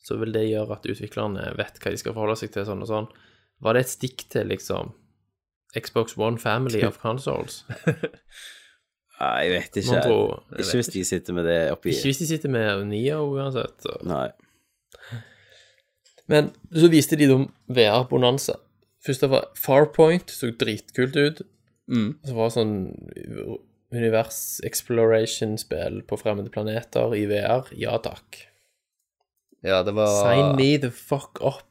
[0.02, 2.90] så vil det gjøre at utviklerne vet hva de skal forholde seg til, sånn og
[2.90, 3.08] sånn.
[3.62, 4.92] Var det et stikk til liksom
[5.78, 7.64] Xbox One Family of Consoles?
[9.20, 9.94] Nei, jeg vet ikke.
[9.94, 10.04] Man
[10.58, 13.78] jeg Ikke hvis de sitter med det oppi Ikke hvis de sitter med Nio uansett.
[13.82, 13.96] Så.
[14.06, 14.30] Nei.
[16.28, 18.58] Men så viste de dem VR-bonanza.
[19.06, 21.42] Først var Farpoint, så dritkult ut.
[21.90, 22.18] Mm.
[22.28, 22.74] Så var det sånn
[23.94, 27.70] univers exploration-spill på fremmede planeter i VR.
[27.80, 28.42] Ja takk.
[29.66, 31.64] Ja, det var Sign me the fuck up.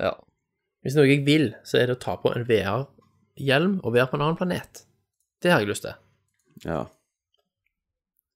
[0.00, 0.16] Ja.
[0.84, 4.18] Hvis noe jeg vil, så er det å ta på en VR-hjelm og være på
[4.18, 4.84] en annen planet.
[5.40, 5.96] Det har jeg lyst til.
[6.64, 6.84] Ja.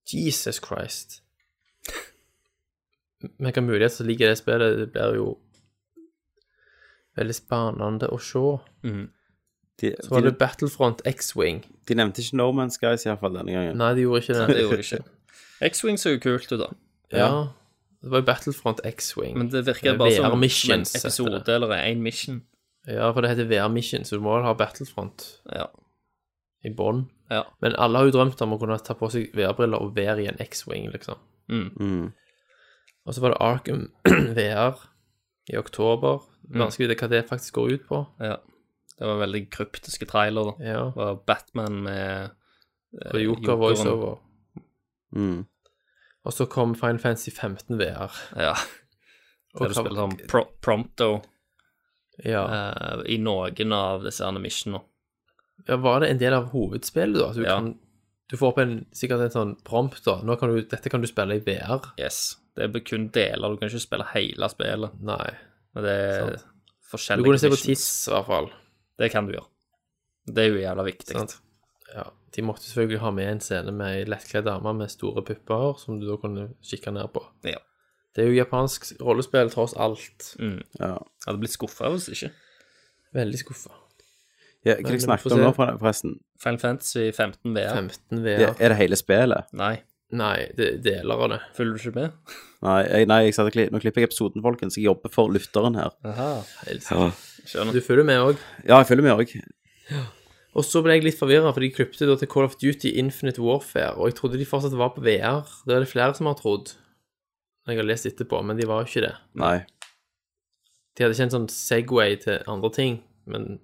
[0.09, 1.21] Jesus Christ.
[3.25, 5.29] Men hvilken mulighet som ligger i det spillet, det blir jo
[7.17, 8.43] veldig spennende å se.
[9.81, 11.63] De, Så var de, det Battlefront X-Wing.
[11.89, 13.77] De nevnte ikke No Man's Skies iallfall denne gangen.
[13.81, 14.63] Nei, de gjorde ikke Det det.
[14.63, 15.05] gjorde det ikke.
[15.71, 16.69] X-Wing så jo kult ut, da.
[17.15, 17.29] Ja,
[18.03, 19.37] det var jo Battlefront X-Wing.
[19.39, 22.43] Men det virker bare som, som en episode eller en mission.
[22.87, 25.23] Ja, for det heter VR Mission, så du må vel ha Battlefront
[25.55, 25.67] Ja.
[26.65, 27.07] i bånn.
[27.31, 27.43] Ja.
[27.65, 30.29] Men alle har jo drømt om å kunne ta på seg VR-briller og være i
[30.29, 31.17] en X-Wing, liksom.
[31.49, 32.13] Mm.
[33.07, 33.87] Og så var det Arkham
[34.37, 34.77] VR
[35.53, 36.21] i oktober.
[36.53, 38.03] Vanskelig å vite hva det faktisk går ut på.
[38.21, 38.37] ja.
[38.99, 40.53] Det var veldig kryptiske trailer.
[40.53, 40.65] da.
[40.65, 40.83] Ja.
[40.95, 42.31] Det var Batman med
[43.13, 44.19] Og Joker voiceover.
[45.17, 45.47] Mm.
[46.25, 48.15] Og så kom Final Fantasy 15 VR.
[48.39, 48.55] Ja.
[49.59, 51.09] Der du spiller sånn pro prompto
[52.25, 52.45] Ja.
[52.47, 54.83] eh, i noen av disse animationene.
[55.69, 57.29] ja, var det en del av hovedspillet, da?
[57.31, 57.59] At du, Ja.
[57.59, 57.79] kan,
[58.31, 60.21] du får opp en, sikkert en sånn prompt, da.
[60.23, 61.93] Nå kan du, dette kan du spille i VR.
[61.99, 62.37] Yes.
[62.57, 65.01] Det er kun deler, du kan ikke spille hele spillet.
[65.03, 65.31] Nei.
[65.75, 66.37] Men det er
[66.95, 67.19] Sant.
[67.19, 68.51] Du kunne se på tiss, i hvert fall.
[68.99, 69.49] Det kan du gjøre.
[70.27, 71.15] Det er jo jævla viktig.
[71.17, 71.37] Sant.
[71.95, 72.05] Ja.
[72.35, 76.01] De måtte selvfølgelig ha med en scene med ei lettkledd dame med store pupper, som
[76.01, 77.23] du da kunne kikke ned på.
[77.47, 77.59] Ja.
[78.15, 80.33] Det er jo japansk rollespill, tross alt.
[80.39, 80.61] Mm.
[80.81, 80.97] Ja.
[81.27, 82.31] Hadde blitt skuffa hvis ikke.
[83.15, 83.71] Veldig skuffa.
[84.65, 84.77] ja.
[84.81, 86.15] Hva Men snakket får om nå, for- forresten?
[86.43, 87.75] Final Fantasy 15 VR.
[87.75, 88.39] 15 VR.
[88.39, 88.55] VR.
[88.61, 89.51] er det hele spillet?
[89.53, 89.75] Nei,
[90.15, 91.41] Nei, det er deler av det.
[91.57, 92.13] følger du ikke med?
[92.63, 94.77] Nei, jeg, nei jeg satte, nå klipper jeg episoden, folkens.
[94.79, 95.91] Jeg jobber for lytteren her.
[96.07, 96.29] Aha.
[96.69, 97.09] Helt Ja,
[97.45, 97.77] Skjønner.
[97.77, 98.45] Du følger med òg.
[98.65, 99.35] ja jeg følger med òg.
[100.55, 103.43] Og så ble jeg litt forvirra, for de klippet da til Call of Duty Infinite
[103.43, 105.43] Warfare, og jeg trodde de fortsatt var på VR.
[105.67, 106.77] Det er det flere som har trodd,
[107.67, 109.15] jeg har lest etterpå, men de var jo ikke det.
[109.41, 109.57] Nei.
[110.95, 113.57] De hadde ikke en sånn Segway til andre ting, men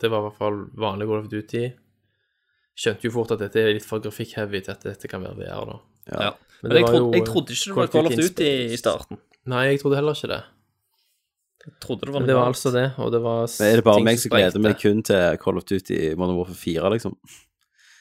[0.00, 1.64] det var i hvert fall vanlig Call of Duty.
[2.80, 5.74] Skjønte jo fort at dette er litt for grafikk-heavy til at dette kan være VR,
[5.74, 5.76] da.
[6.08, 6.30] Ja.
[6.62, 9.20] Men Men jeg, trodde, jo, jeg trodde ikke det var Call of Duty i starten.
[9.50, 10.40] Nei, jeg trodde heller ikke det.
[11.66, 12.56] Jeg trodde det var Men noe det var annet.
[12.56, 14.50] altså det, og det var Men er det bare ting meg som sprengte.
[14.52, 17.16] gleder meg kun til Call of Duty Modern Warfare 4, liksom?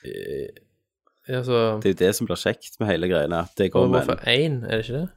[0.05, 3.89] Ja, Altså, Det er jo det som blir kjekt med hele greiene, at det Call
[3.89, 5.09] med Hvorfor en 1, er det ikke det?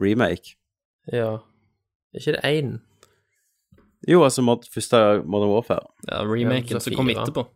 [0.00, 0.54] remake.
[1.12, 1.34] Ja.
[2.14, 2.80] Er ikke det 1?
[4.08, 4.96] Jo, altså mod, første
[5.26, 5.84] Modern Warfare.
[6.08, 7.20] Ja, Ja, remaken så som kom fire.
[7.26, 7.46] etterpå.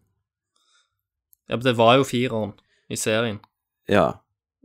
[1.48, 2.52] Ja, men det var jo fireren
[2.90, 3.39] i serien.
[3.89, 4.10] Ja.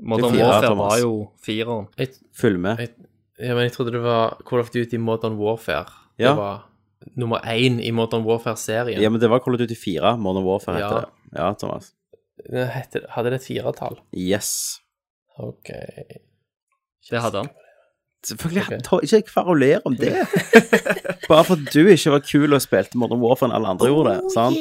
[0.03, 0.91] Modern er fire, Warfare Thomas.
[0.93, 1.87] var jo fireren.
[1.97, 2.77] Jeg, Følg med.
[2.77, 2.89] jeg,
[3.39, 5.85] ja, men jeg trodde det var Call of Duty Modern Warfare.
[6.17, 6.31] Ja.
[6.31, 6.63] Det var
[7.15, 9.01] nummer én i Modern Warfare-serien.
[9.01, 10.15] Ja, men det var Call of Duty 4.
[10.17, 10.99] Modern Warfare heter Ja.
[11.05, 11.37] det.
[11.37, 11.91] Ja, Thomas.
[12.49, 13.99] Det hette- Hadde det et firetall?
[14.15, 14.79] Yes.
[15.39, 15.69] OK.
[17.09, 17.49] Det hadde han.
[18.25, 18.63] Selvfølgelig.
[18.65, 18.79] okay.
[18.83, 20.13] Ta, ikke kveruler om det.
[21.29, 24.15] Bare for at du ikke var kul og spilte Modern Warfare enn alle andre gjorde
[24.17, 24.31] det.
[24.33, 24.57] sant?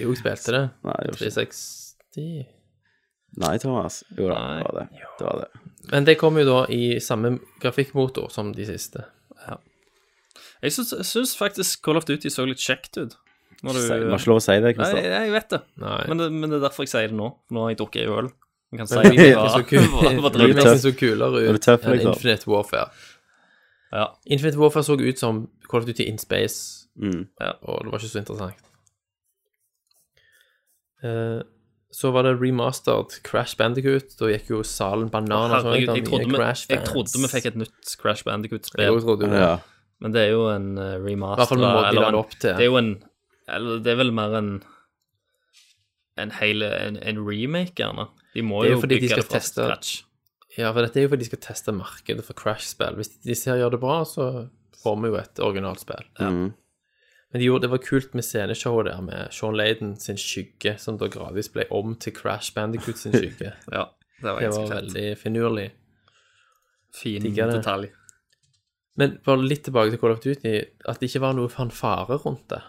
[0.00, 0.62] Jo, jeg spilte det.
[0.86, 2.46] Nei, det 360
[3.42, 4.04] Nei, Thomas.
[4.16, 4.86] Jo da, det var det.
[5.18, 5.63] Det var det.
[5.92, 9.04] Men det kommer jo da i samme grafikkmotor som de siste.
[10.64, 13.18] Jeg syns, jeg syns faktisk Call of Duty så litt kjekt ut.
[13.64, 15.04] Når du, Det var ikke lov å si det, Nei, Kristian.
[15.12, 15.60] jeg vet det.
[16.08, 16.28] Men, det.
[16.32, 17.28] men det er derfor jeg sier det nå.
[17.52, 18.30] Nå har jeg drukket ei øl.
[18.72, 21.84] Jeg kan si det var, så, kul, var, var Remaken så kulere Er ut tøff,
[21.84, 22.16] enn liksom?
[22.16, 22.88] Infinite Warfare.
[23.94, 24.06] Ja.
[24.26, 27.24] Infinite Warfare så ut som Call of Duty in Space, Mm.
[27.66, 28.60] og det var ikke så interessant.
[31.04, 31.40] Eh,
[31.94, 34.16] så var det remastered Crash Bandicoot.
[34.18, 35.62] Da gikk jo salen bananas.
[35.62, 39.28] og Herregud, jeg trodde, vi, jeg trodde vi fikk et nytt Crash Bandicoot-spill, Jeg trodde
[39.30, 39.42] det.
[39.44, 39.52] Ja.
[40.02, 41.46] men det er jo en uh, remaster.
[41.52, 42.40] fall eller en- det.
[42.42, 42.90] Det er jo en
[43.46, 44.50] Eller det er vel mer en
[46.16, 48.08] En hele, En, en remake, gjerne.
[48.34, 50.02] De må jo jo bygge de det fra teste- scratch.
[50.58, 52.94] Ja, for dette er jo fordi de skal teste markedet for Crash-spill.
[53.00, 54.48] Hvis de ser gjør det bra, så
[54.82, 56.04] får vi jo et originalt spill.
[56.20, 56.52] Mm.
[57.34, 60.94] Men de gjorde, det var kult med sceneshowet der med Sean Layden sin skygge, som
[61.00, 63.50] da gradvis ble om til Crash Bandicoot sin skygge.
[63.74, 63.88] Ja,
[64.22, 65.64] det var Det var veldig finurlig.
[66.94, 67.56] Fin digger det.
[67.58, 67.88] detalj.
[68.96, 70.54] Men bare litt tilbake til Call of Duty,
[70.86, 72.60] at det ikke var noe fanfare rundt det.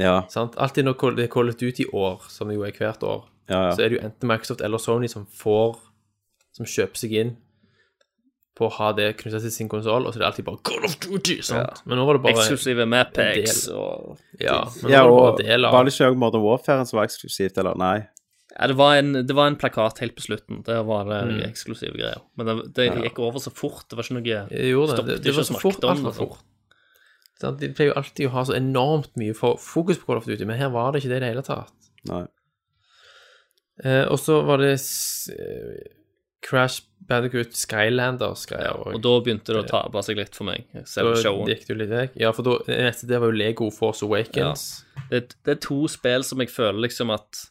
[0.00, 0.56] Ja, sant?
[0.56, 3.84] Alltid når det er Call of Duty-år, som det jo er hvert år, ja, så
[3.84, 5.76] er det jo enten Microsoft eller Sony som får
[6.56, 7.36] Som kjøper seg inn
[8.56, 10.84] på å ha det knytta til sin konsoll, og så er det alltid bare Call
[10.88, 11.82] of Duty, sant?
[11.84, 15.48] Men nå var det bare Eksklusive Mapex og Ja, men nå ja var det bare
[15.50, 17.76] del av var det ikke også Modern Warfare som var eksklusivt, eller?
[17.76, 17.96] Nei.
[18.56, 20.62] Ja, det var, en, det var en plakat helt på slutten.
[20.64, 21.42] Der var det Mm.
[21.50, 22.22] eksklusive greier.
[22.40, 23.82] Men det, det gikk over så fort.
[23.90, 25.04] Det var ikke noe Jeg gjorde det.
[25.10, 26.38] Det, det var så fort, altfor fort.
[27.36, 27.60] Sant?
[27.60, 30.56] De pleier jo alltid å ha så enormt mye fokus på Call of Duty, men
[30.56, 31.74] her var det ikke det i det hele tatt.
[32.08, 32.22] Nei.
[33.84, 35.82] Eh, og så var det eh,
[36.46, 38.80] Crash Bandicoot Skylanders-greier.
[38.94, 41.50] Og da begynte det å tape seg litt for meg, Selv Da showen.
[41.50, 42.16] gikk du litt vekk.
[42.22, 44.64] Ja, for da, det neste det var jo Lego Force Awakens.
[45.10, 47.44] Det, det er to spill som jeg føler liksom at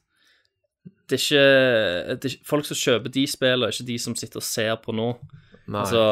[1.08, 4.16] det er ikke det er, ikke- Folk som kjøper de spillene, er ikke de som
[4.16, 5.10] sitter og ser på nå.
[5.68, 5.82] Nei.
[5.82, 6.04] Altså,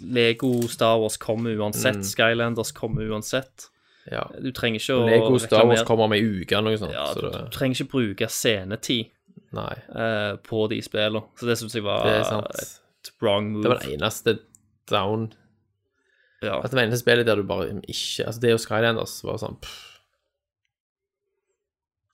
[0.00, 1.96] Lego Star Wars kommer uansett.
[2.00, 2.04] Mm.
[2.04, 3.68] Skylanders kommer uansett.
[4.10, 4.22] ja.
[4.40, 6.92] Du trenger ikke å Lego Star Wars kommer om ei uke eller noe sånt.
[6.92, 9.10] Ja, så du, du trenger ikke bruke scenetid
[9.58, 11.22] eh, på de spillene.
[11.38, 12.60] Så det syns jeg var det er sant.
[12.60, 13.64] et wrong move.
[13.64, 14.38] Det var det eneste
[14.90, 15.30] down
[16.40, 16.56] ja.
[16.56, 19.58] At det var eneste spillet der du bare ikke Altså, det og Skylanders var sånn
[19.60, 19.80] pff,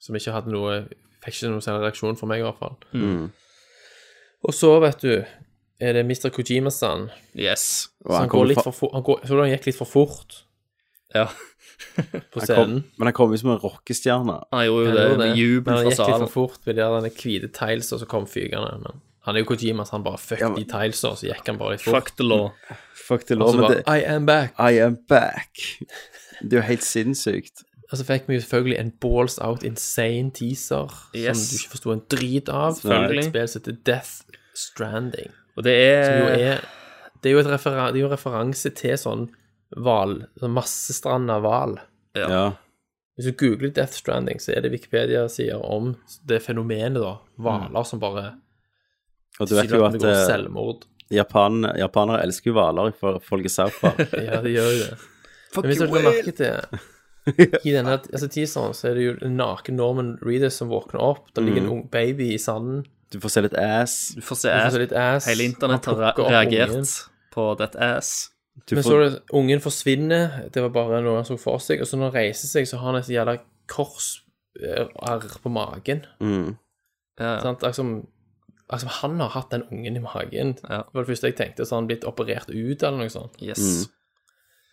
[0.02, 0.80] Som ikke hadde noe
[1.22, 2.74] Fikk ikke noen særlig reaksjon for meg, i hvert fall.
[2.94, 3.30] Mm.
[4.46, 5.14] Og så, vet du,
[5.82, 6.28] er det Mr.
[6.30, 7.08] Kojima-san.
[7.34, 7.88] Yes.
[7.98, 10.36] Så han, han, går litt for, for han går, Så han gikk litt for fort
[11.16, 11.24] Ja.
[12.32, 12.57] på scenen.
[12.57, 12.85] kom.
[12.98, 14.39] Men han kom jo som en rockestjerne.
[14.53, 16.77] Han gjorde jo det, det gjorde med Men jubel han gikk litt for fort med
[16.78, 18.73] de der hvite tilesa som kom fygende.
[18.82, 21.47] Men han er jo Kojima, så han bare fuck Ja, men- de tilesa, så gikk
[21.47, 21.94] han bare litt fort.
[21.94, 22.51] Fuck the law.
[23.07, 24.53] Fuck the Og law, så men bare det I am back.
[24.59, 25.51] I am back.
[26.43, 27.62] Det er jo helt sinnssykt.
[27.93, 31.39] Og så fikk vi jo selvfølgelig en balls out insane teaser Yes.
[31.39, 32.73] som du ikke forsto en drit av.
[32.74, 33.19] Selvfølgelig.
[33.19, 34.11] Et spill som heter Death
[34.55, 35.31] Stranding.
[35.57, 35.77] Og det
[36.07, 36.61] Som jo er er
[37.23, 39.28] Det er jo, det er jo referanse til sånn
[39.74, 41.78] hval, massestranda hval.
[42.16, 42.28] Ja.
[42.30, 42.47] Ja.
[43.16, 45.94] Hvis du googler Death Stranding, så er det Wikipedia-sider om
[46.28, 47.14] det fenomenet, da.
[47.40, 48.26] Hvaler som bare
[49.40, 50.84] Og du vet jo at det eh, selvmord.
[51.12, 53.78] Japan, japanere elsker jo hvaler for folket South
[54.26, 54.98] Ja, de gjør jo det.
[55.56, 56.82] Men hvis dere har merke til
[57.66, 61.32] I denne altså, teaseren så er det jo en naken Norman Reedus som våkner opp.
[61.34, 62.84] Det ligger en ung baby i sanden.
[63.10, 63.97] Du får se litt ass.
[64.14, 65.26] Du får se Du får se litt ass.
[65.30, 66.86] Hele internett har reagert ungen.
[67.34, 68.28] på that ass.
[68.66, 70.48] Du Men så er det ungen forsvinner.
[70.50, 71.80] Det var bare noe han så for seg.
[71.80, 73.36] Og så når han reiser seg, så har han et jævla
[73.68, 76.06] korsarr på magen.
[76.20, 76.56] mm.
[77.18, 77.40] Ja, ja.
[77.40, 77.62] Sant?
[77.64, 77.82] Altså,
[78.68, 80.56] altså, han har hatt den ungen i magen.
[80.68, 80.82] Ja.
[80.84, 81.64] Det var det første jeg tenkte.
[81.64, 83.38] Så har han blitt operert ut, eller noe sånt.
[83.40, 83.88] Yes.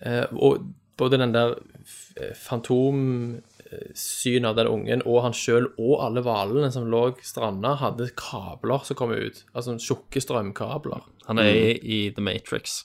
[0.03, 0.65] Eh, og
[0.99, 1.53] både den der
[1.87, 8.09] f- fantomsynet av den ungen, og han sjøl og alle hvalene som lå stranda, hadde
[8.19, 9.43] kabler som kom ut.
[9.55, 11.01] Altså tjukke strømkabler.
[11.29, 12.83] Han er i, i The Matrix.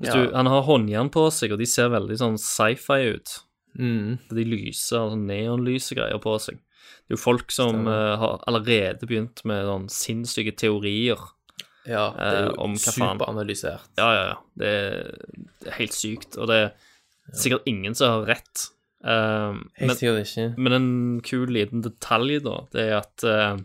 [0.00, 0.14] Ja.
[0.16, 3.34] du, han har håndjern på seg, og de ser veldig sånn sci-fi ut.
[3.78, 4.18] Mm.
[4.32, 6.60] De lyser, sånn neonlysegreier på seg.
[7.04, 11.20] Det er jo folk som uh, har allerede begynt med sånn sinnssyke teorier.
[11.88, 13.90] Ja, det er Eh, jo uh, superanalysert.
[13.98, 14.36] Ja, ja, ja.
[14.60, 15.10] Det er,
[15.60, 16.38] det er helt sykt.
[16.38, 16.70] Og det er
[17.32, 18.68] sikkert ingen som har rett.
[19.04, 20.46] Uh, Helt men, sikkert ikke.
[20.60, 20.90] men en
[21.24, 23.56] kul liten detalj, da, det er at uh,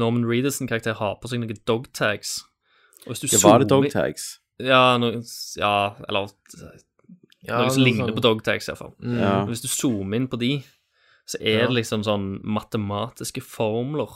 [0.00, 2.40] Norman Reedus sin karakter har på seg noen dogtags.
[3.06, 4.38] Og hvis du Det var det dog tags.
[4.60, 5.22] Ja, noe,
[5.56, 6.28] ja eller
[7.46, 8.92] Ja, noe som ligner sånn- på dogtags, iallfall.
[9.00, 9.46] Ja.
[9.48, 10.62] Hvis du zoomer inn på de,
[11.24, 14.10] så er det liksom sånn matematiske formler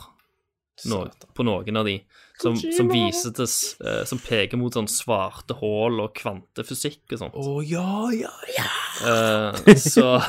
[0.85, 1.95] no, på noen av de,
[2.37, 7.33] som, som viser til eh, Som peker mot sånn svarte hull og kvantefysikk og sånt.
[7.39, 8.67] Å ja, ja, ja.
[9.01, 10.19] Uh, så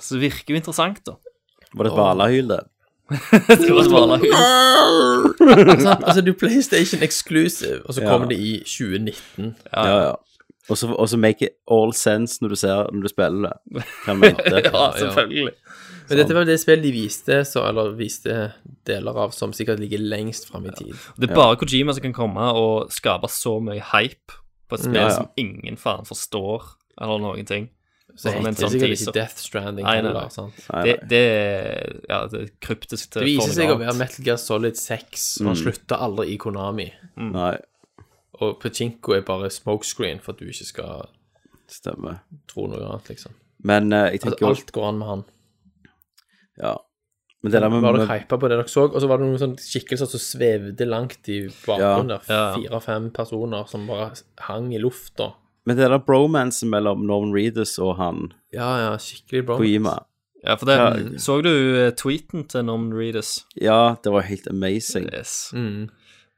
[0.00, 1.14] Så det virker jo interessant, da.
[1.70, 2.62] Var det et hvalahyl, det?
[3.10, 8.08] Det var bare la- altså, altså, du er PlayStation exclusive, og så Ja.
[8.08, 9.56] kommer det i 2019.
[9.74, 10.12] Ja, ja.
[10.70, 13.52] Og så- Og så make it all sense når du ser Når du spiller det.
[13.72, 14.42] Hva han mente.
[14.46, 15.52] Ja, selvfølgelig.
[16.08, 18.52] Men dette var det spillet de viste, så, eller viste
[18.86, 20.94] deler av, som sikkert ligger lengst fram i tid.
[21.20, 24.32] Det er bare Kojima som kan komme og skape så mye hype
[24.68, 25.10] på et spill Ja, ja.
[25.10, 26.62] som ingen faen forstår,
[27.00, 27.68] eller noen ting.
[28.16, 30.20] Så Som en heter det sånn sikkert ikke Death Stranding Nei, nei, heller.
[30.20, 30.34] nei.
[30.34, 30.60] sant?
[30.72, 31.22] Nei, Det, det
[32.08, 33.94] Ja, det er kryptisk til Det viser seg å være.
[34.00, 36.88] Metal Gear Solid 6, og han slutter aldri i Konami.
[37.16, 37.54] Nei,
[38.40, 41.08] Og Pachinko er bare smokescreen for at du ikke skal
[41.70, 42.16] Stemme.
[42.50, 43.32] tro noe annet, liksom.
[43.62, 45.24] Men eh, jeg Altså, tenker altså, alt går an med han.
[46.60, 46.76] Ja.
[47.42, 48.82] Men det der med, Var dere hypa på det dere så?
[48.90, 52.26] Og så var det noen sånne skikkelser som svevde langt i bakgrunnen der.
[52.28, 52.40] Ja.
[52.56, 54.10] Fire-fem personer som bare
[54.48, 55.30] hang i lufta.
[55.70, 59.62] Men det der bromansen mellom Norman Reedus og han Ja, ja, skikkelig bromance.
[59.62, 59.96] Kojima
[60.42, 61.18] Ja, for det Ja.
[61.20, 61.50] Så du
[61.86, 63.44] eh, tweeten til Norman Reedus?
[63.60, 65.10] Ja, det var helt amazing.
[65.12, 65.50] Yes.
[65.54, 65.90] Mm.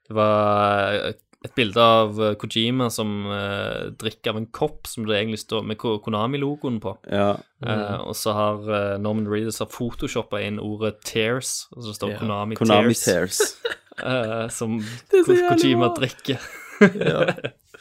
[0.09, 1.15] Det var eh,
[1.45, 5.63] et bilde av eh, Kojima som eh, drikker av en kopp som det egentlig står
[5.71, 6.97] med Konami-logoen på.
[7.11, 7.37] Ja.
[7.65, 12.11] Eh, og så har eh, Norman Reedus har photoshoppa inn ordet 'tears', og så står
[12.11, 12.19] Ja.
[12.19, 13.41] Konami, Konami Tears, Tears.
[14.05, 14.81] eh, som
[15.11, 16.43] Ko- Kojima drikker.
[16.81, 17.35] Men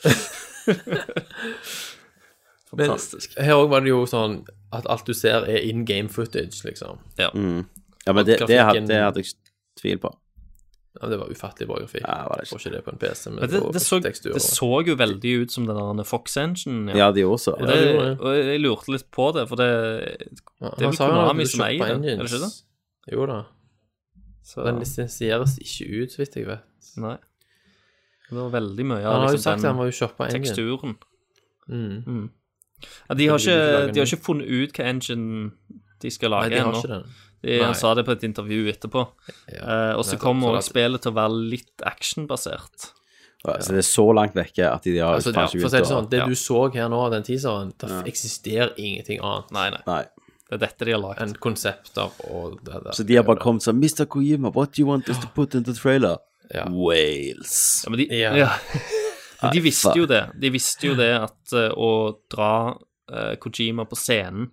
[2.72, 3.34] Fantastisk.
[3.40, 7.02] her òg var det jo sånn at alt du ser, er in game footage, liksom.
[7.20, 7.28] Ja.
[7.36, 7.66] Mm.
[8.08, 10.12] Ja, men det, det, hadde, Grafikken- det hadde jeg ikke tvil på.
[11.02, 12.04] Ja, det var ufattelig bra grafikk.
[12.04, 12.70] Ja, var det Får ikke.
[12.70, 15.52] ikke det på en PC, men, Men det, det, så, det så jo veldig ut
[15.54, 16.92] som den der Fox Engine.
[17.00, 17.54] Ja, de også.
[17.56, 21.46] Og, Ja, og jeg lurte litt på det, for det Ja, det er vel Konami
[21.48, 22.20] som eier Engines.
[22.20, 22.52] er det ikke det?
[23.16, 23.40] Jo da.
[24.44, 26.64] så, Den lisensieres ikke ut, så vidt jeg vet.
[27.00, 27.16] Nei.
[28.32, 30.46] Det var veldig mye Han av har jo liksom, sagt at han den jo engine.
[30.46, 30.96] teksturen.
[31.70, 32.30] Mm.
[33.10, 34.12] Ja, de, har vil ikke ikke, lage de har ny.
[34.12, 35.52] ikke funnet ut hva engine
[36.02, 36.80] de skal Nei, lage de har ennå.
[36.82, 37.04] ikke den.
[37.42, 37.66] De- Nei.
[37.66, 39.04] Han sa det på et intervju etterpå.
[39.52, 39.62] Ja.
[39.62, 40.20] Eh, og så nettopp.
[40.22, 42.92] kommer Så også at- spillet til å være litt actionbasert.
[43.44, 45.78] Ja, Så det er så langt vekke at de har Altså, faen for å si
[45.78, 46.26] det sånn, det ja.
[46.28, 49.82] du så her nå, den teaseren, det eksisterer ingenting annet Nei, nei.
[49.88, 50.04] Nei.
[50.48, 51.22] Det er dette de har lagd.
[51.22, 52.92] enn konsepter og det der.
[52.92, 54.06] Så de har bare kommet sånn Mr.
[54.06, 56.18] Kojima, what do you want us to put in the trailer?
[56.54, 56.66] Ja.
[56.70, 57.82] Wales.
[57.86, 58.32] Ja, men de, Ja.
[58.36, 58.50] ja.
[59.42, 60.24] Men de visste jo det.
[60.40, 61.92] De visste jo det at uh, å
[62.30, 62.76] dra
[63.12, 64.52] uh, Kojima på scenen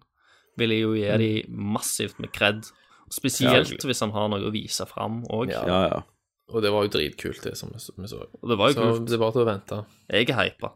[0.59, 1.19] ville jo gi Mm.
[1.19, 2.65] de massivt med kred.
[3.13, 5.51] Spesielt hvis han har noe å vise fram òg.
[5.53, 5.65] Ja.
[5.67, 6.01] Ja, ja.
[6.49, 9.07] Og det var jo dritkult, det som vi så- Og det var jo Så kult.
[9.07, 9.85] det er bare til å vente.
[10.11, 10.73] Jeg er hypa.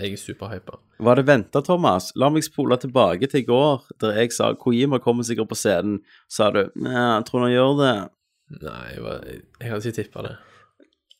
[0.00, 0.78] Jeg er superhypa.
[1.00, 2.12] Var det venta, Thomas?
[2.16, 6.00] La meg spole tilbake til i går, der jeg sa Kojima kommer sikkert på scenen.
[6.28, 8.10] Sa du Nei, jeg tror han gjør det.
[8.50, 10.34] Nei, jeg, jeg hadde ikke tippa det.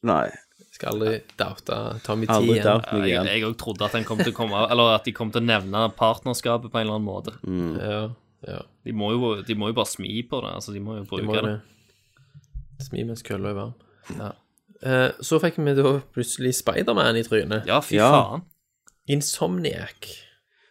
[0.06, 0.26] Nei.
[0.60, 2.66] Jeg skal aldri doubte Tommy T Aldri igjen.
[2.68, 3.46] doubt meg Jeg igjen.
[3.48, 5.86] òg trodde at den kom til å komme Eller at de kom til å nevne
[5.96, 7.32] partnerskapet på en eller annen måte.
[7.48, 7.78] Mm.
[7.80, 8.02] Ja,
[8.46, 8.58] ja.
[8.84, 10.52] De må jo, de må jo bare smi på det.
[10.58, 11.54] Altså, de må jo De bruke må det.
[11.56, 12.84] det.
[12.86, 13.74] Smi mens kølla er varm.
[14.18, 14.30] Ja.
[14.84, 17.64] Eh, så fikk vi da plutselig Spiderman i trynet.
[17.66, 18.10] Ja, fy Ja.
[18.12, 18.44] faen.
[19.08, 20.12] Insomniac.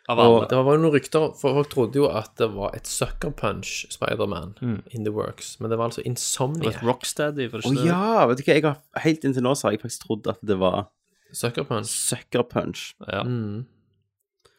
[0.08, 2.86] Av Og det var jo noen rykter, for folk trodde jo at det var et
[2.86, 4.84] sucker punch Spiderman Mm.
[4.92, 6.76] in the works, men det var altså Det Insomniac.
[6.76, 7.86] et Rocksteady, for Å ikke det?
[7.88, 10.38] ja, vet du hva, jeg har helt inntil nå så har jeg faktisk trodd at
[10.46, 10.88] det var
[11.34, 11.88] Sucker punch.
[11.90, 12.94] Sucker Punch.
[13.12, 13.24] Ja.
[13.24, 13.66] Mm.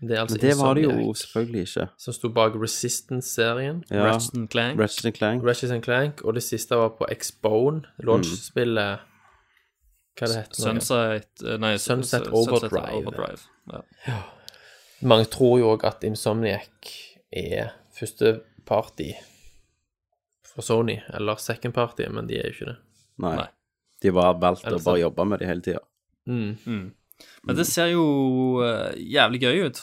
[0.03, 1.89] Det er altså Men det var det jo selvfølgelig ikke.
[1.97, 3.83] Som sto bak Resistance-serien.
[3.91, 4.05] Ja.
[4.11, 4.79] Ratchet and Clank.
[4.81, 5.43] Ratchet Clank.
[5.47, 8.99] Ratchet and Clank, og det siste var på X-Bone, launchspillet
[10.19, 10.57] Hva det heter det?
[10.83, 12.93] Sunset eh, Nei, Sunset Sunset Overdrive.
[12.93, 13.41] Overdrive.
[13.73, 14.23] Ja.
[15.05, 16.93] Mange tror jo òg at Insomniac
[17.37, 19.11] er første party
[20.49, 22.79] for Sony, eller second party, men de er jo ikke det.
[23.25, 23.35] Nei.
[23.43, 23.51] Nei.
[24.05, 25.83] De var valgt å bare jobbe med det hele tida.
[26.29, 26.89] Mm.
[27.47, 28.07] Men det ser jo
[28.65, 29.83] eh, jævlig gøy ut.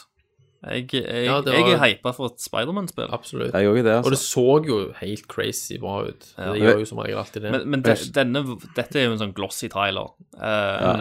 [0.64, 1.58] Jeg, jeg, Ja, var...
[1.58, 3.10] jeg er hypa for et Spiderman-spill.
[3.12, 3.52] Absolutt.
[3.52, 4.20] Det, Og det altså.
[4.22, 6.28] så jo helt crazy bra ut.
[6.38, 6.54] Ja.
[6.54, 7.52] Det gjør jo som regel alltid det.
[7.52, 8.44] Men, men de, denne,
[8.78, 10.14] dette er jo en sånn glossy trailer.
[10.40, 10.94] ja.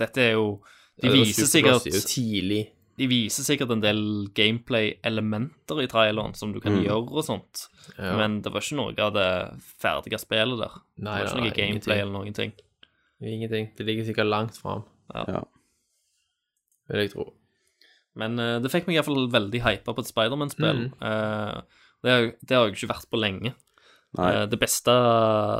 [0.00, 0.46] Dette er jo
[1.00, 2.64] De viser sikkert tidlig.
[2.98, 4.00] De viser sikkert en del
[4.36, 7.68] gameplay-elementer i traileren som du kan gjøre og sånt.
[7.96, 8.16] Ja.
[8.18, 9.28] Men det var ikke noe av det
[9.80, 10.74] ferdige spillet der.
[11.00, 12.00] Nei, det var ikke noe nei, gameplay ingenting.
[12.02, 12.52] eller noen ting.
[13.20, 13.70] Ingenting.
[13.76, 14.84] Det ligger sikkert langt fram,
[15.14, 15.42] Ja.
[16.88, 17.32] vil jeg tro.
[18.20, 20.88] Men uh, det fikk meg iallfall veldig hypa på et Spiderman-spill.
[20.90, 21.00] Mm.
[21.00, 21.62] Uh,
[22.02, 23.54] det, det har jeg ikke vært på lenge.
[24.18, 24.90] Eh, Det beste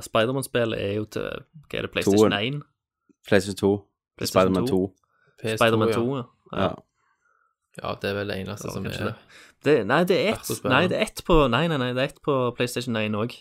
[0.02, 1.22] Spiderman-spillet er jo til
[1.70, 2.60] Hva er det, PlayStation Toen.
[2.60, 2.62] 1?
[3.28, 3.70] PlayStation 2.
[4.18, 4.80] PlayStation Spiderman 2.
[5.54, 5.94] Spider 2, ja.
[5.94, 6.24] 2, ja.
[6.64, 6.70] Ja.
[7.78, 9.14] Ja, det er vel det eneste som er det.
[9.62, 9.86] det.
[9.86, 10.48] Nei, det er ett.
[10.64, 13.36] Nei, det er ett på Nei, nei, nei, det er ett på PlayStation 1 òg.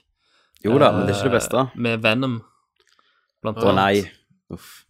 [0.64, 1.64] Jo da, men det er ikke det beste.
[1.80, 2.42] Med Venom,
[3.42, 4.04] blant Å nei.
[4.52, 4.86] Uff.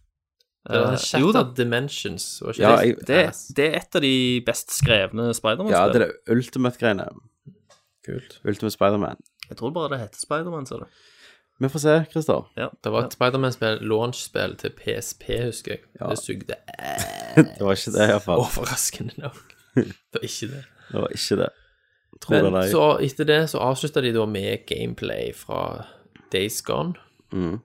[0.66, 2.40] Det er Eh, jo da, Dimensions.
[2.42, 2.86] var ikke Ja, det?
[2.86, 5.70] jeg- det, er- det er et av de best skrevne Spiderman-spillene.
[5.70, 7.08] Ja, det er det Ultimate-greiene.
[8.04, 8.38] Kult.
[8.44, 9.16] Ultimate Spiderman.
[9.48, 10.84] Jeg tror bare det heter Spiderman, sa du.
[11.60, 12.46] Vi får se, Christer.
[12.56, 15.80] Det var et Spiderman-spill, launch-spill til PSP, husker jeg.
[16.00, 16.08] Ja.
[16.08, 16.56] Det sugde
[17.36, 18.40] Det var ikke det, iallfall.
[18.46, 19.40] overraskende nok.
[19.76, 20.62] Det var ikke det.
[20.92, 21.48] Det var ikke det.
[22.20, 22.70] Tror det Men eller ei.
[22.72, 25.60] så etter det så avslutta de da med gameplay fra
[26.32, 26.94] Days Gone.
[27.32, 27.60] Mm.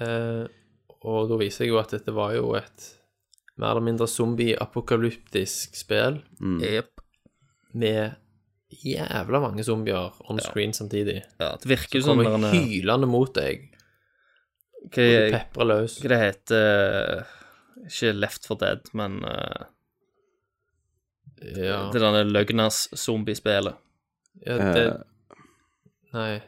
[0.00, 0.46] Eh,
[1.02, 2.86] og da viser jeg jo at dette var jo et
[3.60, 6.82] mer eller mindre zombie-apokalyptisk spill Mm.
[7.74, 8.14] med
[8.70, 11.20] jævla mange zombier on screen samtidig.
[11.40, 13.66] Ja, det virker sånn Kommer han er hylende mot deg,
[14.84, 15.02] og du
[15.34, 15.98] peprer løs.
[16.00, 17.26] hva det heter
[17.86, 19.66] Ikke Left for Dead, men eh,
[21.56, 23.76] Ja, det derne løgnas-zombiespillet.
[24.46, 24.96] ja det Eh,
[26.12, 26.40] Nei.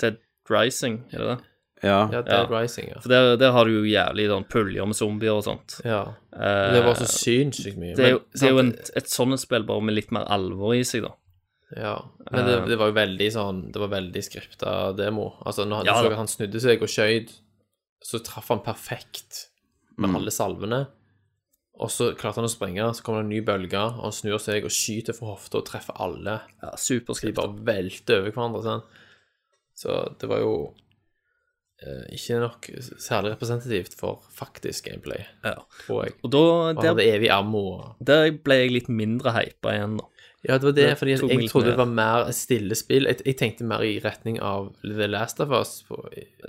[0.00, 0.18] Dead
[0.50, 1.38] Rising, er det det?
[1.82, 2.08] Ja.
[2.12, 2.60] Ja, Dead Ja.
[2.60, 3.00] Rising, ja.
[3.00, 5.80] For der, der har du jo jævlig sånn puljer med zombier og sånt.
[5.84, 6.14] ja.
[6.32, 7.96] Eh, Det var så sinnssykt mye.
[7.96, 10.24] det er jo, Men, det er jo en, et sånt spill bare med litt mer
[10.30, 11.12] alvor i seg, da.
[11.76, 11.96] Ja,
[12.30, 12.66] men det, Eh.
[12.68, 15.38] det var jo veldig sånn Det var veldig skripta demo.
[15.46, 17.32] Altså, når han, Ja, så at han snudde seg og skøyt,
[18.04, 19.46] så traff han perfekt
[19.96, 20.16] med Mm.
[20.16, 20.86] alle salvene.
[21.80, 24.38] Og så klarte han å sprenge, så kommer det en ny bølge, og han snur
[24.38, 26.40] seg og skyter for hofta og treffer alle.
[26.62, 28.62] Ja, de bare velter over hverandre.
[28.62, 28.82] Sånn.
[29.74, 30.74] Så det var jo
[32.12, 32.68] ikke nok
[33.02, 35.54] særlig representativt for faktisk gameplay, Ja.
[35.86, 36.12] tror jeg.
[36.22, 37.58] Og da Og der, hadde evig ammo.
[37.78, 40.04] og- der ble jeg litt mindre hypa igjen, da.
[40.48, 43.04] Ja, det var det, Det fordi jeg, jeg trodde det var mer stillespill.
[43.06, 46.00] Jeg, jeg tenkte mer i retning av The Last of Us på,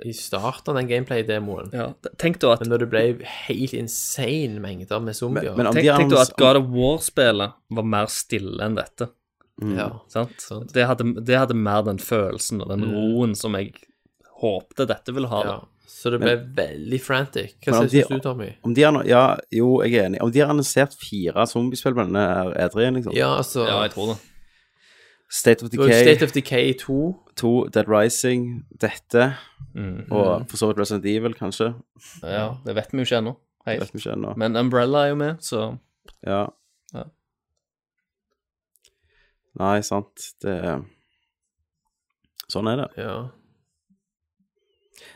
[0.03, 1.69] i starten av den gameplay-demoen.
[1.71, 5.75] Ja, tenk da at, Men når det ble helt insane mengder med zombier Men om
[5.75, 9.09] tenk, tenk da at God of War-spillet var mer stille enn dette.
[9.61, 10.41] Ja, Sant?
[10.41, 10.73] Sant.
[10.73, 13.75] Det, hadde, det hadde mer den følelsen og den roen som jeg
[14.43, 15.43] håpte dette ville ha.
[15.47, 15.59] ja.
[15.93, 17.53] Så det ble veldig frantic.
[17.63, 18.47] Hva synes syns de- du, Tommy?
[18.65, 19.21] Om de har, ja,
[19.55, 20.19] jo, jeg er enig.
[20.25, 22.23] Om de har annonsert fire zombiespill med denne
[22.59, 23.13] E3-en, liksom.
[23.15, 24.17] Ja, altså Ja, jeg tror det.
[25.31, 26.97] State of Decay State of Decay 2.
[27.39, 29.35] 2, Dead Rising, dette,
[29.75, 30.11] Mm.
[30.11, 31.73] og for så vidt Resident Evil, kanskje.
[32.23, 33.35] Ja, det vet vi jo ikke ennå.
[33.67, 34.35] Ikke ennå.
[34.37, 35.77] Men Umbrella er jo med, så
[36.27, 36.47] Ja.
[36.93, 37.03] Ja.
[39.59, 40.33] Nei, sant.
[40.41, 40.83] Det
[42.51, 42.89] Sånn er det.
[42.97, 43.29] Ja.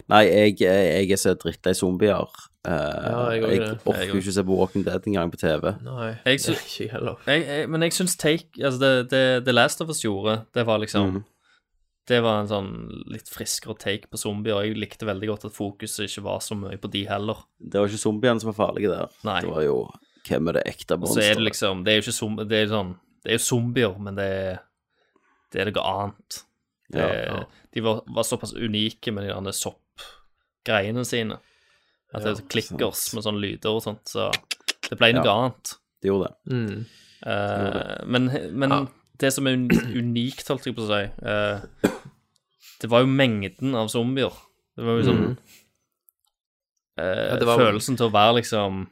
[0.07, 2.29] Nei, jeg, jeg er så drittlei zombier.
[2.67, 5.69] Uh, Ja, jeg jeg orker Jeg jo ikke se på Walking Dead engang på TV.
[5.85, 7.15] Nei, Jeg er ikke heller.
[7.27, 10.65] jeg, jeg, Men jeg syns Take Altså, det, det, det Last of Us gjorde, det
[10.67, 11.21] var liksom mm.
[12.07, 12.67] Det var en sånn
[13.11, 16.77] litt friskere take på zombier, jeg likte veldig godt at fokuset ikke var så mye
[16.79, 17.41] på de heller.
[17.59, 19.11] Det var ikke zombiene som var farlige der.
[19.27, 19.41] Nei.
[19.43, 19.75] Det var jo
[20.29, 21.25] hvem er det ekte monsteret.
[21.25, 22.93] så er det liksom Det er jo ikke zombier, det er sånn
[23.23, 24.61] Det er jo zombier, men det er
[25.51, 26.39] Det er noe annet.
[26.89, 27.43] Det, Ja,
[27.73, 31.37] De var, var såpass unike med de der soppgreiene sine.
[32.13, 34.29] At det er klikkers med sånne lyder og sånt, så
[34.89, 35.33] det ble noe Ja.
[35.35, 35.73] annet.
[36.01, 36.53] Det gjorde det.
[36.53, 36.85] Mm.
[37.27, 38.87] Eh, men men
[39.19, 39.57] det som er
[39.97, 41.59] unikt, holdt jeg på å si uh,
[42.79, 44.31] Det var jo mengden av zombier.
[44.77, 45.37] Det var jo sånn
[46.97, 48.87] eh, Ja, var- Følelsen til å være liksom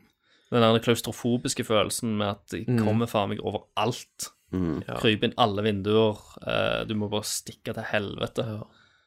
[0.51, 2.83] Den der klaustrofobiske følelsen med at de Mm.
[2.85, 4.29] kommer faen meg overalt.
[4.55, 4.79] Mm.
[5.01, 6.17] Krype inn alle vinduer.
[6.47, 8.45] eh, du må bare stikke til helvete.
[8.47, 8.63] Ja.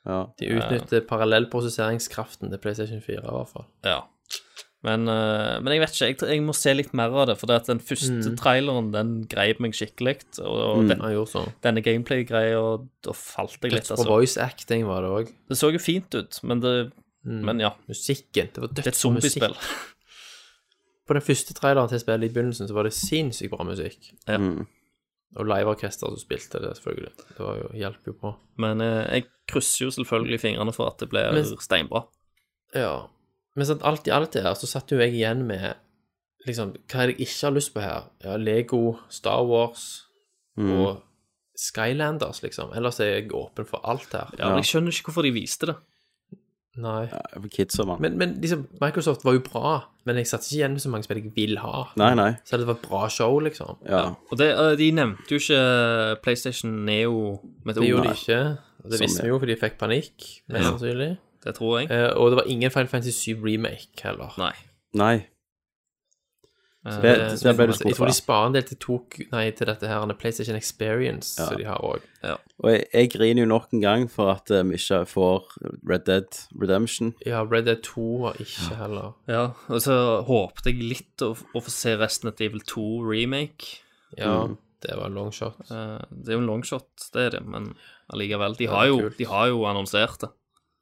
[0.08, 0.20] Ja.
[0.40, 3.66] De utnytter parallellprosesseringskraften til PlayStation 4, i hvert fall.
[3.84, 3.98] Ja.
[4.86, 7.34] Men, eh, men jeg vet ikke, jeg, jeg må se litt mer av det.
[7.40, 10.20] For det at den første traileren den greip meg skikkelig.
[10.44, 11.50] Og den, Han gjorde sånn.
[11.66, 12.62] denne gameplay-greia,
[13.04, 14.08] da falt jeg litt, Dødsbra altså.
[14.12, 15.32] voice acting var det òg.
[15.50, 16.76] Det så jo fint ut, men det
[17.28, 18.48] Men ja, Musikken.
[18.54, 19.02] Det var det er et musikk.
[19.02, 19.56] zombiespill.
[21.08, 24.12] På den første traileren til spillet i begynnelsen så var det sinnssykt bra musikk.
[24.28, 24.38] Ja.
[24.38, 24.66] Mm.
[25.36, 27.10] Og liveorkester som spilte det, selvfølgelig.
[27.36, 28.30] Det var jo, hjelper jo på.
[28.64, 32.06] Men eh, jeg krysser jo selvfølgelig fingrene for at det blir Men- steinbra.
[32.74, 32.94] Ja.
[33.56, 35.74] Men sånn, alt i alt det her, så satt jo jeg igjen med
[36.46, 38.08] liksom, hva er det jeg ikke har lyst på her?
[38.24, 38.82] Ja, Lego,
[39.12, 40.04] Star Wars
[40.58, 41.02] og
[41.58, 42.72] Skylanders, liksom.
[42.74, 44.30] Ellers er jeg åpen for alt her.
[44.38, 45.76] Ja, men Jeg skjønner ikke hvorfor de viste det.
[46.78, 47.08] Nei.
[47.10, 48.00] For kidsa, mann.
[48.04, 49.72] Men, men liksom, Microsoft var jo bra,
[50.08, 51.84] men jeg satt ikke igjen med så mange spill jeg vil ha.
[52.00, 52.28] Nei, nei.
[52.46, 53.80] Så det var et bra show, liksom.
[53.88, 54.04] Ja.
[54.30, 58.42] Og det, eh, de nevnte jo ikke PlayStation Neo med et Det gjorde de ikke.
[58.84, 61.10] Og det visste vi jo for de fikk panikk, mest sannsynlig.
[61.44, 61.90] Det tror jeg.
[61.94, 64.34] Eh, og det var ingen Final Fantasy 7 remake heller.
[64.38, 64.54] Nei.
[64.98, 65.16] Nei.
[66.88, 69.50] Eh, Det- det, det ble du jeg tror de sparer en del til, tok, nei,
[69.50, 72.00] til dette her, PlayStation Experience, som de har òg.
[72.60, 75.44] Og jeg, jeg griner jo nok en gang for at eh, vi ikke får
[75.88, 77.14] Red Dead Redemption.
[77.26, 81.60] Ja, Red Dead 2 var ikke heller Ja, og så håpet jeg litt å, å
[81.62, 83.78] få se resten av Evil 2 remake.
[84.16, 84.56] Ja, Mm.
[84.82, 85.54] det var en longshot.
[85.70, 87.74] Eh, det er jo en longshot, det er det, men
[88.12, 88.56] allikevel.
[88.56, 90.30] De har jo, de har jo annonsert det.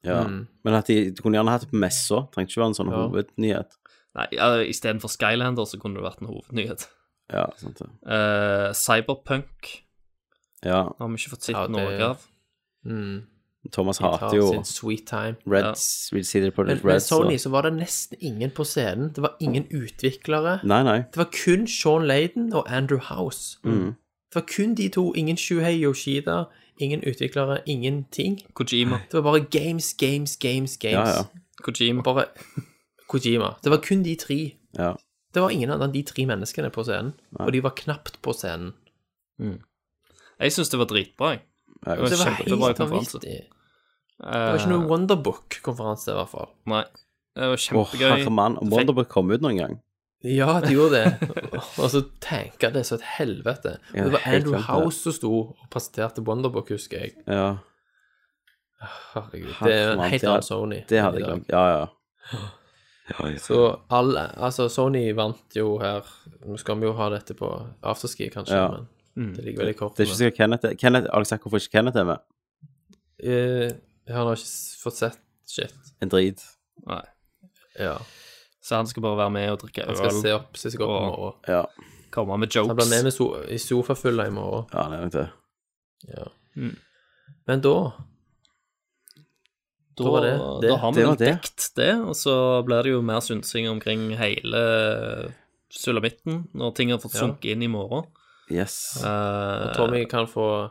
[0.04, 0.20] Ja.
[0.24, 0.46] Mm.
[0.64, 2.28] Men at de, de kunne gjerne hatt det på messa.
[2.30, 3.08] Trengte ikke være en sånn Ja.
[3.08, 3.72] hovednyhet.
[4.16, 6.86] Nei, ja, istedenfor Skylander så kunne det vært en hovednyhet.
[7.32, 7.88] Ja, sant det.
[8.06, 9.82] Uh, Cyberpunk
[10.64, 10.84] Ja.
[10.98, 12.22] har vi ikke fått sett Ja, det- noe av.
[12.86, 13.26] Mm.
[13.72, 15.36] Thomas hater jo sweet time.
[15.46, 15.72] Red Ja.
[15.74, 19.12] Si det på Men, litt men Sony så så var det nesten ingen på scenen.
[19.12, 20.60] Det var ingen utviklere.
[20.64, 20.98] Nei, nei.
[20.98, 23.58] Det var kun Sean Layden og Andrew House.
[23.64, 23.96] Mm.
[24.30, 25.12] Det var kun de to.
[25.14, 26.44] Ingen Shuhei Yoshida,
[26.80, 28.40] ingen utviklere, ingenting.
[28.54, 29.00] Kojima.
[29.10, 31.08] Det var bare games, games, games, games.
[31.08, 31.24] Ja, ja.
[31.62, 32.02] Kojima.
[32.02, 32.26] Bare
[33.08, 33.54] Kojima.
[33.62, 34.40] Det var kun de tre.
[34.78, 34.94] ja.
[35.34, 38.70] Det var ingen av de tre menneskene på scenen, og de var knapt på scenen.
[39.38, 41.42] Jeg syns det var dritbra, jeg.
[41.84, 43.34] Det var Det var helt vanvittig.
[44.16, 46.48] Det var ikke noe Wonderbook-konferanse, i hvert fall.
[46.72, 46.84] Nei.
[47.36, 48.08] Det var Åh, kjempegøy.
[48.14, 48.56] herre mann.
[48.62, 49.74] Om Wonderbook kom ut noen gang
[50.24, 51.28] Ja, de gjorde det.
[51.84, 53.76] Og så tanka det så et helvete.
[53.92, 54.56] Ja, det var Andrew.
[54.70, 57.12] House som sto og presenterte Wonderbook, husker jeg.
[57.28, 57.58] Ja,
[59.12, 59.52] Herregud.
[59.60, 60.80] Det er en helt annen Sony.
[60.88, 61.52] det hadde jeg glemt.
[61.52, 61.86] Ja, ja.
[63.10, 63.38] ja, ja.
[63.38, 63.58] Så
[63.90, 66.02] alle Altså, Sony vant jo her
[66.46, 67.48] Nå skal vi jo ha dette på
[67.82, 68.68] afterski, kanskje, Ja.
[69.16, 69.96] men det ligger veldig kort.
[69.96, 72.18] Det er ikke sikkert Kenneth er- Kenneth, Har dere sagt hvorfor ikke Kenneth er med?
[73.22, 73.72] Eh,
[74.06, 75.18] Jeg har nå ikke s- fått sett
[75.48, 75.72] shit.
[76.02, 76.42] En drit.
[76.86, 77.02] Nei.
[77.78, 77.98] Ja.
[78.62, 80.80] Så han skal bare være med og drikke Han skal se øl, opp, se seg
[80.80, 81.34] opp i morgen.
[81.48, 81.64] Ja,
[82.10, 83.02] komme med Så Han blir med jokes.
[83.04, 84.66] med so i sofafylla i morgen.
[84.72, 85.30] ja det er nok det.
[86.08, 86.24] Ja.
[86.56, 86.76] Mm.
[87.46, 87.92] Men da
[89.96, 90.68] Da, Da det det.
[90.70, 91.28] da har vi nok det.
[91.40, 95.32] dekt det, og så blir det jo mer synsing omkring hele
[95.72, 97.20] sulamitten når ting har fått Ja.
[97.26, 98.04] sunket inn i morgen.
[98.50, 99.02] Yes.
[99.02, 100.70] Og Tommy kan få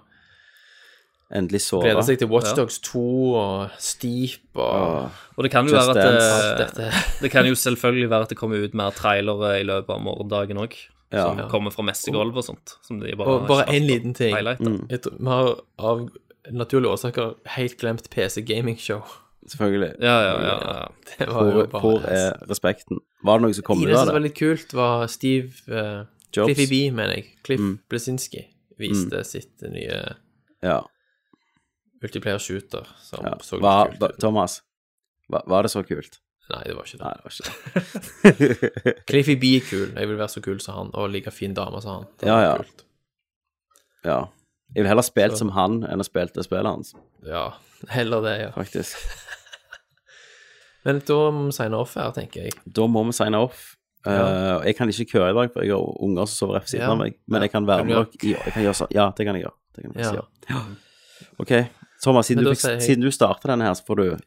[1.33, 1.81] Endelig sove.
[1.83, 3.01] glede seg til Watchdogs 2
[3.35, 6.05] og Steep og og det kan jo Just være
[6.61, 6.91] at det,
[7.21, 10.57] det kan jo selvfølgelig være at det kommer ut mer trailere i løpet av morgendagen
[10.57, 10.75] òg.
[11.11, 11.25] Ja.
[11.33, 12.77] Som kommer fra messegulv og sånt.
[12.85, 14.35] Som de bare Og bare én en liten ting.
[14.35, 14.87] Mm.
[14.89, 16.09] Vi har av
[16.51, 19.01] naturlige årsaker helt glemt PC Gaming Show.
[19.47, 19.93] Selvfølgelig.
[20.01, 20.55] Ja, ja, ja.
[20.65, 20.87] ja.
[21.19, 22.99] Det var jo Hvor, bare hvor er respekten?
[23.23, 25.51] Var det noe som kom ut av Det Det som var litt kult, var Steve
[25.69, 26.05] uh,
[26.35, 26.49] Jobs?
[26.53, 27.27] Cliffy B, mener jeg.
[27.45, 27.75] Cliff Mm.
[27.89, 28.41] Blesinski
[28.79, 29.99] viste sitt nye
[30.65, 30.81] Ja.
[32.01, 33.37] multiplayer shooter som ja.
[33.41, 34.19] så Var, litt kult ut.
[34.19, 34.61] Thomas,
[35.29, 36.19] var, var det så kult?
[36.49, 37.05] Nei, det var ikke det.
[37.05, 39.05] Nei, det var ikke det.
[39.09, 39.87] Cliffy B er kul.
[39.95, 42.09] Jeg vil være så kul som han, og like fin dame som han.
[42.21, 42.55] Det Ja, ja.
[42.61, 42.83] Kult.
[44.05, 44.19] ja.
[44.75, 46.93] Jeg ville heller spilt Så- som han enn å spilt det spillet hans,
[47.25, 47.53] ja.
[47.89, 48.51] Heller det, ja.
[48.51, 48.95] faktisk.
[50.85, 52.53] Men da må vi signe off her, tenker jeg.
[52.67, 53.71] Da må vi signe off.
[54.05, 54.59] Ja.
[54.59, 56.75] Uh, jeg kan ikke køre i dag, for jeg har unger som sover rett ved
[56.75, 56.91] siden Ja.
[56.93, 57.15] av meg.
[57.27, 57.45] Men Ja.
[57.47, 58.07] jeg kan være Kan med dere.
[58.23, 58.87] i- Jeg kan gjøre sånn.
[58.93, 59.53] Ja, det kan jeg gjøre.
[59.75, 60.11] Det kan jeg Ja.
[60.11, 60.77] faktisk gjøre.
[61.39, 61.69] OK.
[62.03, 64.17] Thomas, siden du, fikk, jeg- siden du starter denne her, så får du ja,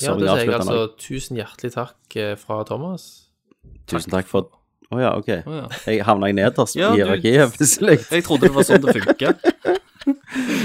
[0.00, 3.26] Ja, da sier jeg altså tusen hjertelig takk eh, fra Thomas.
[3.86, 4.48] Tusen takk for
[4.92, 5.28] Å ja, OK.
[5.46, 5.68] Oh, ja.
[5.84, 8.08] Jeg havna nederst Ja, i hierarkiet plutselig.
[8.08, 9.34] Jeg trodde det var sånn det funka.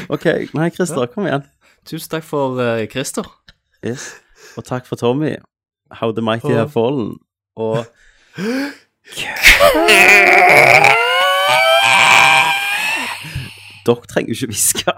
[0.10, 0.26] OK.
[0.54, 1.46] Nei, Christer, kom igjen.
[1.88, 3.26] Tusen takk for uh, Christer.
[3.86, 4.12] Yes.
[4.58, 5.36] Og takk for Tommy.
[5.92, 7.18] How the mighty have fallen.
[7.56, 7.86] Og
[13.86, 14.94] Dere trenger jo ikke hviske.